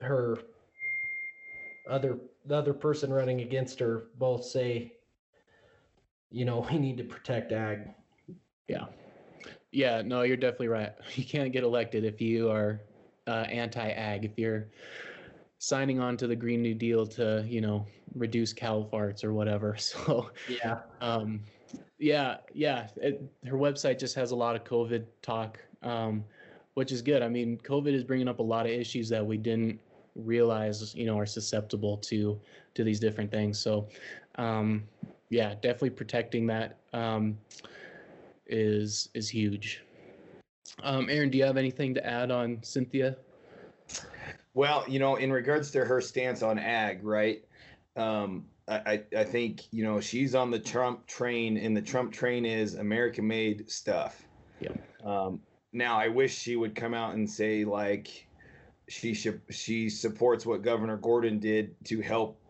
her 0.00 0.38
other 1.88 2.18
the 2.46 2.56
other 2.56 2.72
person 2.72 3.12
running 3.12 3.40
against 3.40 3.78
her 3.80 4.06
both 4.18 4.44
say, 4.44 4.92
you 6.30 6.44
know, 6.44 6.66
we 6.70 6.78
need 6.78 6.96
to 6.98 7.04
protect 7.04 7.52
ag. 7.52 7.88
Yeah. 8.68 8.86
Yeah, 9.70 10.02
no, 10.02 10.22
you're 10.22 10.36
definitely 10.36 10.68
right. 10.68 10.92
You 11.14 11.24
can't 11.24 11.52
get 11.52 11.64
elected 11.64 12.04
if 12.04 12.20
you 12.20 12.50
are 12.50 12.80
uh, 13.26 13.44
anti-ag. 13.50 14.24
If 14.24 14.38
you're 14.38 14.68
signing 15.58 16.00
on 16.00 16.16
to 16.16 16.26
the 16.26 16.36
Green 16.36 16.62
New 16.62 16.74
Deal 16.74 17.06
to, 17.08 17.44
you 17.46 17.60
know, 17.60 17.86
reduce 18.14 18.52
cow 18.52 18.88
farts 18.90 19.24
or 19.24 19.32
whatever. 19.34 19.76
So, 19.78 20.30
Yeah. 20.48 20.80
um, 21.00 21.42
yeah, 21.98 22.38
yeah. 22.54 22.88
It, 22.96 23.22
her 23.46 23.56
website 23.56 23.98
just 23.98 24.14
has 24.14 24.30
a 24.30 24.36
lot 24.36 24.56
of 24.56 24.64
COVID 24.64 25.04
talk, 25.20 25.58
um, 25.82 26.24
which 26.74 26.92
is 26.92 27.02
good. 27.02 27.22
I 27.22 27.28
mean, 27.28 27.58
COVID 27.58 27.92
is 27.92 28.04
bringing 28.04 28.28
up 28.28 28.38
a 28.38 28.42
lot 28.42 28.66
of 28.66 28.72
issues 28.72 29.08
that 29.10 29.24
we 29.24 29.36
didn't 29.36 29.80
realize, 30.18 30.94
you 30.94 31.06
know, 31.06 31.18
are 31.18 31.26
susceptible 31.26 31.96
to 31.98 32.38
to 32.74 32.84
these 32.84 33.00
different 33.00 33.30
things. 33.30 33.58
So, 33.58 33.88
um, 34.36 34.84
yeah, 35.30 35.54
definitely 35.54 35.90
protecting 35.90 36.46
that 36.48 36.78
um, 36.92 37.38
is 38.46 39.08
is 39.14 39.28
huge. 39.28 39.82
Um, 40.82 41.08
Aaron, 41.10 41.30
do 41.30 41.38
you 41.38 41.44
have 41.44 41.56
anything 41.56 41.94
to 41.94 42.06
add 42.06 42.30
on 42.30 42.58
Cynthia? 42.62 43.16
Well, 44.54 44.84
you 44.88 44.98
know, 44.98 45.16
in 45.16 45.32
regards 45.32 45.70
to 45.72 45.84
her 45.84 46.00
stance 46.00 46.42
on 46.42 46.58
ag, 46.58 47.04
right? 47.04 47.44
Um, 47.96 48.44
I, 48.68 49.02
I 49.16 49.24
think 49.24 49.62
you 49.72 49.82
know 49.82 49.98
she's 50.00 50.34
on 50.34 50.50
the 50.50 50.58
Trump 50.58 51.06
train, 51.06 51.56
and 51.56 51.76
the 51.76 51.82
Trump 51.82 52.12
train 52.12 52.44
is 52.44 52.74
American-made 52.74 53.70
stuff. 53.70 54.24
Yeah. 54.60 54.72
Um, 55.04 55.40
now, 55.72 55.98
I 55.98 56.08
wish 56.08 56.36
she 56.36 56.56
would 56.56 56.74
come 56.74 56.92
out 56.92 57.14
and 57.14 57.28
say 57.28 57.64
like 57.64 58.27
she 58.88 59.14
she 59.14 59.90
supports 59.90 60.46
what 60.46 60.62
Governor 60.62 60.96
Gordon 60.96 61.38
did 61.38 61.74
to 61.84 62.00
help 62.00 62.40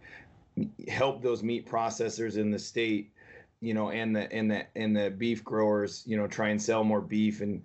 help 0.88 1.22
those 1.22 1.42
meat 1.42 1.68
processors 1.68 2.36
in 2.36 2.50
the 2.50 2.58
state, 2.58 3.12
you 3.60 3.74
know, 3.74 3.90
and 3.90 4.14
the 4.14 4.32
and 4.32 4.50
the 4.50 4.66
and 4.76 4.96
the 4.96 5.10
beef 5.10 5.44
growers, 5.44 6.02
you 6.06 6.16
know, 6.16 6.26
try 6.26 6.48
and 6.48 6.60
sell 6.60 6.84
more 6.84 7.00
beef 7.00 7.40
and 7.40 7.62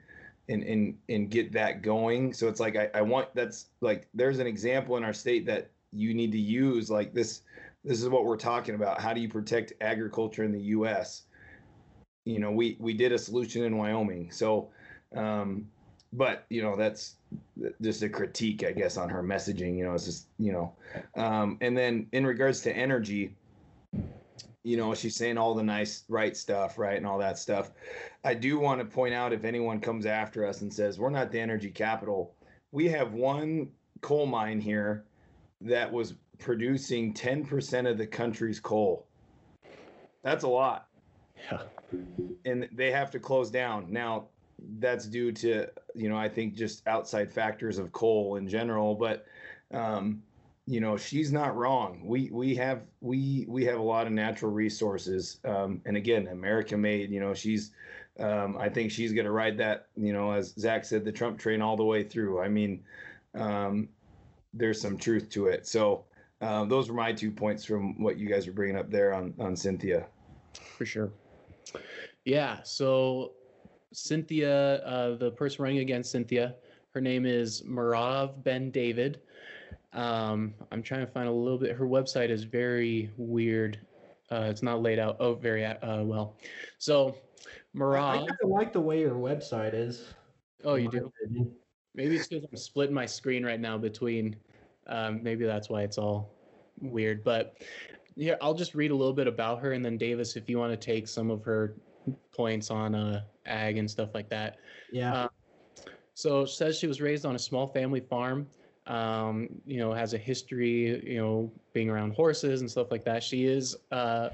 and 0.49 0.63
and 0.63 0.97
and 1.09 1.29
get 1.29 1.51
that 1.53 1.81
going. 1.81 2.33
So 2.33 2.47
it's 2.47 2.59
like 2.59 2.75
I, 2.75 2.89
I 2.93 3.01
want 3.01 3.33
that's 3.35 3.67
like 3.81 4.07
there's 4.13 4.39
an 4.39 4.47
example 4.47 4.97
in 4.97 5.03
our 5.03 5.13
state 5.13 5.45
that 5.45 5.69
you 5.91 6.13
need 6.13 6.31
to 6.31 6.39
use 6.39 6.89
like 6.89 7.13
this 7.13 7.41
this 7.83 8.01
is 8.01 8.09
what 8.09 8.25
we're 8.25 8.37
talking 8.37 8.75
about. 8.75 8.99
How 8.99 9.13
do 9.13 9.21
you 9.21 9.29
protect 9.29 9.73
agriculture 9.81 10.43
in 10.43 10.51
the 10.51 10.61
US? 10.61 11.23
You 12.25 12.39
know, 12.39 12.51
we 12.51 12.77
we 12.79 12.93
did 12.93 13.11
a 13.11 13.19
solution 13.19 13.63
in 13.63 13.77
Wyoming. 13.77 14.31
So 14.31 14.69
um 15.15 15.67
but 16.13 16.45
you 16.49 16.61
know 16.61 16.75
that's 16.75 17.15
just 17.81 18.03
a 18.03 18.09
critique 18.09 18.63
i 18.63 18.71
guess 18.71 18.97
on 18.97 19.09
her 19.09 19.23
messaging 19.23 19.77
you 19.77 19.83
know 19.83 19.93
it's 19.93 20.05
just 20.05 20.27
you 20.39 20.51
know. 20.51 20.73
Um 21.15 21.57
and 21.61 21.77
then 21.77 22.07
in 22.11 22.25
regards 22.25 22.61
to 22.61 22.75
energy 22.75 23.35
you 24.63 24.77
know 24.77 24.93
she's 24.93 25.15
saying 25.15 25.37
all 25.37 25.53
the 25.53 25.63
nice 25.63 26.03
right 26.07 26.37
stuff 26.37 26.77
right 26.77 26.97
and 26.97 27.05
all 27.05 27.17
that 27.17 27.37
stuff. 27.37 27.71
I 28.23 28.33
do 28.33 28.59
want 28.59 28.79
to 28.79 28.85
point 28.85 29.13
out 29.13 29.33
if 29.33 29.43
anyone 29.43 29.79
comes 29.81 30.05
after 30.05 30.45
us 30.45 30.61
and 30.61 30.73
says 30.73 30.99
we're 30.99 31.09
not 31.09 31.31
the 31.31 31.39
energy 31.39 31.69
capital 31.69 32.33
we 32.71 32.87
have 32.89 33.13
one 33.13 33.69
coal 34.01 34.25
mine 34.25 34.59
here 34.59 35.05
that 35.61 35.91
was 35.91 36.15
producing 36.39 37.13
10% 37.13 37.89
of 37.89 37.97
the 37.97 38.05
country's 38.05 38.59
coal. 38.59 39.07
That's 40.23 40.43
a 40.43 40.47
lot. 40.47 40.87
Yeah. 41.51 41.61
and 42.45 42.67
they 42.73 42.91
have 42.91 43.11
to 43.11 43.19
close 43.19 43.49
down. 43.51 43.91
Now 43.91 44.27
that's 44.79 45.05
due 45.05 45.31
to 45.31 45.67
you 45.95 46.09
know 46.09 46.17
i 46.17 46.27
think 46.27 46.53
just 46.53 46.85
outside 46.87 47.31
factors 47.31 47.77
of 47.77 47.91
coal 47.91 48.35
in 48.35 48.47
general 48.47 48.95
but 48.95 49.25
um 49.73 50.21
you 50.65 50.79
know 50.79 50.95
she's 50.95 51.31
not 51.31 51.55
wrong 51.55 52.01
we 52.05 52.29
we 52.31 52.55
have 52.55 52.83
we 53.01 53.45
we 53.49 53.65
have 53.65 53.79
a 53.79 53.83
lot 53.83 54.07
of 54.07 54.13
natural 54.13 54.51
resources 54.51 55.39
um 55.45 55.81
and 55.85 55.97
again 55.97 56.27
american 56.29 56.81
made 56.81 57.09
you 57.11 57.19
know 57.19 57.33
she's 57.33 57.71
um 58.19 58.57
i 58.57 58.69
think 58.69 58.91
she's 58.91 59.11
going 59.11 59.25
to 59.25 59.31
ride 59.31 59.57
that 59.57 59.87
you 59.95 60.13
know 60.13 60.31
as 60.31 60.53
zach 60.57 60.85
said 60.85 61.03
the 61.03 61.11
trump 61.11 61.37
train 61.37 61.61
all 61.61 61.75
the 61.75 61.83
way 61.83 62.03
through 62.03 62.39
i 62.41 62.47
mean 62.47 62.81
um 63.35 63.89
there's 64.53 64.79
some 64.79 64.97
truth 64.97 65.29
to 65.29 65.47
it 65.47 65.67
so 65.67 66.05
uh, 66.41 66.65
those 66.65 66.89
were 66.89 66.95
my 66.95 67.13
two 67.13 67.31
points 67.31 67.63
from 67.63 68.01
what 68.03 68.17
you 68.17 68.27
guys 68.27 68.45
were 68.45 68.53
bringing 68.53 68.75
up 68.75 68.91
there 68.91 69.13
on 69.13 69.33
on 69.39 69.55
cynthia 69.55 70.05
for 70.77 70.85
sure. 70.85 71.11
Yeah. 72.25 72.61
So 72.63 73.33
Cynthia, 73.93 74.77
uh, 74.77 75.15
the 75.15 75.31
person 75.31 75.63
running 75.63 75.79
against 75.79 76.11
Cynthia, 76.11 76.55
her 76.93 77.01
name 77.01 77.25
is 77.25 77.61
Merav 77.61 78.43
Ben 78.43 78.71
David. 78.71 79.21
Um, 79.93 80.53
I'm 80.71 80.81
trying 80.81 81.05
to 81.05 81.11
find 81.11 81.27
a 81.27 81.31
little 81.31 81.57
bit. 81.57 81.75
Her 81.75 81.85
website 81.85 82.29
is 82.29 82.43
very 82.43 83.11
weird. 83.17 83.79
Uh, 84.31 84.47
it's 84.49 84.63
not 84.63 84.81
laid 84.81 84.99
out 84.99 85.17
oh 85.19 85.35
very 85.35 85.65
uh, 85.65 86.03
well. 86.03 86.35
So 86.79 87.15
I 87.75 87.77
Marav. 87.77 88.27
kind 88.27 88.37
of 88.43 88.49
like 88.49 88.73
the 88.73 88.81
way 88.81 88.99
your 88.99 89.15
website 89.15 89.73
is. 89.73 90.13
Oh, 90.65 90.75
you 90.75 90.89
do. 90.89 91.11
opinion. 91.21 91.51
Maybe 91.95 92.15
it's 92.15 92.27
because 92.27 92.47
I'm 92.49 92.57
splitting 92.57 92.95
my 92.95 93.05
screen 93.05 93.45
right 93.45 93.59
now 93.59 93.77
between. 93.77 94.35
Um, 94.87 95.21
maybe 95.23 95.45
that's 95.45 95.69
why 95.69 95.83
it's 95.83 95.97
all 95.97 96.33
weird. 96.81 97.23
But 97.23 97.61
yeah, 98.15 98.35
I'll 98.41 98.53
just 98.53 98.73
read 98.73 98.91
a 98.91 98.95
little 98.95 99.13
bit 99.13 99.27
about 99.27 99.61
her, 99.61 99.73
and 99.73 99.85
then 99.85 99.97
Davis, 99.97 100.35
if 100.35 100.49
you 100.49 100.57
want 100.57 100.71
to 100.71 100.77
take 100.77 101.07
some 101.07 101.29
of 101.29 101.43
her 101.43 101.75
points 102.31 102.71
on 102.71 102.95
uh, 102.95 103.21
ag 103.45 103.77
and 103.77 103.89
stuff 103.89 104.09
like 104.13 104.29
that. 104.29 104.57
Yeah. 104.91 105.13
Uh, 105.13 105.27
So 106.15 106.45
says 106.45 106.77
she 106.77 106.87
was 106.87 107.01
raised 107.01 107.25
on 107.25 107.35
a 107.35 107.39
small 107.39 107.67
family 107.67 107.99
farm. 107.99 108.47
Um, 108.85 109.49
you 109.65 109.77
know, 109.77 109.93
has 109.93 110.13
a 110.13 110.17
history, 110.17 111.09
you 111.09 111.17
know, 111.17 111.51
being 111.71 111.89
around 111.89 112.13
horses 112.13 112.61
and 112.61 112.69
stuff 112.69 112.91
like 112.91 113.03
that. 113.05 113.23
She 113.23 113.45
is. 113.45 113.77
Uh, 113.91 114.29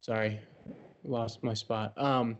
sorry, 0.00 0.40
lost 1.04 1.42
my 1.42 1.54
spot. 1.54 1.96
Um, 1.96 2.36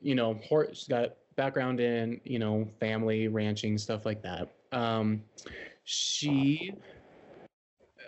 you 0.00 0.14
know, 0.14 0.34
horse 0.48 0.86
got 0.88 1.16
background 1.36 1.80
in 1.80 2.20
you 2.24 2.38
know 2.38 2.68
family 2.80 3.28
ranching 3.28 3.76
stuff 3.78 4.06
like 4.06 4.22
that. 4.22 4.48
Um, 4.72 5.22
she. 5.84 6.72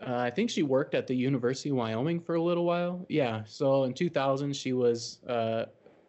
Uh, 0.07 0.16
I 0.16 0.30
think 0.30 0.51
she 0.51 0.62
worked 0.62 0.94
at 0.94 1.07
the 1.07 1.14
University 1.14 1.70
of 1.70 1.76
Wyoming 1.76 2.20
for 2.20 2.34
a 2.34 2.42
little 2.42 2.64
while. 2.64 3.05
Yeah. 3.09 3.42
So 3.46 3.84
in 3.84 3.92
2000, 3.92 4.55
she 4.55 4.72
was 4.72 5.18
uh, 5.28 5.66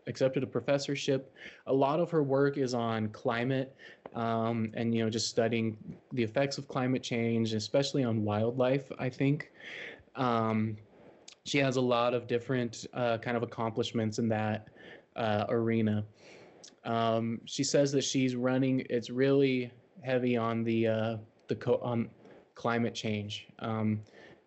accepted 0.07 0.43
a 0.43 0.47
professorship. 0.47 1.33
A 1.67 1.73
lot 1.73 1.99
of 1.99 2.09
her 2.11 2.23
work 2.23 2.57
is 2.57 2.73
on 2.73 3.09
climate 3.09 3.75
um, 4.15 4.71
and 4.73 4.93
you 4.93 5.03
know 5.03 5.09
just 5.09 5.27
studying 5.27 5.77
the 6.11 6.23
effects 6.23 6.57
of 6.57 6.67
climate 6.67 7.03
change, 7.03 7.53
especially 7.53 8.03
on 8.03 8.23
wildlife. 8.23 8.91
I 8.99 9.09
think 9.09 9.51
um, 10.15 10.77
she 11.45 11.57
has 11.59 11.75
a 11.77 11.81
lot 11.81 12.13
of 12.13 12.27
different 12.27 12.85
uh, 12.93 13.17
kind 13.17 13.37
of 13.37 13.43
accomplishments 13.43 14.19
in 14.19 14.27
that 14.29 14.67
uh, 15.15 15.45
arena. 15.49 16.03
Um, 16.83 17.41
she 17.45 17.63
says 17.63 17.91
that 17.91 18.03
she's 18.03 18.35
running. 18.35 18.85
It's 18.89 19.09
really 19.09 19.71
heavy 20.01 20.35
on 20.37 20.63
the 20.63 20.87
uh, 20.87 21.17
the 21.47 21.55
co- 21.55 21.79
on 21.81 22.09
climate 22.55 22.93
change 22.93 23.47
um, 23.59 24.01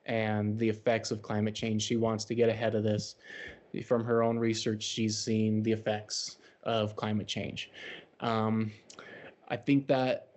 and 0.07 0.59
the 0.59 0.69
effects 0.69 1.11
of 1.11 1.23
climate 1.23 1.55
change. 1.55 1.83
She 1.83 1.97
wants 1.97 2.25
to 2.27 2.35
get 2.35 2.49
ahead 2.49 2.75
of 2.75 2.83
this. 2.83 3.17
From 3.85 4.05
her 4.05 4.23
own 4.23 4.39
research, 4.39 4.83
she's 4.83 5.19
seen 5.19 5.63
the 5.63 5.73
effects 5.73 6.37
of 6.63 6.95
climate 6.95 7.27
change. 7.27 7.71
Um, 8.21 8.71
I 9.49 9.57
think 9.57 9.87
that 9.89 10.29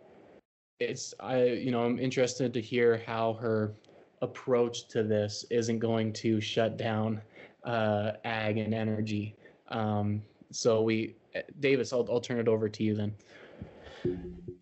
it's 0.80 1.14
I 1.20 1.44
you 1.44 1.72
know 1.72 1.84
I'm 1.84 2.00
interested 2.00 2.54
to 2.54 2.62
hear 2.62 3.02
how 3.06 3.34
her 3.34 3.74
approach 4.22 4.88
to 4.90 5.04
this 5.04 5.46
isn't 5.50 5.80
going 5.80 6.14
to 6.14 6.42
shut 6.42 6.78
down 6.78 7.22
uh, 7.64 8.14
ag 8.26 8.58
and 8.58 8.74
energy. 8.74 9.36
Um, 9.70 10.22
so 10.52 10.82
we, 10.82 11.16
Davis, 11.60 11.94
I'll 11.94 12.08
I'll 12.10 12.22
turn 12.22 12.40
it 12.40 12.48
over 12.48 12.70
to 12.70 12.84
you 12.84 12.96
then. 12.96 13.14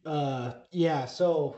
Uh, 0.06 0.54
yeah. 0.72 1.06
So, 1.06 1.56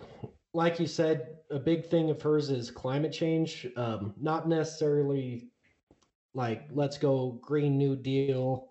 like 0.58 0.80
you 0.80 0.88
said, 0.88 1.38
a 1.52 1.60
big 1.60 1.86
thing 1.86 2.10
of 2.10 2.20
hers 2.20 2.50
is 2.50 2.72
climate 2.72 3.14
change. 3.14 3.68
Um, 3.76 4.16
not 4.20 4.50
necessarily 4.50 5.50
like 6.34 6.68
let's 6.72 6.98
go 6.98 7.40
Green 7.44 7.78
New 7.78 7.96
Deal, 7.96 8.70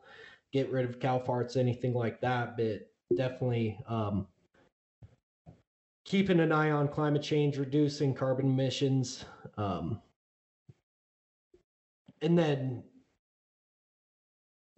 get 0.52 0.68
rid 0.72 0.84
of 0.84 0.98
cow 0.98 1.20
farts, 1.20 1.56
anything 1.56 1.94
like 1.94 2.20
that, 2.22 2.56
but 2.56 2.90
definitely 3.16 3.78
um, 3.86 4.26
keeping 6.04 6.40
an 6.40 6.50
eye 6.50 6.72
on 6.72 6.88
climate 6.88 7.22
change, 7.22 7.56
reducing 7.56 8.12
carbon 8.12 8.46
emissions, 8.46 9.24
um, 9.56 10.02
and 12.20 12.36
then 12.36 12.82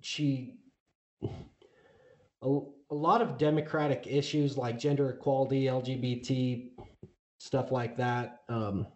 she 0.02 0.58
a, 2.42 2.60
a 2.90 2.94
lot 2.94 3.22
of 3.22 3.38
democratic 3.38 4.06
issues 4.06 4.58
like 4.58 4.78
gender 4.78 5.08
equality, 5.08 5.64
LGBT 5.64 6.77
stuff 7.38 7.72
like 7.72 7.96
that. 7.96 8.42
Um, 8.48 8.86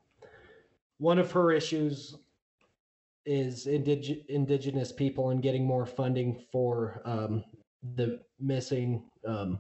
one 0.99 1.19
of 1.19 1.33
her 1.33 1.53
issues 1.53 2.17
is 3.25 3.67
indig- 3.67 4.27
indigenous 4.27 4.93
people 4.93 5.31
and 5.31 5.43
getting 5.43 5.65
more 5.65 5.87
funding 5.87 6.45
for 6.51 7.01
um, 7.05 7.45
the 7.95 8.21
missing 8.41 9.05
um, 9.27 9.59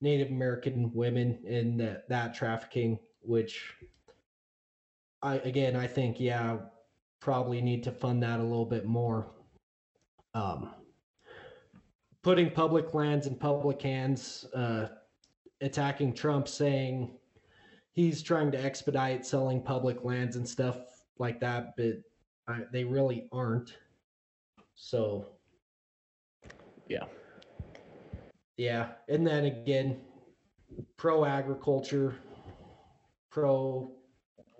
Native 0.00 0.28
American 0.28 0.92
women 0.94 1.38
in 1.44 1.78
that, 1.78 2.08
that 2.08 2.34
trafficking, 2.34 2.98
which 3.20 3.74
I 5.22 5.36
again 5.36 5.74
I 5.74 5.86
think 5.86 6.20
yeah 6.20 6.58
probably 7.20 7.60
need 7.60 7.82
to 7.82 7.90
fund 7.90 8.22
that 8.22 8.40
a 8.40 8.42
little 8.42 8.66
bit 8.66 8.84
more. 8.84 9.32
Um, 10.34 10.70
putting 12.22 12.50
public 12.50 12.92
lands 12.92 13.26
in 13.26 13.36
public 13.36 13.80
hands, 13.80 14.44
uh, 14.54 14.88
attacking 15.60 16.12
Trump, 16.12 16.46
saying 16.46 17.10
he's 17.96 18.22
trying 18.22 18.52
to 18.52 18.62
expedite 18.62 19.26
selling 19.26 19.60
public 19.60 20.04
lands 20.04 20.36
and 20.36 20.46
stuff 20.46 20.76
like 21.18 21.40
that, 21.40 21.74
but 21.76 21.94
I, 22.46 22.60
they 22.70 22.84
really 22.84 23.26
aren't. 23.32 23.72
So, 24.74 25.26
yeah, 26.88 27.04
yeah, 28.58 28.90
and 29.08 29.26
then 29.26 29.46
again, 29.46 29.98
pro 30.98 31.24
agriculture, 31.24 32.16
pro, 33.30 33.90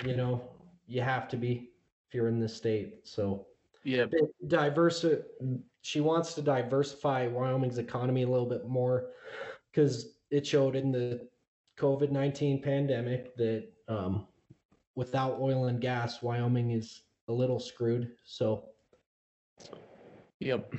you 0.05 0.17
know, 0.17 0.43
you 0.89 1.03
have 1.03 1.29
to 1.29 1.37
be 1.37 1.71
if 2.09 2.15
you're 2.15 2.29
in 2.29 2.41
this 2.41 2.57
state. 2.57 3.01
So, 3.05 3.47
yeah, 3.85 4.07
diverse. 4.47 5.05
She 5.83 6.01
wants 6.01 6.33
to 6.35 6.43
diversify 6.43 7.29
Wyoming's 7.29 7.79
economy 7.79 8.23
a 8.23 8.29
little 8.29 8.49
bit 8.49 8.67
more 8.67 9.11
because 9.71 10.17
it 10.31 10.47
showed 10.47 10.75
in 10.75 10.91
the 10.91 11.29
COVID 11.79 12.11
nineteen 12.11 12.63
pandemic 12.63 13.37
that 13.37 13.65
um, 13.89 14.27
without 14.95 15.39
oil 15.41 15.67
and 15.67 15.81
gas, 15.81 16.23
Wyoming 16.23 16.71
is 16.71 17.03
a 17.29 17.33
little 17.33 17.61
screwed. 17.61 18.13
So, 18.25 18.65
yep. 20.41 20.73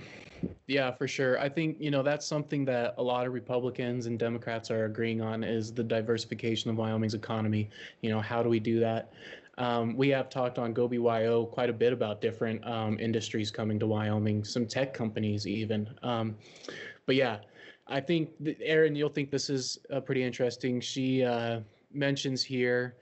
Yeah, 0.67 0.91
for 0.91 1.07
sure. 1.07 1.39
I 1.39 1.49
think, 1.49 1.77
you 1.79 1.89
know, 1.89 2.03
that's 2.03 2.25
something 2.25 2.63
that 2.65 2.93
a 2.97 3.03
lot 3.03 3.25
of 3.25 3.33
Republicans 3.33 4.05
and 4.05 4.19
Democrats 4.19 4.69
are 4.69 4.85
agreeing 4.85 5.19
on 5.19 5.43
is 5.43 5.73
the 5.73 5.83
diversification 5.83 6.69
of 6.69 6.77
Wyoming's 6.77 7.15
economy. 7.15 7.69
You 8.01 8.11
know, 8.11 8.21
how 8.21 8.43
do 8.43 8.49
we 8.49 8.59
do 8.59 8.79
that? 8.79 9.11
Um, 9.57 9.97
we 9.97 10.09
have 10.09 10.29
talked 10.29 10.59
on 10.59 10.73
Go 10.73 10.87
Be 10.87 10.99
Wyo 10.99 11.49
quite 11.49 11.71
a 11.71 11.73
bit 11.73 11.91
about 11.91 12.21
different 12.21 12.63
um, 12.67 12.99
industries 12.99 13.49
coming 13.49 13.79
to 13.79 13.87
Wyoming, 13.87 14.43
some 14.43 14.67
tech 14.67 14.93
companies 14.93 15.47
even. 15.47 15.89
Um, 16.03 16.37
but 17.07 17.15
yeah, 17.15 17.39
I 17.89 17.99
think, 18.01 18.31
that, 18.41 18.57
Aaron, 18.61 18.95
you'll 18.95 19.09
think 19.09 19.31
this 19.31 19.49
is 19.49 19.79
uh, 19.93 19.99
pretty 19.99 20.23
interesting. 20.23 20.81
She 20.81 21.23
uh, 21.23 21.61
mentions 21.93 22.43
here 22.43 22.95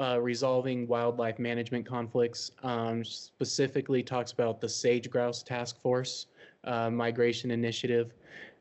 uh, 0.00 0.20
resolving 0.20 0.86
wildlife 0.86 1.38
management 1.38 1.86
conflicts, 1.86 2.50
um, 2.62 3.04
specifically 3.04 4.02
talks 4.02 4.32
about 4.32 4.60
the 4.60 4.68
sage 4.68 5.10
grouse 5.10 5.42
task 5.42 5.80
force 5.80 6.26
uh, 6.64 6.90
migration 6.90 7.50
initiative, 7.50 8.12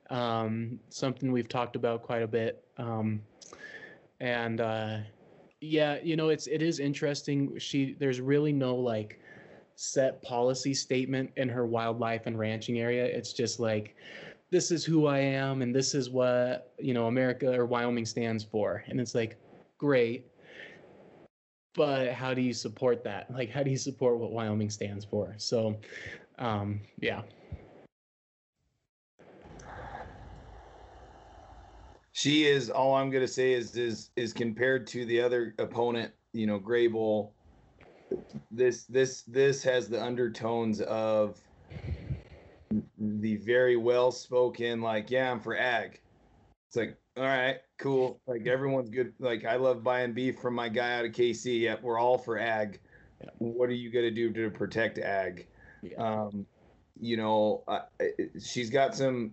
um, 0.09 0.79
something 0.89 1.31
we've 1.31 1.49
talked 1.49 1.75
about 1.75 2.03
quite 2.03 2.21
a 2.21 2.27
bit. 2.27 2.63
Um, 2.77 3.21
and 4.19 4.61
uh, 4.61 4.97
yeah, 5.61 5.97
you 6.03 6.15
know, 6.15 6.29
it's 6.29 6.47
it 6.47 6.61
is 6.61 6.79
interesting. 6.79 7.57
She 7.57 7.95
there's 7.99 8.21
really 8.21 8.53
no 8.53 8.75
like 8.75 9.19
set 9.75 10.21
policy 10.21 10.73
statement 10.73 11.31
in 11.35 11.49
her 11.49 11.65
wildlife 11.65 12.27
and 12.27 12.37
ranching 12.37 12.79
area. 12.79 13.05
It's 13.05 13.33
just 13.33 13.59
like 13.59 13.95
this 14.51 14.71
is 14.71 14.85
who 14.85 15.07
I 15.07 15.19
am 15.19 15.61
and 15.61 15.73
this 15.73 15.95
is 15.95 16.09
what, 16.09 16.73
you 16.79 16.93
know, 16.93 17.07
America 17.07 17.53
or 17.53 17.65
Wyoming 17.65 18.05
stands 18.05 18.43
for. 18.43 18.83
And 18.87 18.99
it's 18.99 19.15
like 19.15 19.37
great. 19.77 20.27
But 21.73 22.13
how 22.13 22.33
do 22.33 22.41
you 22.41 22.53
support 22.53 23.03
that? 23.03 23.31
Like 23.31 23.49
how 23.49 23.63
do 23.63 23.69
you 23.71 23.77
support 23.77 24.17
what 24.17 24.31
Wyoming 24.31 24.69
stands 24.69 25.03
for? 25.03 25.35
So 25.37 25.77
um 26.37 26.81
yeah. 26.99 27.21
she 32.15 32.45
is 32.45 32.69
all 32.69 32.95
I'm 32.95 33.11
gonna 33.11 33.27
say 33.27 33.51
is 33.51 33.75
is 33.75 34.09
is 34.15 34.31
compared 34.31 34.87
to 34.87 35.05
the 35.05 35.19
other 35.19 35.53
opponent, 35.59 36.13
you 36.31 36.47
know, 36.47 36.57
Grey 36.57 36.87
Bull. 36.87 37.33
This 38.49 38.85
this 38.85 39.23
this 39.23 39.61
has 39.63 39.89
the 39.89 40.01
undertones 40.01 40.79
of 40.79 41.41
the 42.97 43.37
very 43.37 43.77
well 43.77 44.11
spoken, 44.11 44.81
like, 44.81 45.11
yeah, 45.11 45.31
I'm 45.31 45.39
for 45.39 45.57
ag. 45.57 45.99
It's 46.67 46.75
like, 46.75 46.97
all 47.17 47.23
right, 47.23 47.57
cool. 47.77 48.19
Like 48.27 48.45
everyone's 48.47 48.89
good. 48.89 49.13
Like 49.19 49.45
I 49.45 49.55
love 49.55 49.83
buying 49.83 50.13
beef 50.13 50.39
from 50.39 50.53
my 50.53 50.67
guy 50.67 50.99
out 50.99 51.05
of 51.05 51.11
KC. 51.11 51.61
Yep, 51.61 51.83
we're 51.83 51.99
all 51.99 52.17
for 52.17 52.37
ag. 52.37 52.79
Yeah. 53.23 53.29
What 53.37 53.69
are 53.69 53.73
you 53.73 53.89
gonna 53.89 54.11
do 54.11 54.33
to 54.33 54.49
protect 54.49 54.97
ag? 54.97 55.47
Yeah. 55.81 55.95
Um, 55.97 56.45
you 56.99 57.15
know, 57.15 57.63
uh, 57.67 57.81
she's 58.43 58.69
got 58.69 58.95
some 58.95 59.31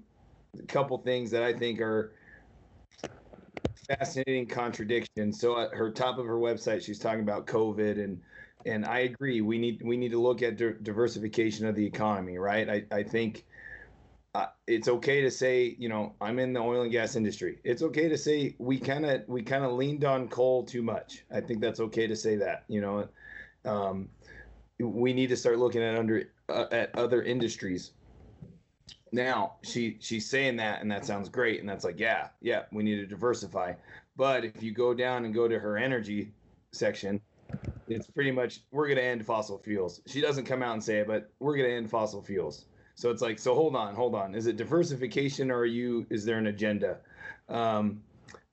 couple 0.68 0.98
things 0.98 1.30
that 1.32 1.42
I 1.42 1.52
think 1.52 1.80
are 1.80 2.12
fascinating 3.88 4.46
contradiction. 4.46 5.32
So 5.32 5.58
at 5.60 5.72
her 5.72 5.90
top 5.90 6.18
of 6.18 6.26
her 6.26 6.38
website, 6.38 6.84
she's 6.84 6.98
talking 6.98 7.20
about 7.20 7.46
COVID 7.46 8.02
and 8.02 8.20
and 8.66 8.84
I 8.84 9.00
agree. 9.00 9.40
We 9.40 9.58
need 9.58 9.82
we 9.82 9.96
need 9.96 10.10
to 10.10 10.20
look 10.20 10.42
at 10.42 10.56
di- 10.56 10.74
diversification 10.82 11.66
of 11.66 11.74
the 11.74 11.84
economy, 11.84 12.38
right? 12.38 12.68
I 12.68 12.84
I 12.90 13.02
think 13.02 13.44
uh, 14.34 14.46
it's 14.66 14.88
okay 14.88 15.20
to 15.20 15.30
say, 15.30 15.76
you 15.78 15.88
know, 15.88 16.14
I'm 16.20 16.38
in 16.38 16.52
the 16.52 16.60
oil 16.60 16.82
and 16.82 16.92
gas 16.92 17.16
industry. 17.16 17.58
It's 17.64 17.82
okay 17.82 18.08
to 18.08 18.16
say 18.16 18.54
we 18.58 18.78
kind 18.78 19.04
of 19.06 19.22
we 19.28 19.42
kind 19.42 19.64
of 19.64 19.72
leaned 19.72 20.04
on 20.04 20.28
coal 20.28 20.64
too 20.64 20.82
much. 20.82 21.24
I 21.30 21.40
think 21.40 21.60
that's 21.60 21.80
okay 21.80 22.06
to 22.06 22.16
say 22.16 22.36
that. 22.36 22.64
You 22.68 22.80
know, 22.80 23.08
um, 23.64 24.08
we 24.78 25.12
need 25.12 25.28
to 25.28 25.36
start 25.36 25.58
looking 25.58 25.82
at 25.82 25.96
under 25.96 26.30
uh, 26.48 26.66
at 26.72 26.96
other 26.96 27.22
industries 27.22 27.92
now 29.12 29.56
she 29.62 29.98
she's 30.00 30.28
saying 30.28 30.56
that 30.56 30.80
and 30.80 30.90
that 30.90 31.04
sounds 31.04 31.28
great 31.28 31.60
and 31.60 31.68
that's 31.68 31.84
like 31.84 32.00
yeah 32.00 32.28
yeah 32.40 32.62
we 32.72 32.82
need 32.82 32.96
to 32.96 33.06
diversify 33.06 33.72
but 34.16 34.44
if 34.44 34.62
you 34.62 34.72
go 34.72 34.94
down 34.94 35.24
and 35.24 35.34
go 35.34 35.46
to 35.46 35.58
her 35.58 35.76
energy 35.76 36.32
section 36.72 37.20
it's 37.88 38.06
pretty 38.08 38.30
much 38.30 38.60
we're 38.70 38.86
going 38.86 38.98
to 38.98 39.04
end 39.04 39.24
fossil 39.24 39.58
fuels. 39.58 40.00
She 40.06 40.20
doesn't 40.20 40.44
come 40.44 40.62
out 40.62 40.74
and 40.74 40.82
say 40.82 40.98
it 40.98 41.06
but 41.06 41.30
we're 41.40 41.56
going 41.56 41.68
to 41.68 41.76
end 41.76 41.90
fossil 41.90 42.22
fuels. 42.22 42.66
So 42.94 43.10
it's 43.10 43.22
like 43.22 43.38
so 43.38 43.54
hold 43.54 43.76
on 43.76 43.94
hold 43.94 44.14
on. 44.14 44.34
Is 44.34 44.46
it 44.46 44.56
diversification 44.56 45.50
or 45.50 45.58
are 45.58 45.66
you 45.66 46.06
is 46.10 46.24
there 46.24 46.38
an 46.38 46.46
agenda? 46.48 46.98
Um, 47.48 48.02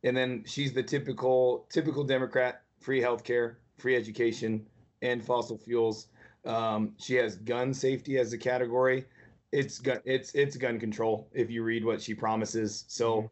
and 0.03 0.15
then 0.15 0.43
she's 0.45 0.73
the 0.73 0.83
typical 0.83 1.65
typical 1.69 2.03
democrat 2.03 2.63
free 2.79 3.01
healthcare 3.01 3.55
free 3.77 3.95
education 3.95 4.65
and 5.01 5.23
fossil 5.23 5.57
fuels. 5.57 6.07
Um, 6.45 6.93
she 6.97 7.15
has 7.15 7.37
gun 7.37 7.73
safety 7.73 8.17
as 8.17 8.33
a 8.33 8.37
category. 8.37 9.05
It's 9.51 9.79
gun 9.79 9.99
it's 10.05 10.33
it's 10.35 10.55
gun 10.57 10.79
control 10.79 11.27
if 11.33 11.49
you 11.49 11.63
read 11.63 11.83
what 11.83 12.01
she 12.01 12.13
promises. 12.13 12.85
So, 12.87 13.29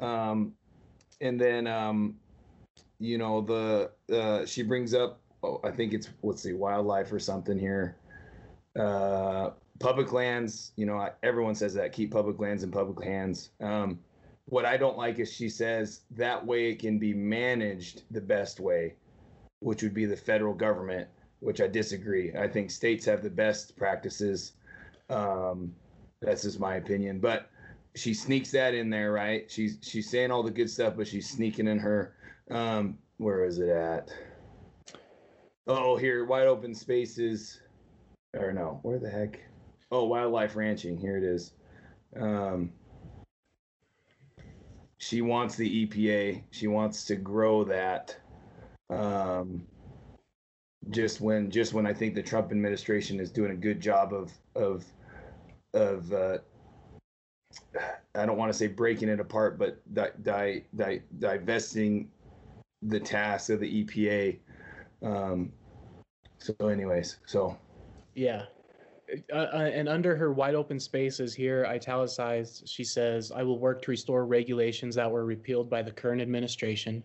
um, 0.00 0.52
and 1.20 1.40
then 1.40 1.66
um, 1.66 2.16
you 3.00 3.18
know 3.18 3.40
the 3.40 3.90
uh, 4.16 4.46
she 4.46 4.62
brings 4.62 4.94
up 4.94 5.20
oh, 5.42 5.60
I 5.64 5.70
think 5.70 5.92
it's 5.92 6.08
let's 6.22 6.42
see 6.42 6.52
wildlife 6.52 7.12
or 7.12 7.18
something 7.18 7.58
here. 7.58 7.96
Uh, 8.78 9.50
public 9.80 10.12
lands, 10.12 10.72
you 10.76 10.86
know, 10.86 11.08
everyone 11.22 11.54
says 11.54 11.74
that 11.74 11.92
keep 11.92 12.12
public 12.12 12.38
lands 12.38 12.62
in 12.62 12.70
public 12.70 13.04
hands. 13.04 13.50
Um, 13.60 13.98
what 14.44 14.64
I 14.64 14.76
don't 14.76 14.98
like 14.98 15.18
is 15.18 15.32
she 15.32 15.48
says 15.48 16.02
that 16.12 16.44
way 16.44 16.70
it 16.70 16.78
can 16.78 16.98
be 16.98 17.14
managed 17.14 18.02
the 18.10 18.20
best 18.20 18.60
way, 18.60 18.94
which 19.60 19.82
would 19.82 19.94
be 19.94 20.04
the 20.04 20.16
federal 20.16 20.54
government, 20.54 21.08
which 21.40 21.60
I 21.60 21.66
disagree. 21.66 22.32
I 22.34 22.46
think 22.46 22.70
states 22.70 23.04
have 23.06 23.22
the 23.22 23.30
best 23.30 23.76
practices. 23.76 24.52
Um, 25.08 25.74
that's 26.20 26.42
just 26.42 26.60
my 26.60 26.76
opinion, 26.76 27.18
but 27.18 27.50
she 27.94 28.12
sneaks 28.14 28.50
that 28.52 28.74
in 28.74 28.90
there, 28.90 29.12
right? 29.12 29.50
She's 29.50 29.78
she's 29.80 30.08
saying 30.08 30.30
all 30.30 30.42
the 30.42 30.50
good 30.50 30.70
stuff, 30.70 30.94
but 30.96 31.08
she's 31.08 31.28
sneaking 31.28 31.66
in 31.66 31.78
her. 31.78 32.14
Um, 32.50 32.98
where 33.18 33.44
is 33.44 33.58
it 33.58 33.68
at? 33.68 34.10
Oh, 35.66 35.96
here, 35.96 36.24
wide 36.24 36.46
open 36.46 36.74
spaces, 36.74 37.60
or 38.34 38.52
no? 38.52 38.80
Where 38.82 38.98
the 38.98 39.10
heck? 39.10 39.40
Oh, 39.92 40.04
wildlife 40.04 40.56
ranching. 40.56 40.96
Here 40.96 41.16
it 41.16 41.22
is. 41.22 41.52
Um, 42.18 42.72
she 44.98 45.22
wants 45.22 45.54
the 45.54 45.86
EPA. 45.86 46.42
She 46.50 46.66
wants 46.66 47.04
to 47.04 47.16
grow 47.16 47.64
that. 47.64 48.16
Um, 48.88 49.66
just 50.90 51.20
when, 51.20 51.50
just 51.50 51.72
when 51.72 51.86
I 51.86 51.94
think 51.94 52.14
the 52.14 52.22
Trump 52.22 52.50
administration 52.50 53.20
is 53.20 53.30
doing 53.30 53.52
a 53.52 53.56
good 53.56 53.80
job 53.80 54.12
of 54.12 54.32
of 54.56 54.84
of 55.72 56.12
uh, 56.12 56.38
I 58.14 58.26
don't 58.26 58.36
want 58.36 58.50
to 58.52 58.58
say 58.58 58.66
breaking 58.66 59.08
it 59.08 59.20
apart, 59.20 59.58
but 59.58 59.80
di- 59.94 60.10
di- 60.22 60.64
di- 60.74 61.02
divesting 61.18 62.10
the 62.82 63.00
tasks 63.00 63.50
of 63.50 63.60
the 63.60 63.84
EPA. 63.84 64.38
Um, 65.02 65.52
so, 66.38 66.54
anyways, 66.68 67.18
so 67.26 67.56
Yeah. 68.14 68.44
Uh, 69.32 69.36
uh, 69.36 69.70
and 69.72 69.88
under 69.88 70.14
her 70.14 70.32
wide 70.32 70.54
open 70.54 70.78
spaces 70.78 71.34
here, 71.34 71.66
italicized, 71.66 72.68
she 72.68 72.84
says, 72.84 73.32
I 73.32 73.42
will 73.42 73.58
work 73.58 73.82
to 73.82 73.90
restore 73.90 74.24
regulations 74.24 74.94
that 74.94 75.10
were 75.10 75.24
repealed 75.24 75.68
by 75.68 75.82
the 75.82 75.90
current 75.90 76.22
administration. 76.22 77.02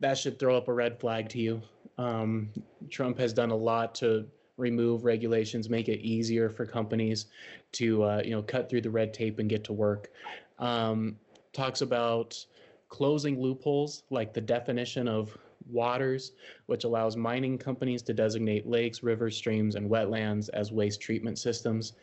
That 0.00 0.18
should 0.18 0.38
throw 0.38 0.56
up 0.56 0.68
a 0.68 0.74
red 0.74 1.00
flag 1.00 1.30
to 1.30 1.38
you. 1.38 1.62
Um, 1.96 2.50
Trump 2.90 3.18
has 3.18 3.32
done 3.32 3.50
a 3.50 3.56
lot 3.56 3.94
to 3.96 4.26
remove 4.58 5.04
regulations, 5.04 5.70
make 5.70 5.88
it 5.88 6.00
easier 6.00 6.50
for 6.50 6.66
companies 6.66 7.26
to, 7.72 8.02
uh, 8.02 8.22
you 8.22 8.30
know, 8.30 8.42
cut 8.42 8.68
through 8.68 8.82
the 8.82 8.90
red 8.90 9.14
tape 9.14 9.38
and 9.38 9.48
get 9.48 9.64
to 9.64 9.72
work. 9.72 10.10
Um, 10.58 11.16
talks 11.52 11.80
about 11.80 12.44
closing 12.88 13.40
loopholes 13.40 14.04
like 14.10 14.32
the 14.32 14.40
definition 14.40 15.08
of 15.08 15.36
waters, 15.68 16.32
which 16.66 16.84
allows 16.84 17.16
mining 17.16 17.58
companies 17.58 18.02
to 18.02 18.14
designate 18.14 18.66
lakes, 18.66 19.02
rivers, 19.02 19.36
streams, 19.36 19.74
and 19.74 19.90
wetlands 19.90 20.48
as 20.52 20.72
waste 20.72 21.00
treatment 21.00 21.38
systems. 21.38 21.94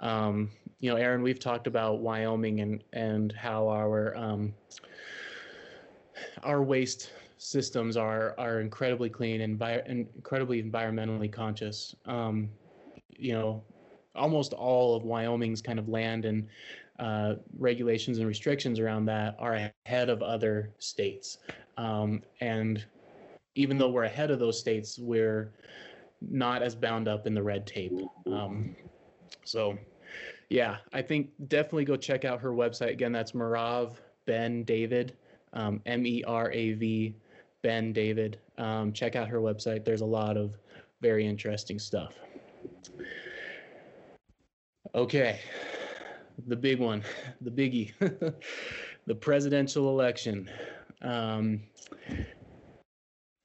Um, 0.00 0.50
you 0.80 0.90
know, 0.90 0.96
Aaron, 0.96 1.22
we've 1.22 1.40
talked 1.40 1.66
about 1.66 2.00
Wyoming 2.00 2.60
and 2.60 2.84
and 2.92 3.32
how 3.32 3.68
our 3.68 4.16
um, 4.16 4.54
our 6.42 6.62
waste 6.62 7.12
systems 7.38 7.96
are 7.96 8.34
are 8.38 8.60
incredibly 8.60 9.08
clean 9.10 9.40
and, 9.40 9.60
and 9.62 10.06
incredibly 10.14 10.62
environmentally 10.62 11.30
conscious. 11.30 11.94
Um, 12.06 12.50
you 13.16 13.32
know, 13.32 13.62
almost 14.14 14.52
all 14.52 14.96
of 14.96 15.04
Wyoming's 15.04 15.62
kind 15.62 15.78
of 15.78 15.88
land 15.88 16.24
and 16.24 16.46
uh, 16.98 17.34
regulations 17.58 18.18
and 18.18 18.26
restrictions 18.26 18.80
around 18.80 19.04
that 19.06 19.36
are 19.38 19.70
ahead 19.86 20.08
of 20.08 20.22
other 20.22 20.70
states. 20.78 21.38
Um, 21.76 22.22
and 22.40 22.84
even 23.54 23.78
though 23.78 23.90
we're 23.90 24.04
ahead 24.04 24.30
of 24.30 24.38
those 24.38 24.58
states, 24.58 24.98
we're 24.98 25.52
not 26.20 26.62
as 26.62 26.74
bound 26.74 27.08
up 27.08 27.26
in 27.26 27.34
the 27.34 27.42
red 27.42 27.66
tape. 27.66 27.92
Um, 28.26 28.74
so, 29.44 29.78
yeah, 30.48 30.78
I 30.92 31.02
think 31.02 31.30
definitely 31.48 31.84
go 31.84 31.96
check 31.96 32.24
out 32.24 32.40
her 32.40 32.50
website. 32.50 32.90
Again, 32.90 33.12
that's 33.12 33.32
Merav 33.32 33.94
Ben 34.26 34.64
David, 34.64 35.16
um, 35.52 35.80
M 35.86 36.06
E 36.06 36.24
R 36.26 36.50
A 36.50 36.72
V 36.72 37.14
Ben 37.62 37.92
David. 37.92 38.40
Um, 38.58 38.92
check 38.92 39.16
out 39.16 39.28
her 39.28 39.38
website. 39.38 39.84
There's 39.84 40.00
a 40.00 40.06
lot 40.06 40.36
of 40.36 40.56
very 41.00 41.26
interesting 41.26 41.78
stuff. 41.78 42.14
Okay, 44.94 45.38
the 46.46 46.56
big 46.56 46.78
one, 46.80 47.02
the 47.40 47.50
biggie, 47.50 47.92
the 49.06 49.14
presidential 49.14 49.88
election. 49.88 50.48
Um, 51.02 51.62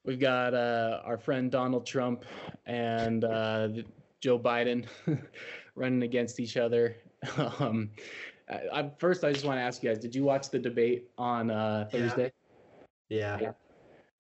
we've 0.06 0.20
got 0.20 0.54
uh, 0.54 1.02
our 1.04 1.18
friend 1.18 1.52
Donald 1.52 1.86
Trump 1.86 2.26
and 2.66 3.24
uh, 3.24 3.70
Joe 4.22 4.40
Biden 4.40 4.86
running 5.76 6.04
against 6.04 6.40
each 6.40 6.58
other. 6.58 6.96
Um, 7.60 7.90
I, 8.50 8.60
I, 8.74 8.92
first, 8.98 9.24
I 9.24 9.32
just 9.32 9.46
want 9.46 9.58
to 9.58 9.62
ask 9.62 9.82
you 9.82 9.90
guys: 9.90 10.00
Did 10.00 10.14
you 10.14 10.24
watch 10.24 10.50
the 10.50 10.60
debate 10.60 11.10
on 11.18 11.50
uh, 11.50 11.88
Yeah. 11.92 12.00
Thursday? 12.00 12.32
Yeah. 13.10 13.52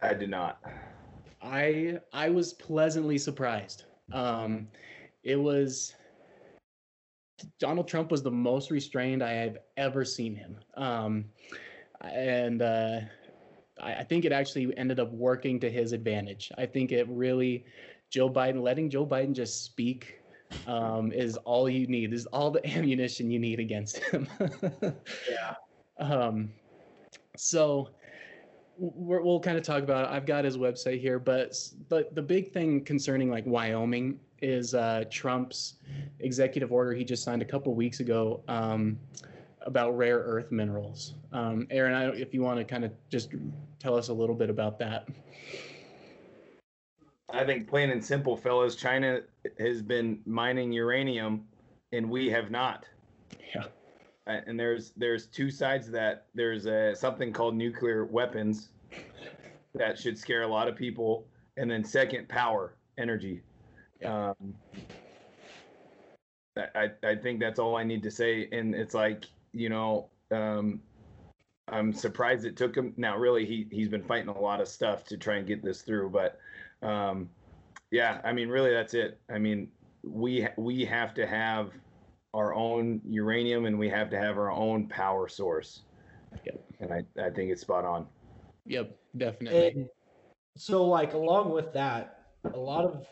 I 0.01 0.13
did 0.13 0.29
not. 0.29 0.59
I 1.41 1.99
I 2.11 2.29
was 2.29 2.53
pleasantly 2.53 3.17
surprised. 3.17 3.83
Um, 4.11 4.67
it 5.23 5.35
was 5.35 5.95
Donald 7.59 7.87
Trump 7.87 8.11
was 8.11 8.23
the 8.23 8.31
most 8.31 8.71
restrained 8.71 9.23
I 9.23 9.31
have 9.31 9.57
ever 9.77 10.05
seen 10.05 10.35
him, 10.35 10.57
um, 10.75 11.25
and 12.01 12.61
uh, 12.61 12.99
I, 13.81 13.95
I 13.95 14.03
think 14.03 14.25
it 14.25 14.31
actually 14.31 14.75
ended 14.77 14.99
up 14.99 15.11
working 15.11 15.59
to 15.61 15.69
his 15.69 15.93
advantage. 15.93 16.51
I 16.57 16.65
think 16.65 16.91
it 16.91 17.07
really 17.09 17.65
Joe 18.09 18.29
Biden 18.29 18.61
letting 18.61 18.89
Joe 18.89 19.05
Biden 19.05 19.33
just 19.33 19.63
speak 19.63 20.21
um, 20.67 21.11
is 21.11 21.37
all 21.37 21.69
you 21.69 21.87
need. 21.87 22.13
Is 22.13 22.25
all 22.27 22.51
the 22.51 22.65
ammunition 22.77 23.31
you 23.31 23.39
need 23.39 23.59
against 23.59 23.97
him. 23.97 24.27
Yeah. 25.29 25.55
Um, 25.99 26.49
so 27.37 27.89
we're, 28.77 29.21
we'll 29.21 29.39
kind 29.39 29.57
of 29.57 29.63
talk 29.63 29.83
about. 29.83 30.05
It. 30.05 30.15
I've 30.15 30.25
got 30.25 30.45
his 30.45 30.57
website 30.57 30.99
here, 30.99 31.19
but 31.19 31.55
but 31.89 32.13
the 32.15 32.21
big 32.21 32.51
thing 32.51 32.83
concerning 32.83 33.29
like 33.29 33.45
Wyoming 33.45 34.19
is 34.41 34.73
uh, 34.73 35.05
Trump's 35.09 35.75
executive 36.19 36.71
order 36.71 36.93
he 36.93 37.03
just 37.03 37.23
signed 37.23 37.41
a 37.41 37.45
couple 37.45 37.73
weeks 37.73 37.99
ago 37.99 38.43
um, 38.47 38.99
about 39.61 39.97
rare 39.97 40.19
earth 40.19 40.51
minerals. 40.51 41.15
Um, 41.31 41.67
Aaron, 41.69 41.93
I 41.93 42.09
if 42.15 42.33
you 42.33 42.41
want 42.41 42.59
to 42.59 42.65
kind 42.65 42.83
of 42.83 42.91
just 43.09 43.31
tell 43.79 43.95
us 43.95 44.09
a 44.09 44.13
little 44.13 44.35
bit 44.35 44.49
about 44.49 44.79
that. 44.79 45.07
I 47.29 47.43
think 47.43 47.67
plain 47.67 47.89
and 47.89 48.03
simple, 48.03 48.37
fellas, 48.37 48.75
China 48.75 49.21
has 49.57 49.81
been 49.81 50.19
mining 50.25 50.71
uranium, 50.71 51.45
and 51.91 52.07
we 52.07 52.29
have 52.29 52.51
not. 52.51 52.85
Uh, 54.27 54.39
And 54.45 54.59
there's 54.59 54.91
there's 54.91 55.27
two 55.27 55.49
sides 55.49 55.87
to 55.87 55.91
that. 55.93 56.27
There's 56.33 56.65
uh, 56.67 56.95
something 56.95 57.33
called 57.33 57.55
nuclear 57.55 58.05
weapons 58.05 58.69
that 59.75 59.97
should 59.97 60.17
scare 60.17 60.43
a 60.43 60.47
lot 60.47 60.67
of 60.67 60.75
people, 60.75 61.27
and 61.57 61.69
then 61.69 61.83
second, 61.83 62.29
power, 62.29 62.75
energy. 62.97 63.41
Um, 64.05 64.35
I 66.57 66.67
I- 66.75 67.09
I 67.11 67.15
think 67.15 67.39
that's 67.39 67.59
all 67.59 67.75
I 67.75 67.83
need 67.83 68.03
to 68.03 68.11
say. 68.11 68.47
And 68.51 68.75
it's 68.75 68.93
like 68.93 69.25
you 69.51 69.69
know, 69.69 70.09
um, 70.31 70.81
I'm 71.67 71.93
surprised 71.93 72.45
it 72.45 72.57
took 72.57 72.75
him. 72.75 72.93
Now, 72.97 73.17
really, 73.17 73.45
he 73.45 73.67
he's 73.71 73.89
been 73.89 74.03
fighting 74.03 74.29
a 74.29 74.39
lot 74.39 74.61
of 74.61 74.67
stuff 74.67 75.03
to 75.05 75.17
try 75.17 75.35
and 75.35 75.47
get 75.47 75.63
this 75.63 75.81
through, 75.81 76.09
but 76.09 76.39
um, 76.81 77.29
yeah, 77.91 78.21
I 78.23 78.33
mean, 78.33 78.49
really, 78.49 78.71
that's 78.71 78.93
it. 78.93 79.19
I 79.29 79.37
mean, 79.37 79.71
we 80.03 80.47
we 80.57 80.85
have 80.85 81.13
to 81.15 81.27
have 81.27 81.71
our 82.33 82.53
own 82.53 83.01
uranium, 83.07 83.65
and 83.65 83.77
we 83.77 83.89
have 83.89 84.09
to 84.09 84.17
have 84.17 84.37
our 84.37 84.51
own 84.51 84.87
power 84.87 85.27
source. 85.27 85.81
Yep. 86.45 86.65
And 86.79 86.93
I 86.93 87.03
I 87.21 87.29
think 87.29 87.51
it's 87.51 87.61
spot 87.61 87.85
on. 87.85 88.07
Yep, 88.65 88.97
definitely. 89.17 89.67
And 89.67 89.89
so, 90.57 90.85
like, 90.85 91.13
along 91.13 91.51
with 91.51 91.73
that, 91.73 92.25
a 92.53 92.57
lot 92.57 92.85
of 92.85 93.07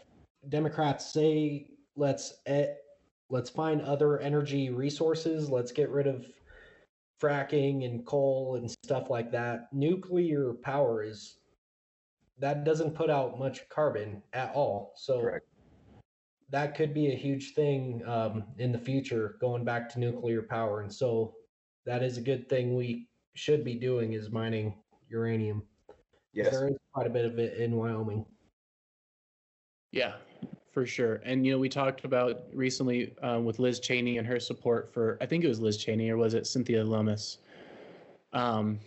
Democrats 0.49 1.11
say, 1.11 1.67
let's 1.95 2.35
eh, 2.45 2.67
let's 3.29 3.49
find 3.49 3.81
other 3.81 4.19
energy 4.19 4.69
resources. 4.69 5.49
Let's 5.49 5.71
get 5.71 5.89
rid 5.89 6.07
of 6.07 6.25
fracking 7.21 7.85
and 7.85 8.05
coal 8.05 8.55
and 8.55 8.69
stuff 8.69 9.09
like 9.09 9.31
that. 9.31 9.71
Nuclear 9.71 10.53
power 10.53 11.03
is 11.03 11.37
that 12.39 12.63
doesn't 12.63 12.95
put 12.95 13.09
out 13.09 13.37
much 13.37 13.69
carbon 13.69 14.21
at 14.33 14.51
all. 14.55 14.93
So 14.95 15.21
Correct. 15.21 15.45
That 16.51 16.75
could 16.75 16.93
be 16.93 17.11
a 17.11 17.15
huge 17.15 17.53
thing 17.53 18.01
um, 18.05 18.43
in 18.57 18.71
the 18.71 18.77
future, 18.77 19.37
going 19.39 19.63
back 19.63 19.89
to 19.89 19.99
nuclear 19.99 20.41
power. 20.41 20.81
And 20.81 20.93
so 20.93 21.33
that 21.85 22.03
is 22.03 22.17
a 22.17 22.21
good 22.21 22.49
thing 22.49 22.75
we 22.75 23.07
should 23.35 23.63
be 23.63 23.75
doing 23.75 24.13
is 24.13 24.29
mining 24.29 24.75
uranium. 25.09 25.63
Yes. 26.33 26.51
There 26.51 26.67
is 26.67 26.75
quite 26.93 27.07
a 27.07 27.09
bit 27.09 27.25
of 27.25 27.39
it 27.39 27.57
in 27.57 27.75
Wyoming. 27.75 28.25
Yeah, 29.91 30.13
for 30.71 30.85
sure. 30.85 31.21
And 31.25 31.45
you 31.45 31.53
know, 31.53 31.59
we 31.59 31.69
talked 31.69 32.05
about 32.05 32.43
recently 32.53 33.17
uh, 33.19 33.39
with 33.39 33.59
Liz 33.59 33.79
Cheney 33.79 34.17
and 34.17 34.27
her 34.27 34.39
support 34.39 34.93
for 34.93 35.17
I 35.21 35.25
think 35.25 35.43
it 35.43 35.47
was 35.47 35.59
Liz 35.59 35.77
Cheney 35.77 36.09
or 36.09 36.17
was 36.17 36.33
it 36.33 36.47
Cynthia 36.47 36.83
Lummis? 36.83 37.39
Um, 38.33 38.79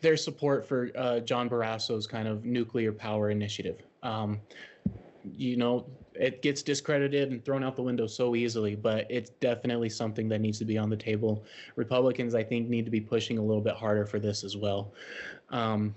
their 0.00 0.16
support 0.16 0.66
for 0.66 0.90
uh, 0.96 1.20
John 1.20 1.48
Barrasso's 1.48 2.06
kind 2.06 2.28
of 2.28 2.44
nuclear 2.44 2.92
power 2.92 3.30
initiative. 3.30 3.82
Um, 4.02 4.40
you 5.24 5.56
know, 5.56 5.86
it 6.18 6.42
gets 6.42 6.62
discredited 6.62 7.30
and 7.30 7.44
thrown 7.44 7.62
out 7.62 7.76
the 7.76 7.82
window 7.82 8.06
so 8.06 8.34
easily, 8.34 8.74
but 8.74 9.06
it's 9.08 9.30
definitely 9.30 9.88
something 9.88 10.28
that 10.28 10.40
needs 10.40 10.58
to 10.58 10.64
be 10.64 10.76
on 10.76 10.90
the 10.90 10.96
table. 10.96 11.44
Republicans, 11.76 12.34
I 12.34 12.42
think, 12.42 12.68
need 12.68 12.84
to 12.84 12.90
be 12.90 13.00
pushing 13.00 13.38
a 13.38 13.42
little 13.42 13.62
bit 13.62 13.74
harder 13.74 14.04
for 14.04 14.18
this 14.18 14.42
as 14.42 14.56
well. 14.56 14.92
Um, 15.50 15.94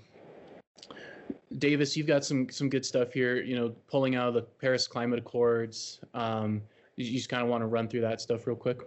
Davis, 1.58 1.96
you've 1.96 2.06
got 2.06 2.24
some 2.24 2.48
some 2.48 2.68
good 2.68 2.86
stuff 2.86 3.12
here. 3.12 3.42
You 3.42 3.56
know, 3.56 3.74
pulling 3.90 4.14
out 4.14 4.28
of 4.28 4.34
the 4.34 4.42
Paris 4.42 4.86
Climate 4.86 5.18
Accords. 5.18 6.00
Um, 6.14 6.62
you, 6.96 7.10
just 7.12 7.28
kind 7.28 7.42
of 7.42 7.48
want 7.48 7.62
to 7.62 7.66
run 7.66 7.88
through 7.88 8.02
that 8.02 8.20
stuff 8.20 8.46
real 8.46 8.56
quick. 8.56 8.80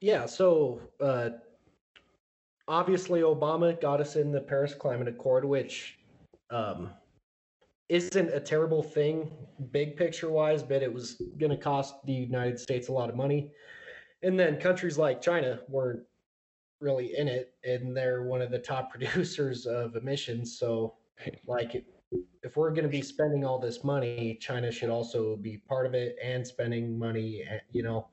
Yeah. 0.00 0.26
So 0.26 0.80
uh, 1.00 1.30
obviously, 2.68 3.22
Obama 3.22 3.80
got 3.80 4.00
us 4.00 4.16
in 4.16 4.30
the 4.30 4.40
Paris 4.40 4.74
Climate 4.74 5.08
Accord, 5.08 5.44
which 5.44 5.98
um, 6.50 6.90
isn't 7.92 8.30
a 8.32 8.40
terrible 8.40 8.82
thing, 8.82 9.30
big 9.70 9.98
picture 9.98 10.30
wise, 10.30 10.62
but 10.62 10.82
it 10.82 10.92
was 10.92 11.20
going 11.38 11.50
to 11.50 11.58
cost 11.58 11.94
the 12.06 12.12
United 12.12 12.58
States 12.58 12.88
a 12.88 12.92
lot 12.92 13.10
of 13.10 13.16
money. 13.16 13.52
And 14.22 14.40
then 14.40 14.58
countries 14.58 14.96
like 14.96 15.20
China 15.20 15.60
weren't 15.68 16.00
really 16.80 17.14
in 17.18 17.28
it, 17.28 17.52
and 17.64 17.94
they're 17.94 18.22
one 18.22 18.40
of 18.40 18.50
the 18.50 18.58
top 18.58 18.90
producers 18.92 19.66
of 19.66 19.94
emissions. 19.94 20.58
So, 20.58 20.94
like, 21.46 21.84
if 22.42 22.56
we're 22.56 22.70
going 22.70 22.84
to 22.84 22.88
be 22.88 23.02
spending 23.02 23.44
all 23.44 23.58
this 23.58 23.84
money, 23.84 24.38
China 24.40 24.72
should 24.72 24.88
also 24.88 25.36
be 25.36 25.58
part 25.58 25.84
of 25.84 25.92
it 25.92 26.16
and 26.24 26.46
spending 26.46 26.98
money, 26.98 27.44
eh, 27.48 27.58
you 27.72 27.82
know. 27.82 28.08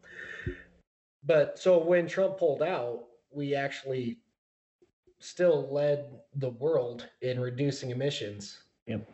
But 1.24 1.58
so 1.58 1.82
when 1.82 2.06
Trump 2.06 2.38
pulled 2.38 2.64
out, 2.64 3.06
we 3.32 3.56
actually 3.56 4.20
still 5.20 5.74
led 5.74 6.20
the 6.36 6.50
world 6.50 7.08
in 7.22 7.40
reducing 7.40 7.92
emissions. 7.92 8.64
Yep. 8.88 9.08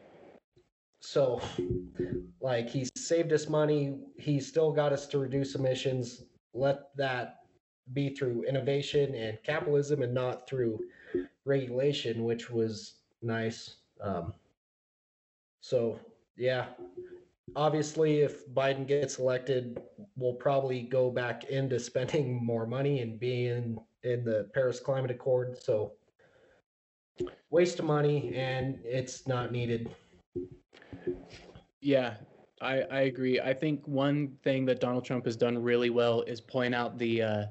So, 1.05 1.39
like, 2.41 2.67
he 2.67 2.87
saved 2.97 3.31
us 3.31 3.47
money. 3.47 3.99
He 4.17 4.39
still 4.39 4.71
got 4.71 4.91
us 4.91 5.05
to 5.07 5.19
reduce 5.19 5.53
emissions. 5.53 6.23
Let 6.53 6.95
that 6.97 7.41
be 7.93 8.09
through 8.09 8.43
innovation 8.43 9.13
and 9.13 9.37
capitalism 9.43 10.01
and 10.01 10.15
not 10.15 10.49
through 10.49 10.79
regulation, 11.45 12.23
which 12.23 12.49
was 12.49 12.95
nice. 13.21 13.75
Um, 14.01 14.33
so, 15.61 15.99
yeah, 16.37 16.65
obviously, 17.55 18.21
if 18.21 18.49
Biden 18.49 18.87
gets 18.87 19.19
elected, 19.19 19.79
we'll 20.15 20.33
probably 20.33 20.81
go 20.81 21.11
back 21.11 21.43
into 21.45 21.79
spending 21.79 22.43
more 22.43 22.65
money 22.65 23.01
and 23.01 23.19
being 23.19 23.77
in 24.03 24.25
the 24.25 24.49
Paris 24.55 24.79
Climate 24.79 25.11
Accord. 25.11 25.61
So, 25.61 25.93
waste 27.51 27.77
of 27.77 27.85
money 27.85 28.33
and 28.35 28.79
it's 28.83 29.27
not 29.27 29.51
needed. 29.51 29.95
Yeah, 31.81 32.15
I, 32.61 32.81
I 32.81 32.99
agree. 33.01 33.39
I 33.39 33.53
think 33.53 33.87
one 33.87 34.37
thing 34.43 34.65
that 34.65 34.79
Donald 34.79 35.05
Trump 35.05 35.25
has 35.25 35.35
done 35.35 35.61
really 35.61 35.89
well 35.89 36.21
is 36.21 36.41
point 36.41 36.73
out 36.73 36.97
the 36.97 37.21
uh, 37.21 37.45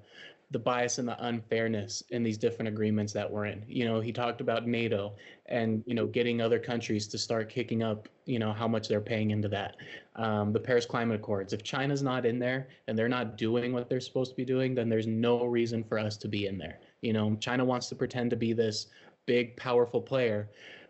the 0.50 0.58
bias 0.58 0.98
and 0.98 1.08
the 1.08 1.26
unfairness 1.26 2.02
in 2.10 2.22
these 2.22 2.38
different 2.38 2.68
agreements 2.68 3.12
that 3.12 3.30
we're 3.30 3.46
in. 3.46 3.64
You 3.66 3.86
know, 3.86 4.00
he 4.00 4.12
talked 4.12 4.40
about 4.40 4.66
NATO 4.66 5.14
and 5.46 5.82
you 5.86 5.94
know 5.94 6.06
getting 6.06 6.40
other 6.40 6.58
countries 6.58 7.06
to 7.08 7.18
start 7.18 7.48
kicking 7.48 7.82
up, 7.82 8.08
you 8.24 8.38
know, 8.38 8.52
how 8.52 8.68
much 8.68 8.88
they're 8.88 9.00
paying 9.00 9.30
into 9.30 9.48
that. 9.48 9.76
Um, 10.16 10.52
the 10.52 10.60
Paris 10.60 10.86
Climate 10.86 11.20
Accords. 11.20 11.52
If 11.52 11.62
China's 11.62 12.02
not 12.02 12.24
in 12.24 12.38
there 12.38 12.68
and 12.88 12.98
they're 12.98 13.08
not 13.08 13.36
doing 13.36 13.72
what 13.72 13.88
they're 13.88 14.00
supposed 14.00 14.30
to 14.30 14.36
be 14.36 14.44
doing, 14.44 14.74
then 14.74 14.88
there's 14.88 15.06
no 15.06 15.44
reason 15.44 15.84
for 15.84 15.98
us 15.98 16.16
to 16.18 16.28
be 16.28 16.46
in 16.46 16.56
there. 16.56 16.78
You 17.02 17.12
know, 17.12 17.36
China 17.40 17.64
wants 17.64 17.88
to 17.90 17.94
pretend 17.94 18.30
to 18.30 18.36
be 18.36 18.52
this 18.52 18.86
big, 19.26 19.56
powerful 19.56 20.00
player, 20.00 20.48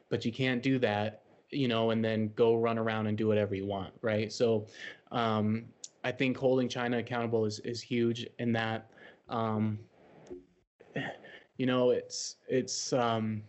but 0.08 0.24
you 0.24 0.32
can't 0.32 0.62
do 0.62 0.78
that 0.80 1.23
you 1.50 1.68
know, 1.68 1.90
and 1.90 2.04
then 2.04 2.30
go 2.34 2.56
run 2.56 2.78
around 2.78 3.06
and 3.06 3.16
do 3.16 3.26
whatever 3.26 3.54
you 3.54 3.66
want, 3.66 3.92
right? 4.02 4.32
So, 4.32 4.66
um, 5.12 5.66
I 6.04 6.12
think 6.12 6.36
holding 6.36 6.68
China 6.68 6.98
accountable 6.98 7.44
is 7.44 7.60
is 7.60 7.80
huge 7.80 8.26
in 8.38 8.52
that. 8.52 8.90
Um, 9.28 9.78
you 11.56 11.66
know, 11.66 11.90
it's 11.90 12.36
it's 12.48 12.92
um, 12.92 13.42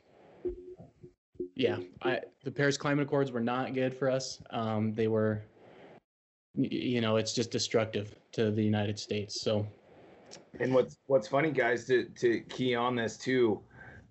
yeah. 1.56 1.78
I 2.02 2.22
the 2.44 2.52
Paris 2.52 2.78
Climate 2.78 3.08
Accords 3.08 3.32
were 3.32 3.42
not 3.42 3.74
good 3.74 3.94
for 3.94 4.10
us. 4.10 4.42
Um, 4.52 4.94
they 4.94 5.08
were, 5.08 5.42
you 6.56 7.02
know, 7.02 7.18
it's 7.18 7.34
just 7.34 7.52
destructive 7.52 8.16
to 8.34 8.52
the 8.52 8.64
United 8.64 9.00
States. 9.00 9.42
So. 9.42 9.66
And 10.60 10.74
what's 10.74 10.98
what's 11.08 11.28
funny, 11.28 11.52
guys, 11.52 11.86
to 11.86 12.06
to 12.06 12.40
key 12.42 12.76
on 12.76 12.96
this 12.96 13.18
too. 13.18 13.62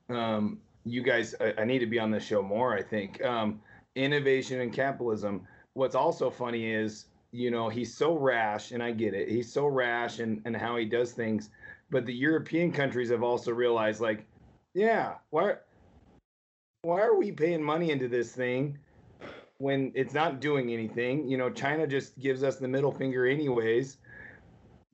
Um, 0.08 0.58
you 0.84 1.02
guys, 1.02 1.34
I, 1.40 1.54
I, 1.62 1.64
need 1.64 1.78
to 1.78 1.86
be 1.86 1.98
on 1.98 2.10
this 2.10 2.24
show 2.24 2.42
more. 2.42 2.74
I 2.74 2.82
think. 2.82 3.22
Um, 3.24 3.60
innovation 3.94 4.60
and 4.60 4.72
capitalism. 4.72 5.46
What's 5.74 5.94
also 5.94 6.30
funny 6.30 6.72
is, 6.72 7.06
you 7.32 7.50
know, 7.50 7.68
he's 7.68 7.94
so 7.94 8.16
rash, 8.16 8.72
and 8.72 8.82
I 8.82 8.92
get 8.92 9.14
it. 9.14 9.28
He's 9.28 9.52
so 9.52 9.66
rash 9.66 10.18
and 10.20 10.40
and 10.44 10.56
how 10.56 10.76
he 10.76 10.84
does 10.84 11.12
things, 11.12 11.50
but 11.90 12.06
the 12.06 12.14
European 12.14 12.72
countries 12.72 13.10
have 13.10 13.22
also 13.22 13.52
realized, 13.52 14.00
like, 14.00 14.26
yeah, 14.74 15.14
why 15.30 15.56
why 16.82 17.00
are 17.00 17.16
we 17.16 17.32
paying 17.32 17.62
money 17.62 17.90
into 17.90 18.08
this 18.08 18.32
thing 18.32 18.78
when 19.58 19.90
it's 19.94 20.14
not 20.14 20.40
doing 20.40 20.72
anything? 20.72 21.28
You 21.28 21.38
know, 21.38 21.50
China 21.50 21.86
just 21.86 22.18
gives 22.18 22.42
us 22.42 22.56
the 22.56 22.68
middle 22.68 22.92
finger 22.92 23.26
anyways. 23.26 23.96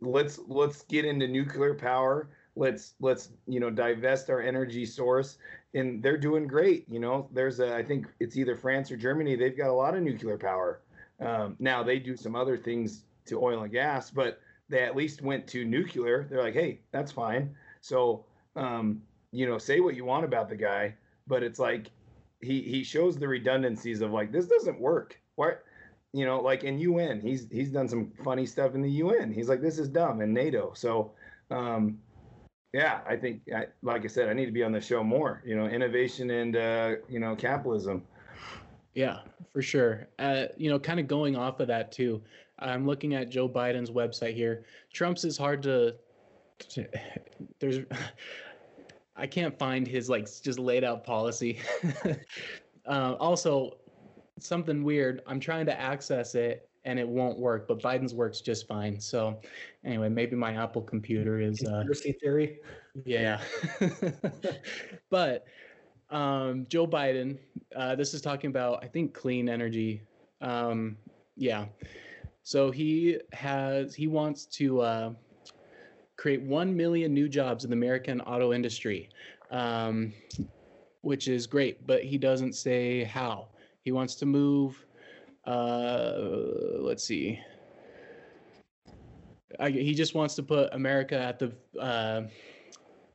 Let's 0.01 0.40
let's 0.48 0.82
get 0.82 1.05
into 1.05 1.28
nuclear 1.28 1.74
power 1.74 2.30
let's 2.57 2.94
let's 3.01 3.30
you 3.46 3.61
know 3.61 3.70
divest 3.70 4.28
our 4.28 4.40
energy 4.40 4.84
source 4.84 5.38
and 5.74 6.02
they're 6.02 6.18
doing 6.18 6.46
great 6.46 6.88
you 6.88 6.98
know? 6.98 7.28
There's 7.32 7.60
a 7.60 7.74
i 7.74 7.82
think 7.82 8.06
it's 8.18 8.36
either 8.36 8.56
france 8.56 8.90
or 8.90 8.96
germany 8.96 9.36
they've 9.36 9.56
got 9.56 9.68
a 9.70 9.72
lot 9.72 9.94
of 9.94 10.02
nuclear 10.02 10.38
power. 10.38 10.80
Um, 11.20 11.56
now 11.58 11.82
they 11.82 11.98
do 11.98 12.16
some 12.16 12.34
other 12.34 12.56
things 12.56 13.02
to 13.26 13.42
oil 13.42 13.62
and 13.62 13.72
gas 13.72 14.10
but 14.10 14.40
they 14.68 14.84
at 14.84 14.94
least 14.94 15.20
went 15.20 15.48
to 15.48 15.64
nuclear. 15.64 16.26
They're 16.30 16.42
like 16.42 16.54
hey 16.54 16.80
that's 16.92 17.12
fine. 17.12 17.54
So 17.80 18.24
um, 18.56 19.02
you 19.32 19.46
know 19.46 19.58
say 19.58 19.80
what 19.80 19.94
you 19.94 20.04
want 20.04 20.24
about 20.24 20.48
the 20.48 20.56
guy 20.56 20.94
but 21.26 21.42
it's 21.42 21.58
like 21.58 21.90
he 22.40 22.60
he 22.62 22.82
shows 22.82 23.16
the 23.16 23.28
redundancies 23.28 24.00
of 24.00 24.10
like 24.10 24.32
this 24.32 24.46
doesn't 24.46 24.78
work. 24.80 25.18
What? 25.36 25.64
You 26.12 26.26
know 26.26 26.40
like 26.40 26.64
in 26.64 26.78
un 26.78 27.20
he's 27.20 27.46
he's 27.50 27.70
done 27.70 27.88
some 27.88 28.12
funny 28.24 28.44
stuff 28.44 28.74
in 28.74 28.82
the 28.82 28.90
un 28.90 29.32
he's 29.32 29.48
like 29.48 29.62
this 29.62 29.78
is 29.78 29.88
dumb 29.88 30.20
in 30.20 30.34
nato. 30.34 30.72
So 30.74 31.12
um, 31.50 31.98
yeah, 32.72 33.00
I 33.06 33.16
think, 33.16 33.42
like 33.82 34.04
I 34.04 34.06
said, 34.06 34.28
I 34.28 34.32
need 34.32 34.46
to 34.46 34.52
be 34.52 34.62
on 34.62 34.72
the 34.72 34.80
show 34.80 35.02
more. 35.02 35.42
You 35.44 35.56
know, 35.56 35.66
innovation 35.66 36.30
and 36.30 36.56
uh, 36.56 36.94
you 37.08 37.18
know 37.18 37.34
capitalism. 37.34 38.04
Yeah, 38.94 39.20
for 39.52 39.62
sure. 39.62 40.08
Uh, 40.18 40.46
you 40.56 40.70
know, 40.70 40.78
kind 40.78 41.00
of 41.00 41.08
going 41.08 41.36
off 41.36 41.60
of 41.60 41.68
that 41.68 41.90
too. 41.90 42.22
I'm 42.58 42.86
looking 42.86 43.14
at 43.14 43.30
Joe 43.30 43.48
Biden's 43.48 43.90
website 43.90 44.34
here. 44.34 44.64
Trump's 44.92 45.24
is 45.24 45.36
hard 45.36 45.62
to. 45.64 45.96
to 46.70 46.86
there's, 47.58 47.80
I 49.16 49.26
can't 49.26 49.58
find 49.58 49.86
his 49.86 50.08
like 50.08 50.28
just 50.42 50.58
laid 50.58 50.84
out 50.84 51.04
policy. 51.04 51.58
uh, 52.86 53.16
also, 53.18 53.78
something 54.38 54.84
weird. 54.84 55.22
I'm 55.26 55.40
trying 55.40 55.66
to 55.66 55.78
access 55.78 56.36
it 56.36 56.69
and 56.84 56.98
it 56.98 57.06
won't 57.06 57.38
work, 57.38 57.68
but 57.68 57.78
Biden's 57.80 58.14
works 58.14 58.40
just 58.40 58.66
fine. 58.66 58.98
So 58.98 59.40
anyway, 59.84 60.08
maybe 60.08 60.36
my 60.36 60.54
Apple 60.54 60.82
computer 60.82 61.40
is 61.40 61.62
uh, 61.64 61.84
conspiracy 61.86 62.12
theory. 62.12 62.58
Yeah, 63.04 63.40
but 65.10 65.44
um, 66.10 66.66
Joe 66.68 66.86
Biden. 66.86 67.38
Uh, 67.74 67.94
this 67.94 68.14
is 68.14 68.20
talking 68.20 68.50
about 68.50 68.82
I 68.82 68.88
think 68.88 69.14
clean 69.14 69.48
energy. 69.48 70.02
Um, 70.40 70.96
yeah, 71.36 71.66
so 72.42 72.70
he 72.70 73.18
has 73.32 73.94
he 73.94 74.06
wants 74.06 74.46
to 74.46 74.80
uh, 74.80 75.12
create 76.16 76.42
one 76.42 76.76
million 76.76 77.14
new 77.14 77.28
jobs 77.28 77.64
in 77.64 77.70
the 77.70 77.76
American 77.76 78.20
auto 78.22 78.52
industry, 78.52 79.08
um, 79.50 80.12
which 81.02 81.28
is 81.28 81.46
great, 81.46 81.86
but 81.86 82.02
he 82.02 82.18
doesn't 82.18 82.54
say 82.54 83.04
how. 83.04 83.48
He 83.82 83.92
wants 83.92 84.14
to 84.16 84.26
move 84.26 84.84
uh, 85.51 86.78
let's 86.78 87.05
see. 87.05 87.40
I, 89.59 89.70
he 89.70 89.94
just 89.94 90.14
wants 90.14 90.34
to 90.36 90.42
put 90.42 90.72
America 90.72 91.18
at 91.18 91.38
the, 91.38 91.53
uh, 91.80 92.22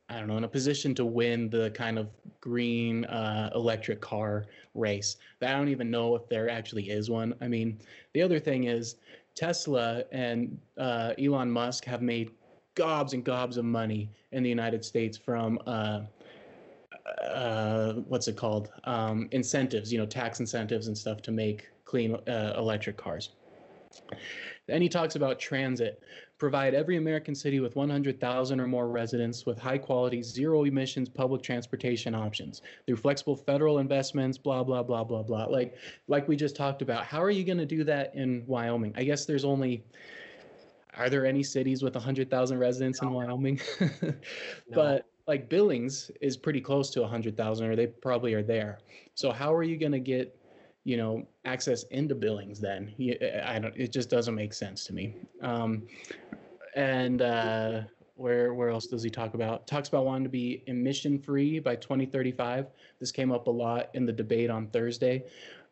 I 0.08 0.18
don't 0.18 0.28
know, 0.28 0.36
in 0.36 0.44
a 0.44 0.48
position 0.48 0.94
to 0.96 1.04
win 1.04 1.48
the 1.48 1.70
kind 1.70 1.98
of 1.98 2.10
green 2.40 3.06
uh, 3.06 3.50
electric 3.54 4.00
car 4.00 4.44
race. 4.74 5.16
I 5.40 5.52
don't 5.52 5.68
even 5.68 5.90
know 5.90 6.14
if 6.14 6.28
there 6.28 6.50
actually 6.50 6.90
is 6.90 7.08
one. 7.08 7.34
I 7.40 7.48
mean, 7.48 7.80
the 8.12 8.20
other 8.20 8.38
thing 8.38 8.64
is 8.64 8.96
Tesla 9.34 10.04
and 10.12 10.58
uh, 10.76 11.14
Elon 11.18 11.50
Musk 11.50 11.84
have 11.86 12.02
made 12.02 12.32
gobs 12.74 13.14
and 13.14 13.24
gobs 13.24 13.56
of 13.56 13.64
money 13.64 14.10
in 14.32 14.42
the 14.42 14.48
United 14.50 14.84
States 14.84 15.16
from 15.16 15.58
uh, 15.66 16.02
uh, 17.22 17.94
what's 18.08 18.28
it 18.28 18.36
called? 18.36 18.70
Um, 18.84 19.28
incentives, 19.32 19.90
you 19.90 19.98
know, 19.98 20.06
tax 20.06 20.40
incentives 20.40 20.88
and 20.88 20.96
stuff 20.96 21.22
to 21.22 21.32
make 21.32 21.68
clean 21.86 22.14
uh, 22.28 22.54
electric 22.58 22.98
cars. 22.98 23.30
Then 24.66 24.82
he 24.82 24.88
talks 24.88 25.16
about 25.16 25.38
transit. 25.38 26.02
Provide 26.38 26.74
every 26.74 26.96
American 26.96 27.34
city 27.34 27.60
with 27.60 27.76
100,000 27.76 28.60
or 28.60 28.66
more 28.66 28.88
residents 28.88 29.46
with 29.46 29.58
high 29.58 29.78
quality, 29.78 30.22
zero 30.22 30.64
emissions 30.64 31.08
public 31.08 31.42
transportation 31.42 32.14
options 32.14 32.60
through 32.86 32.96
flexible 32.96 33.36
federal 33.36 33.78
investments, 33.78 34.36
blah, 34.36 34.62
blah, 34.62 34.82
blah, 34.82 35.02
blah, 35.02 35.22
blah. 35.22 35.46
Like, 35.46 35.76
like 36.08 36.28
we 36.28 36.36
just 36.36 36.54
talked 36.54 36.82
about, 36.82 37.06
how 37.06 37.22
are 37.22 37.30
you 37.30 37.42
going 37.42 37.58
to 37.58 37.66
do 37.66 37.84
that 37.84 38.14
in 38.14 38.44
Wyoming? 38.46 38.92
I 38.96 39.04
guess 39.04 39.24
there's 39.24 39.46
only, 39.46 39.82
are 40.94 41.08
there 41.08 41.24
any 41.24 41.42
cities 41.42 41.82
with 41.82 41.94
100,000 41.94 42.58
residents 42.58 43.00
in 43.00 43.10
Wyoming? 43.10 43.58
no. 43.80 44.12
But 44.74 45.06
like 45.26 45.48
Billings 45.48 46.10
is 46.20 46.36
pretty 46.36 46.60
close 46.60 46.90
to 46.90 47.00
100,000 47.00 47.66
or 47.66 47.76
they 47.76 47.86
probably 47.86 48.34
are 48.34 48.42
there. 48.42 48.80
So 49.14 49.32
how 49.32 49.54
are 49.54 49.62
you 49.62 49.78
going 49.78 49.92
to 49.92 50.00
get 50.00 50.36
you 50.86 50.96
know 50.96 51.26
access 51.44 51.82
into 51.90 52.14
billings 52.14 52.60
then 52.60 52.94
i 53.44 53.58
don't 53.58 53.74
it 53.76 53.92
just 53.92 54.08
doesn't 54.08 54.36
make 54.36 54.54
sense 54.54 54.84
to 54.86 54.94
me. 54.94 55.16
Um, 55.42 55.82
and 56.76 57.22
uh, 57.22 57.80
where 58.14 58.54
where 58.54 58.68
else 58.68 58.86
does 58.86 59.02
he 59.02 59.10
talk 59.10 59.34
about? 59.34 59.66
Talks 59.66 59.88
about 59.88 60.04
wanting 60.04 60.22
to 60.22 60.30
be 60.30 60.62
emission 60.68 61.18
free 61.18 61.58
by 61.58 61.74
2035 61.74 62.68
this 63.00 63.10
came 63.10 63.32
up 63.32 63.48
a 63.48 63.50
lot 63.50 63.90
in 63.94 64.06
the 64.06 64.12
debate 64.12 64.48
on 64.48 64.68
thursday 64.68 65.24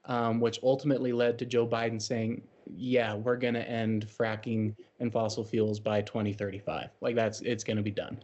um, 0.07 0.41
which 0.41 0.59
ultimately 0.65 1.13
led 1.13 1.39
to 1.39 1.47
joe 1.47 1.67
biden 1.67 2.03
saying 2.03 2.43
yeah 2.75 3.15
we're 3.15 3.37
going 3.37 3.55
to 3.55 3.69
end 3.69 4.07
fracking 4.09 4.75
and 4.99 5.13
fossil 5.13 5.45
fuels 5.45 5.79
by 5.79 6.01
2035 6.03 6.89
like 7.01 7.15
that's 7.15 7.41
it's 7.43 7.63
going 7.63 7.77
to 7.77 7.83
be 7.83 7.91
done. 7.91 8.19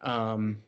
Um, 0.00 0.58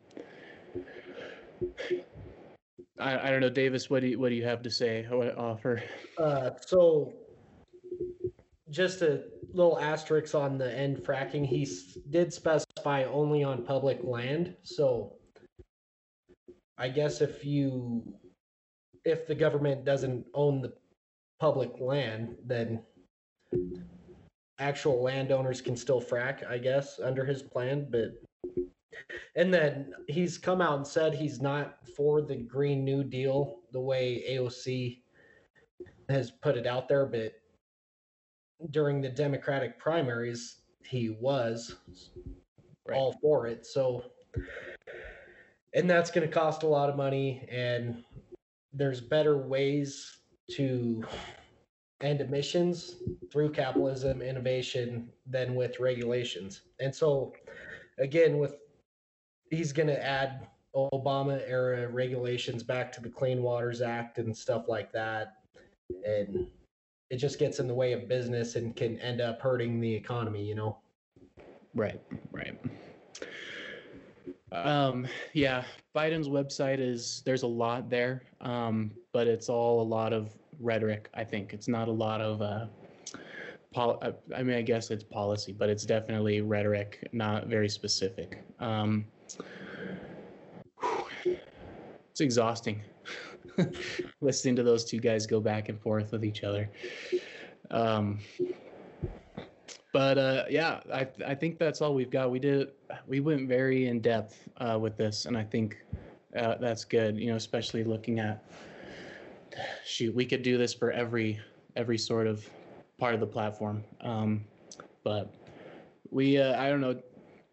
I, 2.98 3.28
I 3.28 3.30
don't 3.30 3.40
know, 3.40 3.50
Davis. 3.50 3.90
What 3.90 4.00
do 4.00 4.08
you, 4.08 4.18
what 4.18 4.28
do 4.28 4.34
you 4.34 4.44
have 4.44 4.62
to 4.62 4.70
say? 4.70 5.06
What 5.10 5.36
offer? 5.36 5.82
Uh, 6.18 6.50
so, 6.64 7.12
just 8.70 9.02
a 9.02 9.24
little 9.52 9.78
asterisk 9.78 10.34
on 10.34 10.58
the 10.58 10.76
end 10.76 10.98
fracking. 10.98 11.46
He 11.46 11.68
did 12.10 12.32
specify 12.32 13.04
only 13.04 13.42
on 13.42 13.64
public 13.64 14.00
land. 14.02 14.54
So, 14.62 15.14
I 16.78 16.88
guess 16.88 17.20
if 17.20 17.44
you, 17.44 18.02
if 19.04 19.26
the 19.26 19.34
government 19.34 19.84
doesn't 19.84 20.26
own 20.34 20.60
the 20.60 20.72
public 21.40 21.72
land, 21.80 22.36
then 22.44 22.82
actual 24.58 25.02
landowners 25.02 25.60
can 25.60 25.76
still 25.76 26.00
frack. 26.00 26.48
I 26.48 26.58
guess 26.58 27.00
under 27.02 27.24
his 27.24 27.42
plan, 27.42 27.88
but 27.90 28.12
and 29.36 29.52
then 29.52 29.92
he's 30.08 30.38
come 30.38 30.60
out 30.60 30.76
and 30.76 30.86
said 30.86 31.14
he's 31.14 31.40
not 31.40 31.78
for 31.96 32.22
the 32.22 32.36
Green 32.36 32.84
New 32.84 33.04
Deal 33.04 33.60
the 33.72 33.80
way 33.80 34.24
AOC 34.30 35.00
has 36.08 36.30
put 36.30 36.56
it 36.56 36.66
out 36.66 36.88
there, 36.88 37.06
but 37.06 37.32
during 38.70 39.00
the 39.00 39.08
Democratic 39.08 39.78
primaries, 39.78 40.58
he 40.84 41.10
was 41.10 41.76
right. 42.86 42.96
all 42.96 43.14
for 43.20 43.46
it. 43.46 43.66
So, 43.66 44.04
and 45.74 45.88
that's 45.88 46.10
going 46.10 46.26
to 46.26 46.32
cost 46.32 46.62
a 46.62 46.66
lot 46.66 46.88
of 46.88 46.96
money, 46.96 47.46
and 47.50 48.04
there's 48.72 49.00
better 49.00 49.38
ways 49.38 50.18
to 50.52 51.04
end 52.00 52.20
emissions 52.20 52.96
through 53.32 53.50
capitalism, 53.50 54.20
innovation, 54.20 55.08
than 55.26 55.54
with 55.54 55.80
regulations. 55.80 56.62
And 56.80 56.94
so, 56.94 57.32
again, 57.98 58.38
with 58.38 58.56
he's 59.54 59.72
going 59.72 59.86
to 59.86 60.04
add 60.04 60.46
Obama 60.74 61.40
era 61.46 61.88
regulations 61.88 62.62
back 62.62 62.92
to 62.92 63.00
the 63.00 63.08
Clean 63.08 63.42
Waters 63.42 63.80
Act 63.80 64.18
and 64.18 64.36
stuff 64.36 64.68
like 64.68 64.92
that. 64.92 65.34
And 66.06 66.46
it 67.10 67.16
just 67.16 67.38
gets 67.38 67.60
in 67.60 67.68
the 67.68 67.74
way 67.74 67.92
of 67.92 68.08
business 68.08 68.56
and 68.56 68.74
can 68.74 68.98
end 68.98 69.20
up 69.20 69.40
hurting 69.40 69.80
the 69.80 69.94
economy, 69.94 70.44
you 70.44 70.54
know? 70.54 70.78
Right, 71.74 72.00
right. 72.32 72.58
Um, 74.52 75.06
yeah, 75.32 75.64
Biden's 75.94 76.28
website 76.28 76.78
is 76.78 77.22
there's 77.24 77.42
a 77.42 77.46
lot 77.46 77.90
there, 77.90 78.22
um, 78.40 78.92
but 79.12 79.26
it's 79.26 79.48
all 79.48 79.82
a 79.82 79.82
lot 79.82 80.12
of 80.12 80.30
rhetoric. 80.60 81.08
I 81.14 81.24
think 81.24 81.52
it's 81.52 81.68
not 81.68 81.88
a 81.88 81.92
lot 81.92 82.20
of. 82.20 82.40
Uh, 82.40 82.66
pol- 83.72 83.98
uh, 84.02 84.12
I 84.34 84.42
mean, 84.42 84.56
I 84.56 84.62
guess 84.62 84.90
it's 84.90 85.02
policy, 85.02 85.52
but 85.52 85.68
it's 85.68 85.84
definitely 85.84 86.40
rhetoric, 86.40 87.08
not 87.12 87.48
very 87.48 87.68
specific. 87.68 88.44
Um, 88.60 89.04
it's 92.10 92.20
exhausting 92.20 92.80
listening 94.20 94.56
to 94.56 94.62
those 94.62 94.84
two 94.84 94.98
guys 94.98 95.26
go 95.26 95.40
back 95.40 95.68
and 95.68 95.80
forth 95.80 96.12
with 96.12 96.24
each 96.24 96.44
other. 96.44 96.70
Um, 97.70 98.18
but 99.92 100.18
uh, 100.18 100.44
yeah, 100.50 100.80
I 100.92 101.06
I 101.26 101.34
think 101.34 101.58
that's 101.58 101.80
all 101.80 101.94
we've 101.94 102.10
got. 102.10 102.30
We 102.30 102.38
did 102.38 102.72
we 103.06 103.20
went 103.20 103.48
very 103.48 103.86
in 103.86 104.00
depth 104.00 104.48
uh, 104.58 104.78
with 104.80 104.96
this, 104.96 105.26
and 105.26 105.36
I 105.36 105.44
think 105.44 105.76
uh, 106.36 106.56
that's 106.60 106.84
good. 106.84 107.16
You 107.16 107.30
know, 107.30 107.36
especially 107.36 107.84
looking 107.84 108.18
at 108.18 108.44
shoot, 109.84 110.14
we 110.14 110.26
could 110.26 110.42
do 110.42 110.58
this 110.58 110.74
for 110.74 110.90
every 110.90 111.38
every 111.76 111.98
sort 111.98 112.26
of 112.26 112.48
part 112.98 113.14
of 113.14 113.20
the 113.20 113.26
platform. 113.26 113.84
Um, 114.00 114.44
but 115.04 115.32
we 116.10 116.38
uh, 116.38 116.60
I 116.60 116.68
don't 116.68 116.80
know, 116.80 117.00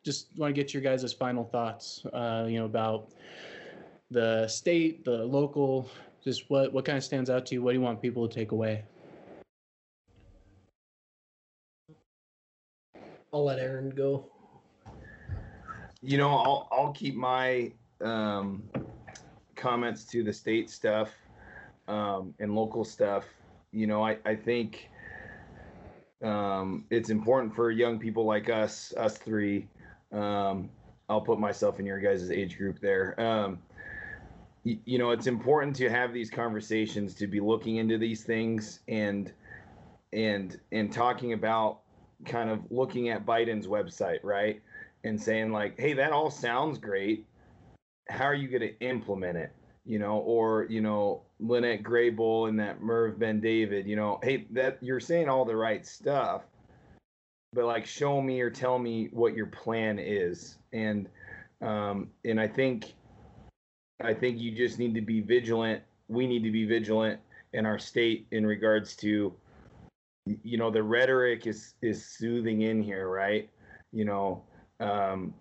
just 0.03 0.27
want 0.37 0.53
to 0.53 0.61
get 0.61 0.73
your 0.73 0.81
guys' 0.81 1.13
final 1.13 1.43
thoughts. 1.43 2.05
Uh, 2.13 2.45
you 2.47 2.57
know 2.59 2.65
about 2.65 3.09
the 4.09 4.47
state, 4.47 5.05
the 5.05 5.25
local, 5.25 5.89
just 6.23 6.49
what 6.49 6.73
what 6.73 6.85
kind 6.85 6.97
of 6.97 7.03
stands 7.03 7.29
out 7.29 7.45
to 7.47 7.55
you? 7.55 7.61
What 7.61 7.71
do 7.71 7.77
you 7.77 7.81
want 7.81 8.01
people 8.01 8.27
to 8.27 8.33
take 8.33 8.51
away? 8.51 8.83
I'll 13.33 13.45
let 13.45 13.59
Aaron 13.59 13.89
go. 13.91 14.25
You 16.01 16.17
know, 16.17 16.29
I'll 16.29 16.67
I'll 16.71 16.91
keep 16.91 17.15
my 17.15 17.71
um, 18.01 18.63
comments 19.55 20.03
to 20.05 20.23
the 20.23 20.33
state 20.33 20.69
stuff 20.69 21.11
um, 21.87 22.33
and 22.39 22.55
local 22.55 22.83
stuff. 22.83 23.25
You 23.71 23.87
know, 23.87 24.03
I 24.03 24.17
I 24.25 24.35
think 24.35 24.89
um, 26.23 26.85
it's 26.89 27.09
important 27.09 27.55
for 27.55 27.71
young 27.71 27.99
people 27.99 28.25
like 28.25 28.49
us, 28.49 28.93
us 28.97 29.17
three. 29.17 29.67
Um, 30.11 30.69
I'll 31.09 31.21
put 31.21 31.39
myself 31.39 31.79
in 31.79 31.85
your 31.85 31.99
guys' 31.99 32.31
age 32.31 32.57
group 32.57 32.79
there. 32.79 33.19
Um, 33.19 33.59
you, 34.63 34.99
know 34.99 35.09
it's 35.11 35.27
important 35.27 35.75
to 35.77 35.89
have 35.89 36.13
these 36.13 36.29
conversations 36.29 37.15
to 37.15 37.27
be 37.27 37.39
looking 37.39 37.77
into 37.77 37.97
these 37.97 38.23
things 38.23 38.79
and 38.87 39.31
and 40.13 40.59
and 40.71 40.93
talking 40.93 41.33
about 41.33 41.79
kind 42.25 42.49
of 42.49 42.59
looking 42.69 43.09
at 43.09 43.25
Biden's 43.25 43.67
website, 43.67 44.19
right? 44.23 44.61
And 45.03 45.19
saying 45.19 45.51
like, 45.51 45.79
"Hey, 45.79 45.93
that 45.93 46.11
all 46.11 46.29
sounds 46.29 46.77
great. 46.77 47.25
How 48.09 48.25
are 48.25 48.35
you 48.35 48.47
going 48.47 48.61
to 48.61 48.79
implement 48.79 49.37
it?" 49.37 49.51
You 49.85 49.97
know, 49.97 50.17
or 50.17 50.67
you 50.69 50.81
know, 50.81 51.23
Lynnette 51.41 51.81
Grey 51.81 52.11
Bull 52.11 52.45
and 52.45 52.59
that 52.59 52.81
Merv 52.81 53.17
Ben 53.17 53.39
David. 53.41 53.87
You 53.87 53.95
know, 53.95 54.19
hey, 54.21 54.45
that 54.51 54.77
you're 54.81 54.99
saying 54.99 55.27
all 55.27 55.43
the 55.43 55.55
right 55.55 55.85
stuff, 55.85 56.43
but 57.53 57.65
like, 57.65 57.85
show 57.85 58.21
me 58.21 58.41
or 58.41 58.49
tell 58.49 58.79
me 58.79 59.09
what 59.11 59.35
your 59.35 59.47
plan 59.47 59.99
is. 59.99 60.57
And 60.73 61.09
um, 61.61 62.09
and 62.25 62.39
I 62.39 62.47
think 62.47 62.93
I 64.03 64.13
think 64.13 64.39
you 64.39 64.51
just 64.51 64.79
need 64.79 64.95
to 64.95 65.01
be 65.01 65.21
vigilant. 65.21 65.83
We 66.07 66.27
need 66.27 66.43
to 66.43 66.51
be 66.51 66.65
vigilant 66.65 67.19
in 67.53 67.65
our 67.65 67.77
state 67.77 68.25
in 68.31 68.45
regards 68.45 68.95
to, 68.97 69.33
you 70.25 70.57
know, 70.57 70.71
the 70.71 70.83
rhetoric 70.83 71.45
is 71.45 71.73
is 71.81 72.05
soothing 72.05 72.61
in 72.61 72.81
here, 72.81 73.09
right? 73.09 73.49
You 73.91 74.05
know, 74.05 74.43
um, 74.79 75.33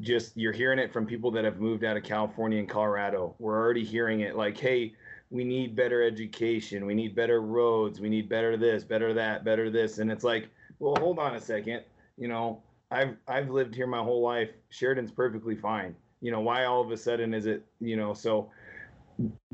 just 0.00 0.36
you're 0.36 0.52
hearing 0.52 0.78
it 0.78 0.92
from 0.92 1.06
people 1.06 1.30
that 1.32 1.44
have 1.44 1.60
moved 1.60 1.84
out 1.84 1.96
of 1.96 2.02
California 2.02 2.58
and 2.58 2.68
Colorado. 2.68 3.34
We're 3.38 3.56
already 3.56 3.84
hearing 3.84 4.20
it 4.20 4.36
like, 4.36 4.58
hey, 4.58 4.94
we 5.30 5.44
need 5.44 5.74
better 5.74 6.02
education, 6.02 6.84
we 6.86 6.94
need 6.94 7.14
better 7.14 7.40
roads, 7.40 8.00
we 8.00 8.08
need 8.08 8.28
better 8.28 8.56
this, 8.56 8.84
better 8.84 9.14
that, 9.14 9.44
better 9.44 9.70
this, 9.70 9.98
and 9.98 10.10
it's 10.10 10.22
like, 10.22 10.48
well, 10.84 10.96
hold 11.00 11.18
on 11.18 11.34
a 11.34 11.40
second. 11.40 11.82
You 12.16 12.28
know, 12.28 12.62
I've 12.90 13.16
I've 13.26 13.50
lived 13.50 13.74
here 13.74 13.86
my 13.86 14.02
whole 14.02 14.22
life. 14.22 14.50
Sheridan's 14.70 15.10
perfectly 15.10 15.56
fine 15.56 15.94
you 16.24 16.30
know 16.30 16.40
why 16.40 16.64
all 16.64 16.80
of 16.80 16.90
a 16.90 16.96
sudden 16.96 17.34
is 17.34 17.44
it 17.44 17.62
you 17.80 17.96
know 17.96 18.14
so 18.14 18.50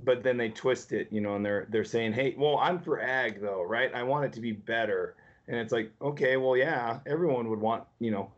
but 0.04 0.22
then 0.22 0.36
they 0.36 0.48
twist 0.48 0.92
it 0.92 1.08
you 1.10 1.20
know 1.20 1.34
and 1.34 1.44
they're 1.44 1.66
they're 1.70 1.84
saying 1.84 2.12
hey 2.12 2.34
well 2.38 2.58
i'm 2.58 2.78
for 2.78 3.00
ag 3.00 3.42
though 3.42 3.62
right 3.62 3.92
i 3.92 4.02
want 4.04 4.24
it 4.24 4.32
to 4.32 4.40
be 4.40 4.52
better 4.52 5.16
and 5.48 5.56
it's 5.56 5.72
like 5.72 5.90
okay 6.00 6.36
well 6.36 6.56
yeah 6.56 7.00
everyone 7.06 7.50
would 7.50 7.60
want 7.60 7.82
you 7.98 8.12
know 8.12 8.30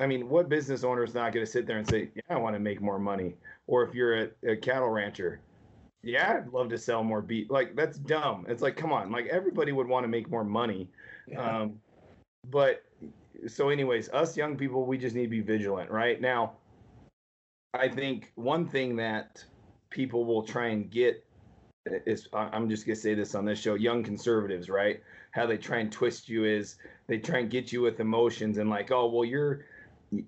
i 0.00 0.06
mean 0.06 0.28
what 0.28 0.50
business 0.50 0.84
owner 0.84 1.02
is 1.02 1.14
not 1.14 1.32
going 1.32 1.44
to 1.44 1.50
sit 1.50 1.66
there 1.66 1.78
and 1.78 1.88
say 1.88 2.10
yeah 2.14 2.22
i 2.28 2.36
want 2.36 2.54
to 2.54 2.60
make 2.60 2.82
more 2.82 2.98
money 2.98 3.34
or 3.66 3.82
if 3.82 3.94
you're 3.94 4.24
a, 4.24 4.28
a 4.46 4.56
cattle 4.56 4.90
rancher 4.90 5.40
yeah 6.02 6.34
i'd 6.36 6.52
love 6.52 6.68
to 6.68 6.76
sell 6.76 7.02
more 7.02 7.22
beef 7.22 7.50
like 7.50 7.74
that's 7.74 7.96
dumb 7.96 8.44
it's 8.50 8.60
like 8.60 8.76
come 8.76 8.92
on 8.92 9.10
like 9.10 9.26
everybody 9.28 9.72
would 9.72 9.88
want 9.88 10.04
to 10.04 10.08
make 10.08 10.30
more 10.30 10.44
money 10.44 10.86
yeah. 11.26 11.62
um, 11.62 11.80
but 12.50 12.84
so 13.46 13.68
anyways 13.68 14.08
us 14.10 14.36
young 14.36 14.56
people 14.56 14.84
we 14.84 14.98
just 14.98 15.14
need 15.14 15.24
to 15.24 15.28
be 15.28 15.40
vigilant 15.40 15.90
right 15.90 16.20
now 16.20 16.52
I 17.74 17.88
think 17.88 18.32
one 18.34 18.66
thing 18.66 18.96
that 18.96 19.42
people 19.88 20.24
will 20.24 20.42
try 20.42 20.68
and 20.68 20.90
get 20.90 21.24
is 21.86 22.28
I'm 22.32 22.68
just 22.68 22.86
gonna 22.86 22.96
say 22.96 23.14
this 23.14 23.34
on 23.34 23.44
this 23.44 23.58
show, 23.58 23.74
young 23.74 24.02
conservatives, 24.02 24.68
right? 24.68 25.02
How 25.32 25.46
they 25.46 25.56
try 25.56 25.78
and 25.78 25.90
twist 25.90 26.28
you 26.28 26.44
is 26.44 26.76
they 27.06 27.18
try 27.18 27.38
and 27.38 27.50
get 27.50 27.72
you 27.72 27.80
with 27.80 27.98
emotions 27.98 28.58
and 28.58 28.68
like, 28.68 28.90
oh 28.90 29.08
well, 29.08 29.24
you're 29.24 29.64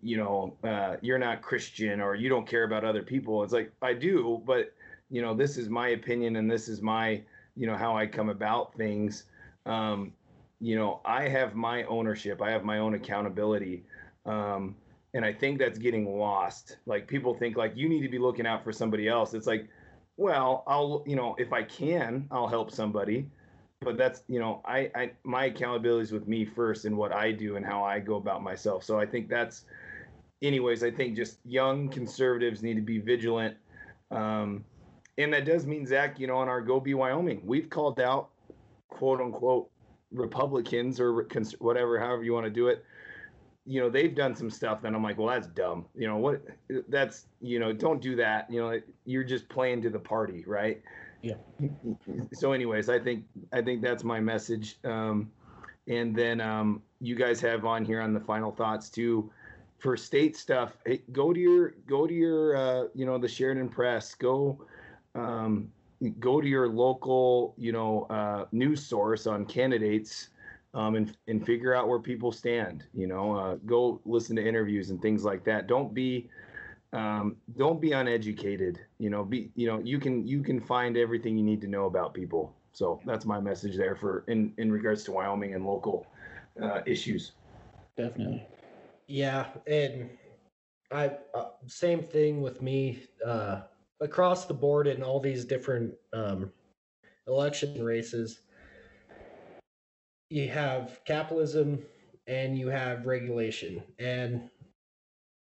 you 0.01 0.17
know, 0.17 0.55
uh, 0.65 0.97
you're 1.03 1.19
not 1.19 1.43
Christian 1.43 2.01
or 2.01 2.15
you 2.15 2.31
don't 2.31 2.47
care 2.47 2.65
about 2.65 2.85
other 2.85 3.03
people. 3.03 3.43
It's 3.45 3.53
like 3.53 3.71
I 3.83 3.93
do, 3.93 4.43
but 4.47 4.73
you 5.11 5.21
know, 5.21 5.35
this 5.35 5.59
is 5.59 5.69
my 5.69 5.89
opinion 5.89 6.37
and 6.37 6.51
this 6.51 6.69
is 6.69 6.81
my, 6.81 7.21
you 7.55 7.67
know, 7.67 7.77
how 7.77 7.95
I 7.95 8.07
come 8.07 8.31
about 8.31 8.75
things. 8.75 9.25
Um, 9.67 10.15
you 10.65 10.77
know, 10.77 11.03
I 11.05 11.29
have 11.29 11.55
my 11.55 11.83
ownership. 11.85 12.41
I 12.41 12.51
have 12.51 12.65
my 12.65 12.79
own 12.79 12.95
accountability. 12.95 13.85
Um, 14.25 14.75
and 15.13 15.23
I 15.23 15.31
think 15.31 15.59
that's 15.59 15.79
getting 15.79 16.19
lost. 16.19 16.79
Like 16.87 17.07
people 17.07 17.35
think 17.35 17.59
like 17.59 17.77
you 17.77 17.87
need 17.87 18.01
to 18.01 18.09
be 18.09 18.19
looking 18.19 18.47
out 18.47 18.65
for 18.65 18.73
somebody 18.73 19.07
else. 19.07 19.35
It's 19.35 19.47
like, 19.47 19.69
well, 20.17 20.65
I'll, 20.67 21.05
you 21.07 21.17
know, 21.17 21.37
if 21.39 21.53
I 21.53 21.65
can, 21.65 22.27
I'll 22.31 22.49
help 22.49 22.71
somebody. 22.71 23.29
But 23.83 23.99
that's, 23.99 24.23
you 24.27 24.41
know, 24.41 24.63
I, 24.65 24.91
I 24.95 25.11
my 25.23 25.45
accountability 25.47 26.05
is 26.05 26.13
with 26.13 26.27
me 26.27 26.47
first 26.47 26.87
and 26.87 26.97
what 26.97 27.13
I 27.13 27.31
do 27.31 27.57
and 27.57 27.67
how 27.67 27.85
I 27.85 28.01
go 28.01 28.17
about 28.17 28.43
myself. 28.43 28.85
So 28.85 28.99
I 28.99 29.05
think 29.05 29.29
that's 29.29 29.67
anyways, 30.41 30.83
I 30.83 30.91
think 30.91 31.15
just 31.15 31.41
young 31.45 31.91
conservatives 31.91 32.63
need 32.63 32.77
to 32.77 32.81
be 32.81 32.99
vigilant. 33.01 33.55
Um, 34.11 34.65
and 35.19 35.31
that 35.35 35.45
does 35.45 35.67
mean 35.67 35.85
Zach, 35.85 36.19
you 36.19 36.27
know, 36.27 36.39
on 36.39 36.49
our 36.49 36.63
Go 36.63 36.81
Be 36.81 36.95
Wyoming, 36.95 37.43
we've 37.45 37.69
called 37.69 38.01
out 38.01 38.31
quote 38.89 39.21
unquote 39.21 39.69
Republicans 40.15 41.01
or 41.01 41.25
cons- 41.25 41.61
whatever, 41.61 41.99
however 41.99 42.23
you 42.23 42.33
want 42.33 42.47
to 42.47 42.51
do 42.51 42.69
it. 42.69 42.85
You 43.67 43.81
know, 43.81 43.89
they've 43.91 44.15
done 44.15 44.35
some 44.35 44.51
stuff 44.51 44.83
that 44.83 44.95
I'm 44.95 45.03
like, 45.03 45.19
well, 45.19 45.29
that's 45.29 45.47
dumb. 45.49 45.87
You 45.95 46.07
know, 46.07 46.17
what 46.19 46.43
that's, 46.89 47.27
you 47.41 47.59
know, 47.59 47.73
don't 47.73 48.01
do 48.01 48.15
that. 48.17 48.51
You 48.51 48.61
know, 48.61 48.81
you're 49.07 49.25
just 49.25 49.49
playing 49.49 49.83
to 49.83 49.91
the 49.91 49.99
party, 49.99 50.45
right? 50.47 50.83
Yeah. 51.23 51.37
So, 52.33 52.53
anyways, 52.53 52.91
I 52.91 52.99
think, 52.99 53.25
I 53.53 53.63
think 53.63 53.81
that's 53.81 54.05
my 54.05 54.21
message. 54.21 54.79
Um, 54.85 55.31
and 55.89 56.15
then 56.15 56.41
um, 56.43 56.83
you 57.01 57.15
guys 57.15 57.41
have 57.41 57.65
on 57.65 57.85
here 57.85 58.03
on 58.03 58.13
the 58.13 58.21
final 58.21 58.53
thoughts 58.53 58.91
too 58.91 59.31
for 59.79 59.97
state 59.97 60.37
stuff. 60.37 60.77
Hey, 60.85 61.01
go 61.13 61.33
to 61.33 61.41
your, 61.41 61.75
go 61.87 62.07
to 62.07 62.13
your, 62.13 62.57
uh, 62.57 62.89
you 62.95 63.07
know, 63.07 63.17
the 63.17 63.29
Sheridan 63.29 63.71
Press, 63.71 64.15
go, 64.15 64.67
um, 65.15 65.71
go 66.19 66.41
to 66.41 66.49
your 66.49 66.69
local, 66.69 67.55
you 67.57 67.73
know, 67.73 68.07
uh, 68.11 68.47
news 68.53 68.85
source 68.85 69.27
on 69.27 69.45
candidates 69.47 70.29
um, 70.75 70.97
and, 70.97 71.17
and 71.29 71.45
figure 71.47 71.75
out 71.75 71.89
where 71.89 71.99
people 72.01 72.33
stand, 72.33 72.85
you 72.93 73.07
know, 73.07 73.37
uh, 73.37 73.55
go 73.67 74.01
listen 74.05 74.37
to 74.37 74.47
interviews 74.47 74.91
and 74.91 75.01
things 75.01 75.25
like 75.25 75.45
that. 75.45 75.67
Don't 75.67 75.95
be, 75.95 76.29
um, 76.93 77.37
don't 77.57 77.81
be 77.81 77.93
uneducated, 77.93 78.81
you 78.99 79.11
know, 79.11 79.25
be, 79.25 79.51
you 79.55 79.67
know, 79.67 79.79
you 79.79 79.99
can, 79.99 80.27
you 80.27 80.43
can 80.43 80.61
find 80.61 80.97
everything 80.97 81.39
you 81.39 81.45
need 81.45 81.61
to 81.61 81.69
know 81.69 81.87
about 81.87 82.13
people. 82.13 82.55
So 82.73 83.01
that's 83.07 83.25
my 83.25 83.41
message 83.41 83.77
there 83.77 83.95
for 83.95 84.25
in, 84.27 84.53
in 84.59 84.71
regards 84.71 85.05
to 85.05 85.13
Wyoming 85.13 85.55
and 85.55 85.65
local 85.65 86.07
uh, 86.61 86.81
issues. 86.87 87.33
Definitely. 87.97 88.47
Yeah. 89.07 89.47
And 89.67 90.11
I, 90.91 91.13
uh, 91.35 91.51
same 91.67 92.03
thing 92.03 92.43
with 92.43 92.61
me. 92.63 93.05
Uh, 93.25 93.63
across 94.01 94.47
the 94.47 94.55
board 94.55 94.87
in 94.87 95.03
all 95.03 95.21
these 95.21 95.45
different 95.45 95.95
um, 96.13 96.51
election 97.27 97.83
races, 97.83 98.41
you 100.31 100.49
have 100.49 101.01
capitalism 101.05 101.83
and 102.27 102.59
you 102.59 102.69
have 102.69 103.07
regulation. 103.07 103.83
And 103.99 104.51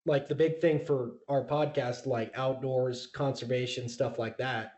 like 0.06 0.28
the 0.28 0.36
big 0.36 0.60
thing 0.60 0.84
for 0.84 1.12
our 1.30 1.45
podcast, 1.45 2.06
like 2.06 2.32
outdoors, 2.36 3.08
conservation, 3.08 3.88
stuff 3.88 4.18
like 4.18 4.38
that. 4.38 4.74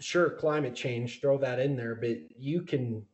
Sure, 0.00 0.30
climate 0.30 0.74
change, 0.74 1.20
throw 1.20 1.38
that 1.38 1.60
in 1.60 1.76
there, 1.76 1.94
but 1.94 2.18
you 2.36 2.62
can 2.62 3.04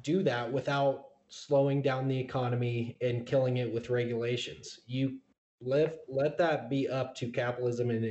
do 0.00 0.22
that 0.22 0.50
without 0.50 1.06
slowing 1.28 1.82
down 1.82 2.08
the 2.08 2.18
economy 2.18 2.96
and 3.00 3.26
killing 3.26 3.56
it 3.56 3.72
with 3.72 3.90
regulations. 3.90 4.80
You 4.86 5.18
let 5.64 6.00
let 6.08 6.38
that 6.38 6.68
be 6.68 6.88
up 6.88 7.14
to 7.16 7.28
capitalism 7.28 7.90
and 7.90 8.04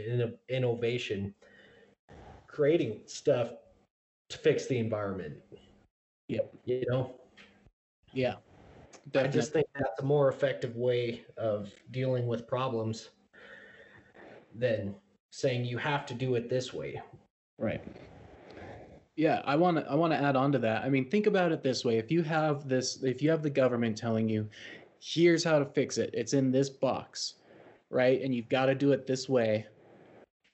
innovation 0.50 1.34
creating 2.48 3.00
stuff 3.06 3.54
to 4.30 4.38
fix 4.38 4.68
the 4.68 4.78
environment. 4.78 5.36
Yep. 6.28 6.54
You 6.66 6.84
know? 6.88 7.16
Yeah. 8.14 8.36
Definitely. 9.12 9.30
i 9.30 9.32
just 9.32 9.54
think 9.54 9.68
that's 9.74 10.00
a 10.00 10.06
more 10.06 10.30
effective 10.30 10.76
way 10.76 11.24
of 11.38 11.72
dealing 11.90 12.28
with 12.28 12.48
problems 12.48 13.10
than 14.54 14.94
saying 15.32 15.66
you 15.66 15.78
have 15.78 16.06
to 16.06 16.14
do 16.14 16.36
it 16.36 16.50
this 16.50 16.74
way. 16.74 17.02
Right. 17.58 17.84
Yeah 19.16 19.42
i 19.46 19.56
want 19.56 19.78
to 19.78 19.90
i 19.90 19.96
want 19.96 20.14
to 20.14 20.18
add 20.22 20.36
on 20.36 20.52
to 20.52 20.60
that. 20.60 20.84
I 20.84 20.90
mean 20.90 21.10
think 21.10 21.26
about 21.28 21.52
it 21.52 21.64
this 21.64 21.84
way. 21.84 21.98
If 21.98 22.12
you 22.12 22.22
have 22.24 22.68
this 22.68 23.02
if 23.04 23.22
you 23.22 23.30
have 23.30 23.44
the 23.44 23.50
government 23.50 23.98
telling 23.98 24.30
you 24.30 24.48
here's 25.00 25.44
how 25.44 25.58
to 25.60 25.66
fix 25.66 25.98
it. 25.98 26.12
It's 26.14 26.34
in 26.34 26.52
this 26.52 26.70
box 26.70 27.36
right? 27.92 28.22
And 28.22 28.34
you've 28.34 28.50
got 28.50 28.66
to 28.68 28.76
do 28.76 28.92
it 28.94 29.06
this 29.06 29.30
way. 29.30 29.68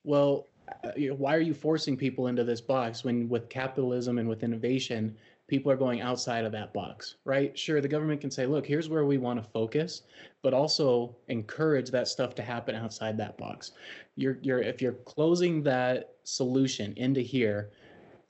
Well, 0.04 0.48
uh, 0.84 0.92
why 1.16 1.36
are 1.36 1.42
you 1.42 1.54
forcing 1.54 1.96
people 1.96 2.28
into 2.28 2.44
this 2.44 2.60
box 2.60 3.04
when 3.04 3.30
with 3.30 3.48
capitalism 3.48 4.18
and 4.18 4.28
with 4.28 4.44
innovation, 4.44 5.16
people 5.48 5.72
are 5.72 5.78
going 5.78 6.02
outside 6.02 6.44
of 6.44 6.52
that 6.52 6.74
box, 6.74 7.16
right? 7.24 7.58
Sure, 7.58 7.80
the 7.80 7.88
government 7.88 8.20
can 8.20 8.32
say, 8.32 8.46
look, 8.46 8.66
here's 8.66 8.90
where 8.90 9.06
we 9.06 9.18
want 9.18 9.42
to 9.42 9.50
focus, 9.50 10.02
but 10.42 10.54
also 10.54 11.16
encourage 11.30 11.90
that 11.90 12.08
stuff 12.08 12.36
to 12.36 12.42
happen 12.42 12.76
outside 12.76 13.18
that 13.18 13.38
box. 13.38 13.72
You're, 14.16 14.40
you're, 14.42 14.62
if 14.62 14.82
you're 14.82 14.94
closing 14.94 15.64
that 15.64 16.16
solution 16.26 16.94
into 16.98 17.22
here, 17.22 17.70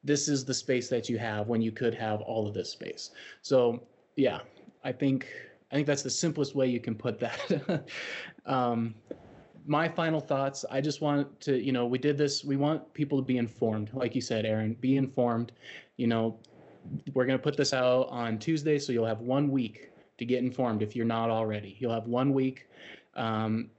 this 0.04 0.28
is 0.28 0.46
the 0.46 0.54
space 0.54 0.90
that 0.90 1.10
you 1.10 1.18
have 1.18 1.48
when 1.48 1.62
you 1.62 1.72
could 1.72 1.96
have 1.96 2.22
all 2.22 2.48
of 2.48 2.54
this 2.54 2.70
space. 2.70 3.12
So, 3.42 3.82
yeah, 4.16 4.40
I 4.84 4.92
think 4.92 5.28
I 5.72 5.76
think 5.76 5.88
that's 5.88 6.04
the 6.04 6.10
simplest 6.10 6.56
way 6.56 6.68
you 6.68 6.80
can 6.80 6.96
put 6.96 7.20
that. 7.20 7.86
um, 8.46 8.96
my 9.68 9.88
final 9.88 10.22
thoughts 10.22 10.64
i 10.72 10.80
just 10.80 11.02
want 11.02 11.40
to 11.42 11.62
you 11.62 11.74
know 11.74 11.86
we 11.86 11.98
did 11.98 12.18
this 12.18 12.44
we 12.44 12.56
want 12.56 12.92
people 12.94 13.18
to 13.18 13.24
be 13.24 13.38
informed 13.38 13.92
like 13.94 14.16
you 14.16 14.22
said 14.22 14.46
aaron 14.46 14.74
be 14.80 14.96
informed 14.96 15.52
you 15.98 16.08
know 16.08 16.40
we're 17.14 17.26
going 17.26 17.38
to 17.38 17.44
put 17.44 17.58
this 17.58 17.74
out 17.74 18.08
on 18.10 18.40
tuesday 18.40 18.80
so 18.80 18.94
you'll 18.94 19.06
have 19.06 19.20
one 19.20 19.52
week 19.52 19.92
to 20.18 20.24
get 20.24 20.40
informed 20.40 20.82
if 20.82 20.96
you're 20.96 21.06
not 21.06 21.30
already 21.30 21.76
you'll 21.80 21.94
have 21.94 22.08
one 22.08 22.34
week 22.34 22.68
um, 23.16 23.70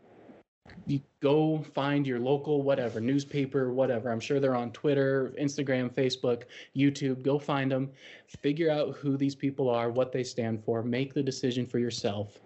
you 0.86 1.00
go 1.20 1.62
find 1.74 2.06
your 2.06 2.18
local 2.18 2.62
whatever 2.62 3.00
newspaper 3.00 3.72
whatever. 3.72 4.10
I'm 4.10 4.20
sure 4.20 4.40
they're 4.40 4.56
on 4.56 4.72
twitter 4.72 5.34
instagram 5.40 5.92
facebook 5.92 6.44
youtube. 6.76 7.22
Go 7.22 7.38
find 7.38 7.70
them 7.70 7.90
figure 8.26 8.70
out 8.70 8.96
who 8.96 9.16
these 9.16 9.34
people 9.34 9.68
are 9.68 9.90
what 9.90 10.12
they 10.12 10.24
stand 10.24 10.64
for. 10.64 10.82
Make 10.82 11.14
the 11.14 11.22
decision 11.22 11.66
for 11.66 11.78
yourself. 11.78 12.38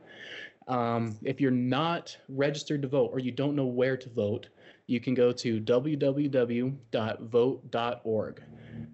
Um, 0.68 1.16
if 1.22 1.40
you're 1.40 1.50
not 1.50 2.16
registered 2.28 2.82
to 2.82 2.88
vote 2.88 3.10
or 3.12 3.18
you 3.18 3.32
don't 3.32 3.56
know 3.56 3.66
where 3.66 3.96
to 3.96 4.08
vote 4.08 4.48
you 4.86 5.00
can 5.00 5.14
go 5.14 5.32
to 5.32 5.60
www.vote.org 5.60 6.82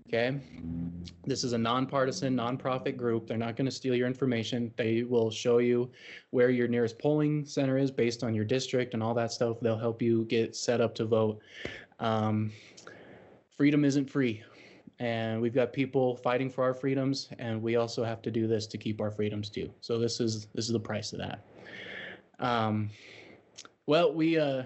Okay. 0.09 0.41
This 1.27 1.45
is 1.45 1.53
a 1.53 1.59
nonpartisan, 1.59 2.35
nonprofit 2.35 2.97
group. 2.97 3.27
They're 3.27 3.37
not 3.37 3.57
going 3.57 3.67
to 3.67 3.71
steal 3.71 3.95
your 3.95 4.07
information. 4.07 4.73
They 4.77 5.03
will 5.03 5.31
show 5.31 5.59
you 5.59 5.91
where 6.31 6.49
your 6.51 6.67
nearest 6.67 6.99
polling 6.99 7.45
center 7.45 7.77
is 7.77 7.91
based 7.91 8.25
on 8.25 8.35
your 8.35 8.45
district 8.45 8.95
and 8.95 9.03
all 9.03 9.13
that 9.15 9.33
stuff. 9.33 9.61
They'll 9.61 9.79
help 9.79 10.01
you 10.01 10.25
get 10.25 10.57
set 10.57 10.81
up 10.81 10.95
to 10.97 11.05
vote. 11.05 11.41
Um, 12.01 12.51
freedom 13.55 13.85
isn't 13.85 14.09
free. 14.09 14.43
And 14.99 15.41
we've 15.41 15.55
got 15.55 15.73
people 15.73 16.17
fighting 16.17 16.51
for 16.51 16.65
our 16.65 16.75
freedoms, 16.75 17.29
and 17.39 17.63
we 17.63 17.77
also 17.77 18.03
have 18.03 18.21
to 18.23 18.33
do 18.33 18.49
this 18.49 18.67
to 18.67 18.79
keep 18.79 19.01
our 19.01 19.13
freedoms 19.13 19.49
too. 19.49 19.73
So 19.81 19.97
this 19.97 20.19
is 20.19 20.47
this 20.55 20.67
is 20.67 20.73
the 20.73 20.81
price 20.81 21.13
of 21.13 21.21
that. 21.21 21.45
Um, 22.41 22.91
well, 23.87 24.13
we 24.13 24.41
uh, 24.41 24.65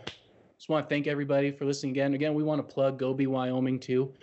just 0.62 0.68
want 0.68 0.88
to 0.88 0.94
thank 0.94 1.08
everybody 1.08 1.50
for 1.50 1.64
listening 1.64 1.90
again. 1.90 2.14
Again, 2.14 2.34
we 2.34 2.44
want 2.44 2.66
to 2.66 2.72
plug 2.72 2.96
Go 2.96 3.12
Be 3.12 3.26
Wyoming 3.26 3.80
too 3.80 4.14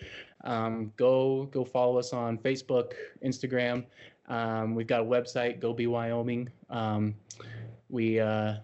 um, 0.44 0.94
go 0.96 1.46
go 1.46 1.66
follow 1.66 1.98
us 1.98 2.14
on 2.14 2.38
Facebook, 2.38 2.94
Instagram. 3.26 3.86
Um, 4.28 4.76
we've 4.76 4.88
got 4.88 5.02
a 5.02 5.06
website, 5.06 5.60
Go 5.60 5.74
Be 5.74 5.88
Wyoming. 5.88 6.50
Um, 6.70 7.16
we 7.90 8.20
uh, 8.20 8.56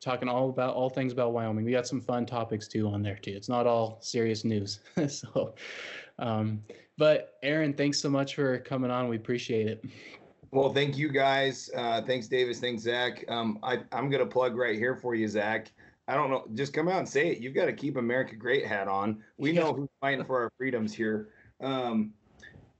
talking 0.00 0.28
all 0.28 0.48
about 0.48 0.74
all 0.74 0.90
things 0.90 1.12
about 1.12 1.32
Wyoming. 1.32 1.64
We 1.64 1.70
got 1.72 1.86
some 1.86 2.00
fun 2.00 2.26
topics 2.26 2.66
too 2.66 2.88
on 2.88 3.02
there 3.02 3.16
too. 3.16 3.32
It's 3.32 3.48
not 3.48 3.66
all 3.66 3.98
serious 4.00 4.44
news. 4.44 4.80
so, 5.08 5.54
um, 6.18 6.62
but 6.96 7.38
Aaron, 7.42 7.74
thanks 7.74 8.00
so 8.00 8.10
much 8.10 8.34
for 8.34 8.58
coming 8.58 8.90
on. 8.90 9.08
We 9.08 9.16
appreciate 9.16 9.68
it. 9.68 9.84
Well, 10.52 10.72
thank 10.72 10.98
you 10.98 11.10
guys. 11.10 11.70
Uh, 11.76 12.02
thanks, 12.02 12.26
Davis. 12.26 12.58
Thanks, 12.58 12.82
Zach. 12.82 13.24
Um, 13.28 13.60
I, 13.62 13.78
I'm 13.92 14.10
going 14.10 14.24
to 14.24 14.26
plug 14.26 14.56
right 14.56 14.74
here 14.74 14.96
for 14.96 15.14
you, 15.14 15.28
Zach. 15.28 15.70
I 16.08 16.14
don't 16.14 16.30
know. 16.30 16.44
Just 16.54 16.72
come 16.72 16.88
out 16.88 16.98
and 16.98 17.08
say 17.08 17.28
it. 17.28 17.38
You've 17.38 17.54
got 17.54 17.66
to 17.66 17.72
keep 17.72 17.96
America 17.96 18.34
Great 18.34 18.66
hat 18.66 18.88
on. 18.88 19.22
We 19.38 19.52
know 19.52 19.72
who's 19.72 19.88
fighting 20.00 20.24
for 20.24 20.42
our 20.42 20.52
freedoms 20.58 20.92
here. 20.92 21.28
Um, 21.60 22.12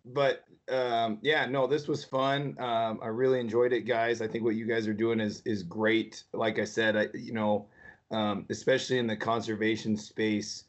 but 0.04 0.44
um, 0.70 1.18
yeah, 1.22 1.46
no, 1.46 1.66
this 1.66 1.88
was 1.88 2.04
fun. 2.04 2.56
Um, 2.58 3.00
I 3.02 3.08
really 3.08 3.40
enjoyed 3.40 3.72
it, 3.72 3.82
guys. 3.82 4.20
I 4.20 4.28
think 4.28 4.44
what 4.44 4.54
you 4.54 4.66
guys 4.66 4.86
are 4.86 4.94
doing 4.94 5.20
is 5.20 5.42
is 5.44 5.62
great. 5.62 6.24
Like 6.32 6.58
I 6.58 6.64
said, 6.64 6.96
I, 6.96 7.08
you 7.14 7.32
know, 7.32 7.66
um, 8.10 8.46
especially 8.50 8.98
in 8.98 9.06
the 9.06 9.16
conservation 9.16 9.96
space, 9.96 10.64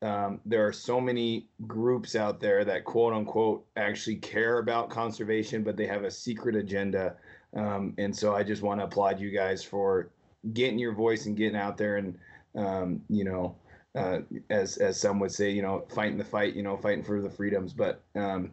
um, 0.00 0.40
there 0.44 0.66
are 0.66 0.72
so 0.72 1.00
many 1.00 1.46
groups 1.66 2.16
out 2.16 2.40
there 2.40 2.64
that 2.64 2.84
quote 2.84 3.12
unquote 3.12 3.64
actually 3.76 4.16
care 4.16 4.58
about 4.58 4.90
conservation, 4.90 5.62
but 5.62 5.76
they 5.76 5.86
have 5.86 6.04
a 6.04 6.10
secret 6.10 6.56
agenda. 6.56 7.16
Um, 7.54 7.94
and 7.98 8.14
so 8.16 8.34
I 8.34 8.42
just 8.42 8.62
want 8.62 8.80
to 8.80 8.84
applaud 8.84 9.20
you 9.20 9.30
guys 9.30 9.62
for 9.62 10.10
getting 10.52 10.78
your 10.78 10.92
voice 10.92 11.26
and 11.26 11.36
getting 11.36 11.56
out 11.56 11.76
there 11.76 11.96
and, 11.96 12.18
um, 12.56 13.00
you 13.08 13.24
know, 13.24 13.56
uh, 13.94 14.20
as 14.50 14.78
as 14.78 14.98
some 14.98 15.18
would 15.20 15.32
say, 15.32 15.50
you 15.50 15.62
know, 15.62 15.84
fighting 15.94 16.16
the 16.16 16.24
fight, 16.24 16.54
you 16.54 16.62
know, 16.62 16.76
fighting 16.76 17.04
for 17.04 17.20
the 17.20 17.30
freedoms. 17.30 17.72
But 17.72 18.02
um, 18.14 18.52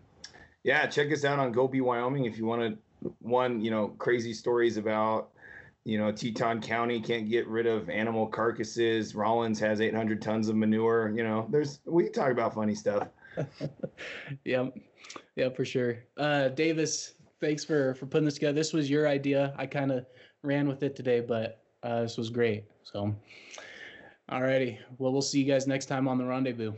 yeah, 0.63 0.85
check 0.87 1.11
us 1.11 1.23
out 1.23 1.39
on 1.39 1.51
Go 1.51 1.67
Be 1.67 1.81
Wyoming 1.81 2.25
if 2.25 2.37
you 2.37 2.45
want 2.45 2.61
to. 2.61 3.11
One, 3.19 3.61
you 3.61 3.71
know, 3.71 3.89
crazy 3.97 4.33
stories 4.33 4.75
about 4.75 5.29
you 5.85 5.97
know, 5.97 6.11
Teton 6.11 6.61
County 6.61 7.01
can't 7.01 7.29
get 7.29 7.47
rid 7.47 7.65
of 7.65 7.89
animal 7.89 8.27
carcasses. 8.27 9.15
Rawlins 9.15 9.59
has 9.59 9.81
800 9.81 10.21
tons 10.21 10.49
of 10.49 10.55
manure. 10.55 11.11
You 11.15 11.23
know, 11.23 11.47
there's 11.49 11.79
we 11.85 12.09
talk 12.09 12.31
about 12.31 12.53
funny 12.53 12.75
stuff. 12.75 13.07
yeah, 14.45 14.67
yeah, 15.35 15.49
for 15.49 15.65
sure. 15.65 15.97
Uh, 16.17 16.49
Davis, 16.49 17.13
thanks 17.41 17.63
for 17.63 17.95
for 17.95 18.05
putting 18.05 18.25
this 18.25 18.35
together. 18.35 18.53
This 18.53 18.73
was 18.73 18.89
your 18.89 19.07
idea. 19.07 19.53
I 19.57 19.65
kind 19.65 19.91
of 19.91 20.05
ran 20.43 20.67
with 20.67 20.83
it 20.83 20.95
today, 20.95 21.21
but 21.21 21.63
uh, 21.83 22.01
this 22.01 22.17
was 22.17 22.29
great. 22.29 22.65
So, 22.83 23.15
alrighty. 24.31 24.77
Well, 24.97 25.11
we'll 25.11 25.21
see 25.21 25.39
you 25.41 25.51
guys 25.51 25.67
next 25.67 25.85
time 25.87 26.07
on 26.07 26.17
the 26.17 26.25
rendezvous. 26.25 26.73